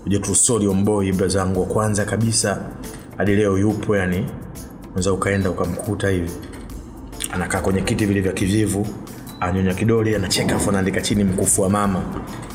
uja 0.07 0.19
trustori 0.19 0.67
omboi 0.67 1.13
zangu 1.13 1.61
wa 1.61 1.67
kwanza 1.67 2.05
kabisa 2.05 2.59
hadi 3.17 3.37
leo 3.37 3.59
yupo 3.59 3.97
yani 3.97 4.27
unaweza 4.87 5.13
ukaenda 5.13 5.51
ukamkuta 5.51 6.09
hivi. 6.09 6.31
Anakaa 7.33 7.61
kwenye 7.61 7.81
kiti 7.81 8.07
vile 8.07 8.21
vya 8.21 8.33
kivivu 8.33 8.87
anyonya 9.41 9.75
kidole 9.75 10.17
anacheka 10.17 10.57
afu 10.57 10.71
anaandika 10.71 11.01
chini 11.01 11.25
mkufu 11.25 11.63
wa 11.63 11.71
mama. 11.71 12.03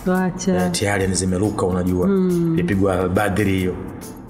Wacha. 0.06 0.70
Tayari 0.70 1.08
ni 1.08 1.16
zimeruka 1.16 1.66
unajua. 1.66 2.08
Mm. 2.08 2.56
lipigwa 2.56 3.00
albadri 3.00 3.52
hiyo. 3.54 3.76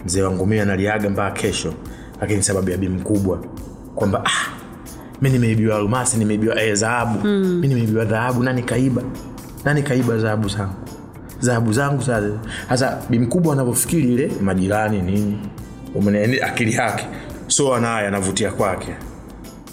Mzee 0.06 0.22
wangu 0.22 0.46
mimi 0.46 0.60
analiaga 0.62 1.10
mpaka 1.10 1.42
kesho 1.42 1.74
lakini 2.22 2.44
sababu 2.44 2.70
ya 2.70 2.78
bi 2.78 2.90
mkubwa 2.90 3.44
kwamba 3.96 4.26
ah, 4.26 4.50
mi 5.22 5.30
nimeibiwa 5.30 5.78
almasi 5.78 6.18
nimeibiwa 6.18 6.64
eh, 6.64 6.78
dhahabu. 6.78 7.28
Mm. 7.28 7.60
mi 7.62 7.68
nimeibiwa 7.68 8.06
dhahabu 8.06 8.44
nani 8.44 8.64
kaiba 8.64 9.02
nani 9.66 9.84
kaiba 9.84 10.18
dhahabu 10.18 10.50
zangu 10.50 10.74
dhahabu 11.42 11.74
zangu 11.74 12.02
sasa 12.02 12.30
sasa 12.70 13.00
bi 13.10 13.18
anavyofikiri 13.52 14.14
ile 14.14 14.32
majirani 14.42 15.02
nini. 15.02 15.40
Umene 15.96 16.42
akili 16.42 16.74
yake. 16.74 17.08
So 17.48 17.76
anaye 17.76 18.08
anavutia 18.08 18.52
kwake. 18.52 18.96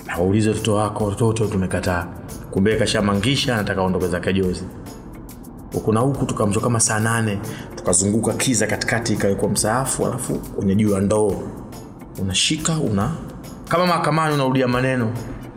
Awaulize 0.08 0.48
watoto 0.48 0.74
wako 0.74 1.04
watoto 1.04 1.46
tumekataa. 1.46 2.06
Kumbe 2.50 2.76
kashamangisha 2.76 3.54
anataka 3.54 3.82
ondoke 3.82 4.08
zake 4.08 4.32
jozi. 4.32 4.64
Huku 5.72 5.92
na 5.92 6.00
huku 6.00 6.24
tukamtoa 6.26 6.62
kama 6.62 6.80
saa 6.80 7.00
nane. 7.00 7.38
Tukazunguka 7.76 8.32
kiza 8.32 8.66
katikati 8.66 9.12
ikawekwa 9.12 9.48
msaafu 9.48 10.06
alafu 10.06 10.34
kwenye 10.34 10.74
juu 10.74 10.90
ya 10.90 11.00
ndoo. 11.00 11.42
Unashika 12.22 12.78
una 12.78 13.10
kama 13.68 13.86
mahakamani 13.86 14.34
unaudia 14.34 14.68
maneno. 14.68 15.12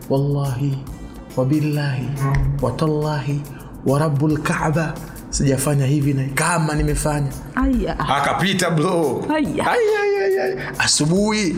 Wallahi 0.09 0.77
wabillahi 1.37 2.09
watallahi 2.61 3.41
warabu 3.85 4.37
kaaba 4.37 4.93
sijafanya 5.29 5.85
hivi 5.85 6.13
na 6.13 6.23
kama 6.35 6.75
nimefanya. 6.75 7.27
Akapita 7.97 8.69
blo 8.71 9.25
asubuhi. 10.77 11.55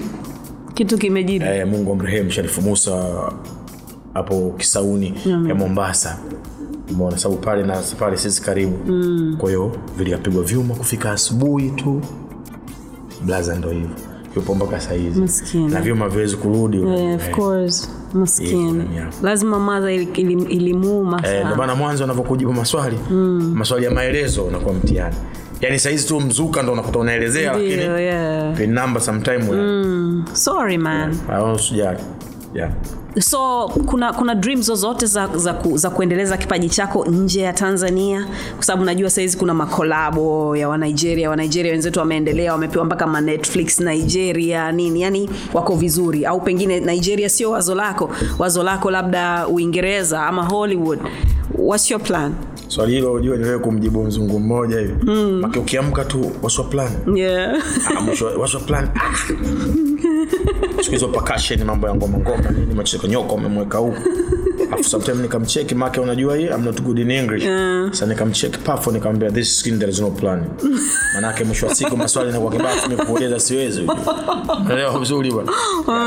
Kitu 0.74 0.98
kimejibu. 0.98 1.46
Eh, 1.46 1.68
mungu 1.68 1.92
amrehemu 1.92 2.32
sharifu 2.32 2.62
musa 2.62 3.14
hapo 4.14 4.54
kisauni 4.58 5.14
mm. 5.26 5.50
ya 5.50 5.56
mombasa. 5.56 6.18
Mona 6.92 7.18
sababu 7.18 7.42
pale 7.42 7.64
na 7.64 7.82
pale 8.00 8.18
sisi 8.18 8.42
karibu. 8.42 8.92
Mm. 8.92 9.36
kwa 9.40 9.50
hiyo 9.50 9.72
vilikapigwa 9.98 10.44
vyuma 10.44 10.76
kufika 10.76 11.12
asubuhi 11.12 11.70
tu. 11.70 12.02
Blaza 13.26 13.56
ndo 13.56 13.70
hivyo. 13.70 13.90
Yupo 14.36 14.56
mpaka 14.56 14.80
sahizi 14.80 15.22
na 15.70 15.82
vyuma 15.82 16.10
viwezi 16.10 16.38
kurudi. 16.38 16.82
Yeah, 16.82 17.16
of 17.16 17.30
course. 17.30 17.90
maskini 17.90 18.05
Yeah. 18.96 19.10
lazima 19.24 19.60
madha 19.60 19.92
ili- 19.92 20.10
ili- 20.16 20.44
ilimuuma 20.44 21.22
Eh, 21.28 21.46
maana 21.58 21.76
mwanzo 21.76 22.04
anavyokujibu 22.04 22.54
maswali 22.54 23.00
mm. 23.12 23.54
maswali 23.56 23.86
ya 23.86 23.92
maelezo 23.92 24.44
unakuwa 24.44 24.74
mtihani 24.74 25.16
yaani 25.62 25.80
sahizi 25.80 26.08
tu 26.08 26.20
mzuka 26.20 26.64
ndo 26.64 26.74
unakuta 26.74 27.00
unaelezea 27.00 27.52
lakini 27.52 27.72
yeah. 27.72 28.58
pin 28.58 28.80
sometime 29.00 29.38
mm. 29.52 30.26
sorry 30.34 30.78
man 30.78 31.18
usijali 31.56 32.00
yeah. 32.54 32.72
So 33.20 33.68
kuna 33.86 34.14
kuna 34.14 34.36
dream 34.36 34.62
zozote 34.62 35.06
za, 35.06 35.30
za, 35.36 35.54
ku, 35.54 35.78
za 35.78 35.90
kuendeleza 35.90 36.38
kipaji 36.38 36.70
chako 36.70 37.06
nje 37.06 37.42
ya 37.42 37.54
tanzania? 37.54 38.28
Kwa 38.56 38.64
sababu 38.66 38.86
najua 38.86 39.10
sahizi 39.10 39.38
kuna 39.38 39.54
makolabo 39.54 40.56
ya 40.58 40.70
wanigeria 40.70 41.30
wanigeria 41.30 41.72
wenzetu 41.72 42.00
wameendelea 42.00 42.52
wamepewa 42.52 42.86
mpaka 42.86 43.08
manetflix 43.08 43.80
nigeria 43.80 44.72
nini 44.72 45.02
yani 45.02 45.30
wako 45.54 45.76
vizuri. 45.76 46.26
Au 46.26 46.42
pengine 46.42 46.80
nigeria 46.80 47.30
sio 47.30 47.52
wazo 47.52 47.76
lako 47.76 48.10
wazo 48.40 48.64
lako 48.64 48.92
labda 48.92 49.48
uingereza 49.48 50.26
ama 50.26 50.44
hollywood. 50.44 51.00
What's 51.58 51.92
your 51.92 52.02
plan 52.02 52.34
swali 52.68 52.94
hilo 52.94 53.14
ujue 53.14 53.38
niwewe 53.38 53.60
kumjibu 53.60 54.04
mzungu 54.04 54.40
mmoja 54.40 54.80
hivi 54.80 54.94
mm. 55.04 55.40
maki 55.42 55.60
ukiamka 55.60 56.06
tu 56.06 56.32
waswa 56.42 56.66
plan 56.66 56.92
yeah. 57.16 57.64
Ah, 57.98 58.02
ni 58.02 58.60
plan 58.66 58.90
ah. 58.96 59.16
siku 60.82 60.92
hizo 60.92 61.08
percussion 61.08 61.64
mambo 61.64 61.88
ya 61.88 61.96
ngoma 61.96 62.18
ngoma 62.18 62.50
nini 62.52 62.74
macheko 62.74 63.08
nyoka 63.08 63.34
umemweka 63.34 63.80
afu 64.72 64.84
sometime 64.84 65.22
nikamcheki 65.22 65.76
make 65.76 66.00
unajua 66.00 66.38
hii 66.38 66.46
I'm 66.46 66.64
not 66.66 66.82
good 66.82 67.00
in 67.00 67.12
English. 67.12 67.44
Yeah. 67.44 67.88
sasa 67.92 68.06
nikamcheki 68.06 68.58
pafo 68.58 68.92
nikamwambia 68.92 69.32
this 69.32 69.60
skin 69.60 69.80
there 69.80 69.92
is 69.92 70.00
no 70.02 70.12
plan. 70.12 70.44
Manake 71.16 71.44
mwisho 71.44 71.68
wa 71.68 71.76
siku 71.76 71.98
maswali 71.98 72.32
na 72.32 72.40
kwa 72.40 72.52
kibao 72.52 73.06
kueleza 73.06 73.40
siwezi 73.40 73.82
unaelewa 74.66 75.00
vizuri 75.00 75.32
bwana. 75.32 75.52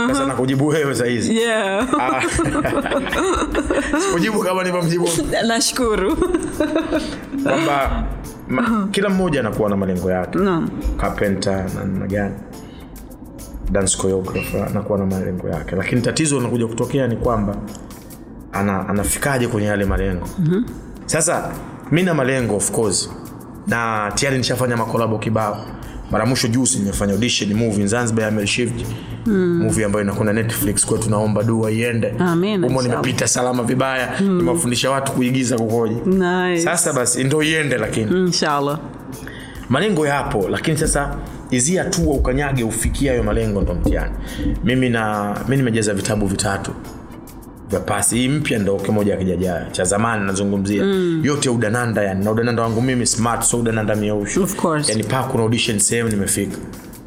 Sasa 0.08 0.26
nakujibu 0.26 0.66
wewe 0.66 0.94
sasa 0.94 1.06
hizi. 1.06 1.36
Yeah. 1.36 1.88
Ah. 2.00 2.22
sikujibu 4.00 4.38
kama 4.40 4.62
nilivyomjibu. 4.62 5.08
Nashukuru. 5.46 6.16
Kwamba 7.42 8.04
ma, 8.48 8.88
kila 8.90 9.08
mmoja 9.08 9.40
anakuwa 9.40 9.70
na 9.70 9.76
malengo 9.76 10.10
yake. 10.10 10.38
No. 10.38 10.68
carpenter 10.96 11.64
na 11.74 11.80
namna 11.84 12.06
gani. 12.06 12.34
Dance 13.72 13.98
choreographer 13.98 14.64
anakuwa 14.70 14.98
na 14.98 15.06
malengo 15.06 15.48
yake. 15.48 15.76
Lakini 15.76 16.00
tatizo 16.00 16.36
linakuja 16.36 16.66
kutokea 16.66 17.06
ni 17.06 17.16
kwamba 17.16 17.56
ana, 18.60 18.88
anafikaje 18.88 19.46
kwenye 19.48 19.66
yale 19.68 19.84
malengo? 19.84 20.28
Mm-hmm. 20.38 20.64
sasa 21.06 21.50
mi 21.90 22.02
na 22.02 22.14
malengo 22.14 22.56
of 22.56 22.70
course 22.70 23.10
na 23.66 24.12
tayari 24.14 24.38
nishafanya 24.38 24.76
makolabo 24.76 25.18
kibao. 25.18 25.64
Mara 26.10 26.26
mwisho 26.26 26.48
juzi 26.48 26.78
nimefanya 26.78 27.12
audition 27.12 27.54
movie 27.54 27.86
Zanzibar 27.86 28.24
ya 28.24 28.30
Mel 28.30 28.46
Shift 28.46 28.86
mm. 29.26 29.58
movie 29.62 29.84
ambayo 29.84 30.04
inakwenda 30.04 30.32
Netflix 30.32 30.86
kwa 30.86 30.98
tunaomba 30.98 31.42
dua 31.42 31.70
iende. 31.70 32.14
Humo 32.62 32.82
nimepita 32.82 33.28
salama 33.28 33.62
vibaya 33.62 34.12
mm. 34.20 34.36
nimewafundisha 34.36 34.90
watu 34.90 35.12
kuigiza 35.12 35.56
kukoje 35.58 35.94
nice. 36.06 36.60
sasa 36.62 36.92
basi 36.92 37.24
ndo 37.24 37.42
iende 37.42 37.78
lakini. 37.78 38.10
Inshallah. 38.26 38.78
Malengo 39.68 40.06
yapo 40.06 40.48
lakini 40.48 40.76
sasa 40.76 41.16
hizi 41.50 41.76
hatua 41.76 42.14
ukanyage 42.14 42.64
ufikia 42.64 43.10
hayo 43.12 43.22
malengo 43.22 43.60
ndo 43.60 43.74
mtihani. 43.74 44.14
Mimi 44.64 44.88
na 44.88 45.34
mi 45.48 45.56
nimejaza 45.56 45.94
vitabu 45.94 46.26
vitatu 46.26 46.72
vya 47.70 47.80
pasi 47.80 48.16
hii 48.16 48.28
mpya 48.28 48.58
ndo 48.58 48.76
kimoja 48.76 49.16
kijajaa 49.16 49.66
cha 49.72 49.84
zamani 49.84 50.26
nazungumzia. 50.26 50.84
Mm. 50.84 51.20
yote 51.24 51.50
udananda 51.50 52.02
yani. 52.02 52.24
Na 52.24 52.30
udananda 52.30 52.62
wangu 52.62 52.82
mimi 52.82 53.06
smart 53.06 53.42
so 53.42 53.58
udananda 53.58 53.94
mieushu 53.96 54.42
Of 54.42 54.64
yani 54.88 55.04
paa 55.04 55.22
kuna 55.22 55.42
audition 55.42 55.78
sehemu 55.78 56.08
nimefika. 56.08 56.56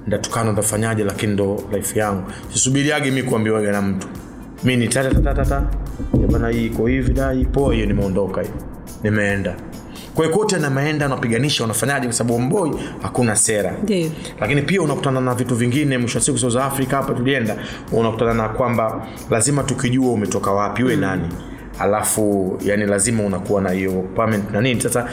Ndatukana 0.07 0.51
ndafanyaje 0.51 1.03
lakini 1.03 1.34
ndo 1.34 1.64
life 1.74 1.99
yangu. 1.99 2.24
Sisubiriage 2.53 3.12
mi 3.12 3.24
kuambiwaga 3.24 3.72
na 3.72 3.82
mtu. 3.82 4.07
Mi 4.64 4.76
ni 4.78 4.88
tatatatatata 4.88 5.64
bana 6.32 6.49
hii 6.49 6.66
iko 6.66 6.88
hivi 6.88 7.14
da 7.14 7.32
hii 7.32 7.45
poa 7.45 7.74
hiyo 7.74 7.86
nimeondoka 7.86 8.41
hiyo 8.41 8.53
nimeenda 9.03 9.55
kwa 10.16 10.26
hiyo 10.26 10.38
kote 10.38 10.57
nameenda 10.57 11.05
unapiganisha 11.05 11.64
unafanyaje? 11.64 12.05
Kwa 12.05 12.14
sababu 12.14 12.39
mboi 12.39 12.72
hakuna 13.01 13.36
sera. 13.36 13.74
Ndio. 13.84 14.12
lakini 14.39 14.62
pia 14.62 14.82
unakutana 14.82 15.22
na 15.22 15.36
vitu 15.36 15.55
vingine 15.55 15.97
mwisho 15.97 16.18
wa 16.18 16.24
siku 16.26 16.38
south 16.38 16.55
africa 16.55 16.91
hapa 16.91 17.14
tulienda 17.14 17.57
unakutana 17.91 18.34
na 18.34 18.49
kwamba 18.49 19.07
lazima 19.30 19.64
tukijua 19.64 20.12
umetoka 20.12 20.51
wapi 20.51 20.84
uwe 20.84 20.95
mm. 20.95 21.01
nani. 21.01 21.28
Alafu 21.80 22.57
yani 22.66 22.86
lazima 22.86 23.24
unakuwa 23.24 23.62
na 23.62 23.70
hiyo 23.72 23.91
permit 24.16 24.51
na 24.51 24.62
nini. 24.62 24.82
Sasa 24.82 25.09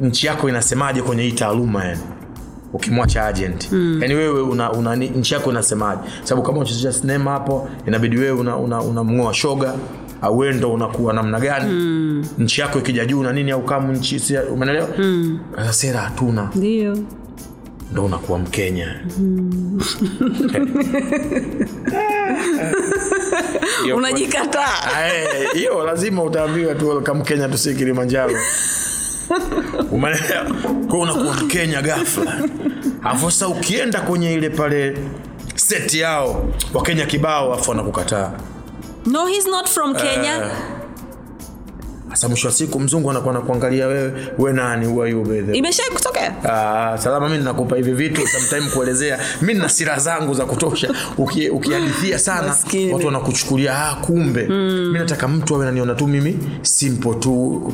nchi 0.00 0.26
yako 0.26 0.48
inasemaje 0.48 1.02
kwenye 1.02 1.22
hii 1.22 1.32
taaluma 1.32 1.84
yani? 1.84 2.00
Ukimwacha 2.72 3.26
agent. 3.26 3.72
Mm. 3.72 3.98
yani 4.02 4.14
wewe 4.14 4.42
una, 4.42 4.72
una, 4.72 4.96
nchi 4.96 5.34
yako 5.34 5.50
inasemaje? 5.50 6.00
Sababu 6.24 6.46
kama 6.46 6.58
unachezesha 6.58 6.92
sinema 6.92 7.30
hapo 7.30 7.68
inabidi 7.86 8.16
wewe 8.16 8.30
unamng'oa 8.40 8.80
una, 8.82 9.00
una 9.00 9.34
shoga 9.34 9.74
wewe 10.28 10.54
ndo 10.54 10.72
unakuwa 10.72 11.12
namna 11.12 11.40
gani? 11.40 11.72
Mm. 11.72 12.24
nchi 12.38 12.60
yako 12.60 12.78
ikija 12.78 13.04
juu 13.04 13.22
na 13.22 13.32
nini 13.32 13.50
au 13.50 13.62
kama 13.62 13.92
nchi 13.92 14.18
si- 14.20 14.38
umeelewa? 14.38 14.88
Mm. 14.98 15.38
sera 15.70 16.00
hatuna. 16.00 16.50
Ndio. 16.54 16.98
Ndo 17.92 18.04
unakuwa 18.04 18.38
mkenya. 18.38 18.94
Mm. 19.18 19.80
unajikataa 23.96 25.08
hiyo 25.54 25.84
lazima 25.84 26.22
utaambiwa 26.22 26.74
tu 26.74 27.00
kamkenya 27.00 27.48
tusi 27.48 27.74
kilimanjaro. 27.74 28.34
Umeelewa? 29.90 30.44
Kwa 30.88 30.98
unakuwa 30.98 31.34
mkenya 31.34 31.82
gafla 31.82 32.42
afu 33.02 33.30
sasa 33.30 33.48
ukienda 33.48 34.00
kwenye 34.00 34.34
ile 34.34 34.50
pale 34.50 34.98
seti 35.54 35.98
yao 36.00 36.48
wakenya 36.74 37.06
kibao 37.06 37.54
afu 37.54 37.70
wanakukataa 37.70 38.32
no 39.06 39.26
he's 39.26 39.46
not 39.46 39.68
from 39.68 39.94
kenya. 39.94 40.36
Eh, 40.36 40.50
sasa 42.10 42.28
mwisho 42.28 42.48
wa 42.48 42.54
siku 42.54 42.80
mzungu 42.80 43.10
anakuwa 43.10 43.34
nakuangalia 43.34 43.86
wewe 43.86 44.12
we 44.38 44.52
nani 44.52 44.86
are 45.02 45.58
imeshai 45.58 45.90
kutokea? 45.90 46.34
Ah, 46.44 46.98
salama 46.98 47.28
mi 47.28 47.38
nakupa 47.38 47.76
hivi 47.76 47.92
vitu 47.92 48.26
sometime 48.28 48.70
kuelezea. 48.70 49.18
Mi 49.42 49.54
na 49.54 49.68
sira 49.68 49.98
zangu 49.98 50.34
za 50.34 50.44
kutosha. 50.46 50.94
Uki- 51.18 51.48
ukihadithia 51.50 52.18
sana 52.18 52.48
Maskini. 52.48 52.92
watu 52.92 53.06
wanakuchukulia 53.06 53.86
ah, 53.88 53.94
kumbe. 53.94 54.46
Mi 54.92 54.98
nataka 54.98 55.28
mtu 55.28 55.54
awe 55.54 55.64
naniona 55.66 55.94
tu 55.94 56.06
mimi 56.06 56.38
simple 56.62 57.14
tu. 57.14 57.72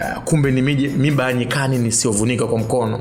Ah, 0.00 0.20
kumbe 0.20 0.50
ni 0.50 0.62
mibanyikani 0.62 1.78
nisiovunika 1.78 1.84
nisiyovunika 1.84 2.46
kwa 2.46 2.58
mkono. 2.58 3.00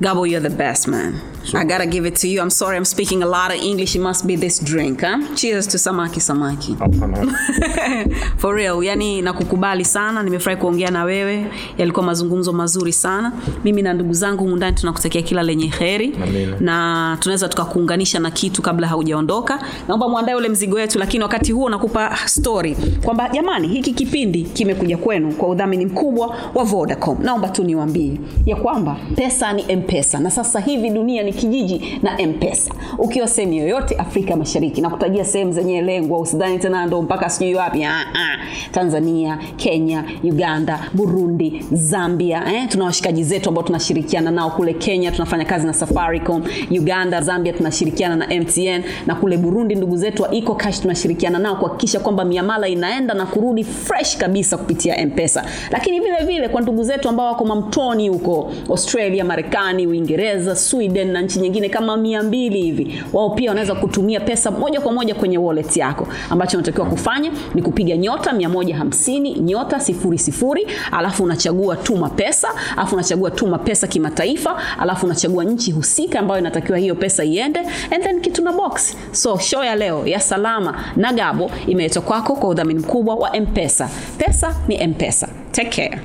Gabo, 0.00 0.26
you're 0.26 0.48
the 0.50 0.56
best 0.56 0.88
man. 0.88 1.14
I 1.54 1.64
gotta 1.64 1.86
give 1.86 2.06
it 2.06 2.16
to 2.16 2.28
you. 2.28 2.40
I'm 2.40 2.50
sorry 2.50 2.76
I'm 2.76 2.84
speaking 2.84 3.22
a 3.22 3.26
lot 3.26 3.50
of 3.54 3.60
English. 3.62 3.94
It 3.96 4.00
must 4.00 4.26
be 4.26 4.36
this 4.36 4.58
drink, 4.60 5.00
huh? 5.02 5.18
Cheers 5.34 5.66
to 5.68 5.78
samaki 5.78 6.20
samaki. 6.20 6.76
For 8.38 8.54
real, 8.54 8.82
yani 8.82 9.22
nakukubali 9.22 9.84
sana, 9.84 10.22
nimefurahi 10.22 10.60
kuongea 10.60 10.90
na 10.90 11.04
wewe. 11.04 11.46
Yalikuwa 11.78 12.06
mazungumzo 12.06 12.52
mazuri 12.52 12.92
sana. 12.92 13.32
Mimi 13.64 13.82
na 13.82 13.92
ndugu 13.92 14.12
zangu 14.14 14.44
humu 14.44 14.56
ndani 14.56 14.76
tunakutakia 14.76 15.22
kila 15.22 15.42
lenye 15.42 15.66
heri 15.66 16.14
Amina. 16.24 16.56
na 16.60 17.16
tunaweza 17.20 17.48
tukakuunganisha 17.48 18.18
na 18.18 18.30
kitu 18.30 18.62
kabla 18.62 18.86
haujaondoka. 18.88 19.58
Naomba 19.88 20.08
muandae 20.08 20.34
ule 20.34 20.48
mzigo 20.48 20.76
wetu, 20.76 20.98
lakini 20.98 21.22
wakati 21.22 21.52
huo 21.52 21.68
nakupa 21.70 22.16
story 22.26 22.76
kwamba 23.04 23.28
jamani, 23.28 23.68
hiki 23.68 23.92
kipindi 23.92 24.42
kimekuja 24.42 24.96
kwenu 24.96 25.32
kwa 25.32 25.48
udhamini 25.48 25.86
mkubwa 25.86 26.36
wa 26.54 26.64
Vodacom. 26.64 27.18
Naomba 27.22 27.48
tu 27.48 27.64
niwaambie 27.64 28.20
ya 28.46 28.56
kwamba 28.56 28.96
pesa 29.16 29.52
ni 29.52 29.64
M-Pesa 29.68 30.18
na 30.18 30.30
sasa 30.30 30.60
hivi 30.60 30.90
dunia 30.90 31.22
ni 31.22 31.31
kijiji 31.32 31.98
na 32.02 32.20
M-Pesa. 32.20 32.74
Ukiwa 32.98 33.28
sehemu 33.28 33.52
yoyote 33.52 33.94
Afrika 33.96 34.36
Mashariki 34.36 34.80
na 34.80 34.90
kutajia 34.90 35.24
sehemu 35.24 35.52
zenye 35.52 35.82
lengwa, 35.82 36.18
usidhani 36.18 36.58
tena 36.58 36.86
ndo 36.86 37.02
mpaka 37.02 37.30
sijui 37.30 37.54
wapi. 37.54 37.84
Ah, 37.84 38.00
ah. 38.14 38.38
Tanzania, 38.70 39.38
Kenya, 39.56 40.04
Uganda, 40.24 40.80
Burundi, 40.92 41.64
Zambia. 41.72 42.42
Eh, 42.54 42.68
tuna 42.68 42.84
washikaji 42.84 43.24
zetu 43.24 43.48
ambao 43.48 43.64
tunashirikiana 43.64 44.30
nao 44.30 44.50
kule 44.50 44.74
Kenya, 44.74 45.12
tunafanya 45.12 45.44
kazi 45.44 45.66
na 45.66 45.72
Safaricom. 45.72 46.42
Uganda, 46.70 47.20
Zambia 47.20 47.52
tunashirikiana 47.52 48.16
na 48.16 48.26
MTN 48.40 48.82
na 49.06 49.14
kule 49.14 49.36
Burundi 49.36 49.74
ndugu 49.74 49.96
zetu 49.96 50.22
wa 50.22 50.34
EcoCash 50.34 50.80
tunashirikiana 50.80 51.38
nao 51.38 51.56
kuhakikisha 51.56 52.00
kwamba 52.00 52.24
miamala 52.24 52.68
inaenda 52.68 53.14
na 53.14 53.26
kurudi 53.26 53.64
fresh 53.64 54.16
kabisa 54.16 54.56
kupitia 54.56 54.96
M-Pesa. 54.96 55.44
Lakini 55.70 56.00
vile 56.00 56.24
vile 56.26 56.48
kwa 56.48 56.60
ndugu 56.60 56.82
zetu 56.82 57.08
ambao 57.08 57.26
wako 57.26 57.44
mamtoni 57.44 58.08
huko 58.08 58.52
Australia, 58.70 59.24
Marekani, 59.24 59.86
Uingereza, 59.86 60.56
Sweden 60.56 61.10
na 61.12 61.21
nchi 61.22 61.38
nyingine 61.40 61.68
kama 61.68 61.96
mia 61.96 62.22
mbili 62.22 62.62
hivi, 62.62 63.02
wao 63.12 63.30
pia 63.30 63.50
wanaweza 63.50 63.74
kutumia 63.74 64.20
pesa 64.20 64.50
moja 64.50 64.80
kwa 64.80 64.92
moja 64.92 65.14
kwenye 65.14 65.38
wallet 65.38 65.76
yako. 65.76 66.08
Ambacho 66.30 66.56
unatakiwa 66.56 66.86
kufanya 66.86 67.32
ni 67.54 67.62
kupiga 67.62 67.96
nyota 67.96 68.32
150 68.32 69.40
nyota 69.42 69.76
00 69.76 70.66
alafu 70.92 71.24
unachagua 71.24 71.76
tuma 71.76 72.08
pesa, 72.10 72.48
alafu 72.76 72.94
unachagua 72.94 73.30
tuma 73.30 73.58
pesa 73.58 73.86
kimataifa, 73.86 74.56
alafu 74.78 75.06
unachagua 75.06 75.44
nchi 75.44 75.72
husika 75.72 76.18
ambayo 76.20 76.40
inatakiwa 76.40 76.78
hiyo 76.78 76.94
pesa 76.94 77.24
iende 77.24 77.60
and 77.90 78.02
then 78.04 78.20
kitu 78.20 78.42
na 78.44 78.52
box. 78.52 78.96
So 79.12 79.38
show 79.38 79.64
ya 79.64 79.74
leo 79.76 80.06
ya 80.06 80.20
Salama 80.20 80.84
na 80.96 81.12
Gabo 81.12 81.50
imeletwa 81.66 82.02
kwako 82.02 82.36
kwa 82.36 82.48
udhamini 82.48 82.80
mkubwa 82.80 83.14
wa 83.14 83.40
mpesa 83.40 83.90
pesa 84.18 84.56
ni 84.68 84.82
M-Pesa. 84.82 85.28
Take 85.52 85.70
care. 85.88 86.02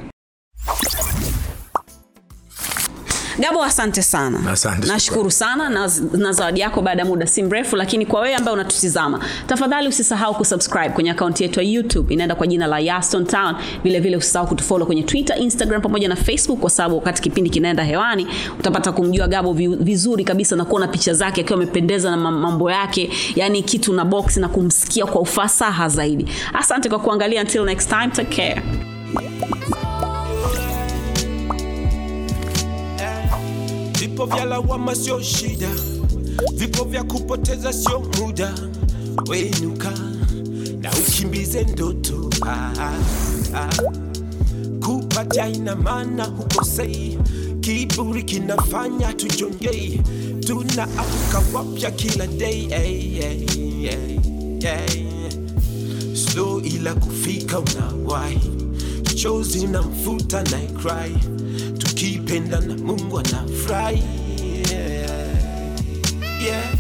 Gabo, 3.40 3.64
asante 3.64 4.02
sana. 4.02 4.52
Asante, 4.52 4.88
Nashukuru 4.88 5.32
sana 5.32 5.70
na, 5.70 5.92
na 6.18 6.32
zawadi 6.32 6.60
yako 6.60 6.82
baada 6.82 7.02
ya 7.02 7.06
muda 7.08 7.28
si 7.28 7.44
mrefu, 7.44 7.76
lakini 7.76 8.06
kwa 8.06 8.22
wewe 8.22 8.36
ambaye 8.36 8.54
unatutizama, 8.54 9.20
tafadhali 9.48 9.88
usisahau 9.88 10.36
kusubscribe 10.36 10.90
kwenye 10.90 11.12
akaunti 11.12 11.44
yetu 11.44 11.60
ya 11.60 11.66
YouTube 11.66 12.14
inaenda 12.14 12.36
kwa 12.36 12.48
jina 12.48 12.68
la 12.68 12.80
Yaston 12.80 13.26
Town. 13.26 13.56
Vile 13.84 14.00
vile 14.00 14.18
usisahau 14.18 14.48
kutufollow 14.48 14.86
kwenye 14.88 15.04
Twitter, 15.04 15.40
Instagram 15.42 15.82
pamoja 15.82 16.08
na 16.08 16.16
Facebook, 16.16 16.60
kwa 16.60 16.70
sababu 16.70 16.96
wakati 16.96 17.22
kipindi 17.22 17.50
kinaenda 17.50 17.84
hewani 17.84 18.28
utapata 18.60 18.92
kumjua 18.92 19.28
Gabo 19.28 19.54
vizuri 19.54 20.24
kabisa 20.24 20.56
na 20.56 20.66
kuona 20.66 20.88
picha 20.88 21.14
zake 21.14 21.42
akiwa 21.42 21.58
amependeza 21.60 22.12
na 22.12 22.18
mambo 22.18 22.72
yake, 22.72 23.10
yani 23.36 23.64
kitu 23.64 23.94
na 23.94 24.06
box 24.06 24.38
na 24.38 24.48
kumsikia 24.50 25.06
kwa 25.06 25.22
ufasaha 25.22 25.90
zaidi. 25.90 26.26
Asante 26.54 26.90
kwa 26.90 27.00
kuangalia, 27.00 27.42
until 27.42 27.64
next 27.66 27.90
time, 27.90 28.08
take 28.08 28.36
care. 28.36 28.62
Vipo 34.18 34.26
vya 34.36 34.46
lawama 34.46 34.96
sio 34.96 35.22
shida, 35.22 35.70
vipo 36.54 36.84
vya 36.84 37.04
kupoteza 37.04 37.74
sio 37.74 38.00
muda. 38.00 38.54
Wenuka 39.30 39.92
na 40.82 40.92
ukimbize 40.92 41.64
ndoto. 41.64 42.30
Ah, 42.42 42.72
ah, 42.80 42.94
ah. 43.54 43.70
Kupatia 44.86 45.48
ina 45.50 45.76
maana 45.76 46.24
hukosei, 46.26 47.18
kiburi 47.62 48.24
kinafanya 48.24 49.14
tujongei, 49.14 50.02
tunaamuka 50.40 51.42
wapya 51.54 51.92
kila 51.92 52.28
day. 52.28 52.68
Hey, 52.70 53.02
hey, 53.02 53.46
hey. 54.62 55.06
Slow 56.16 56.60
ila 56.62 56.94
kufika 56.96 57.60
unawahi, 57.60 58.52
chozi 59.16 59.68
na 59.68 59.82
mfuta 59.82 60.44
na 60.44 60.58
cry, 60.60 61.16
tukipenda 61.98 62.60
na 62.60 62.76
Mungu 62.76 63.20
anafurahi 63.20 64.04
yeah. 66.42 66.74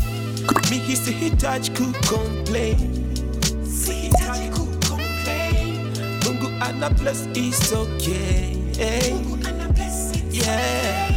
sihitaji 1.05 1.69
kucomplain, 1.71 2.77
sihitaji 3.85 4.49
kucomplain. 4.49 5.79
Mungu 6.25 6.47
ana 6.59 6.89
bless 6.89 7.27
is 7.33 7.73
okay. 7.73 8.55
Mungu 9.13 9.37
ana 9.47 9.67
bless 9.69 10.13
yeah. 10.31 11.16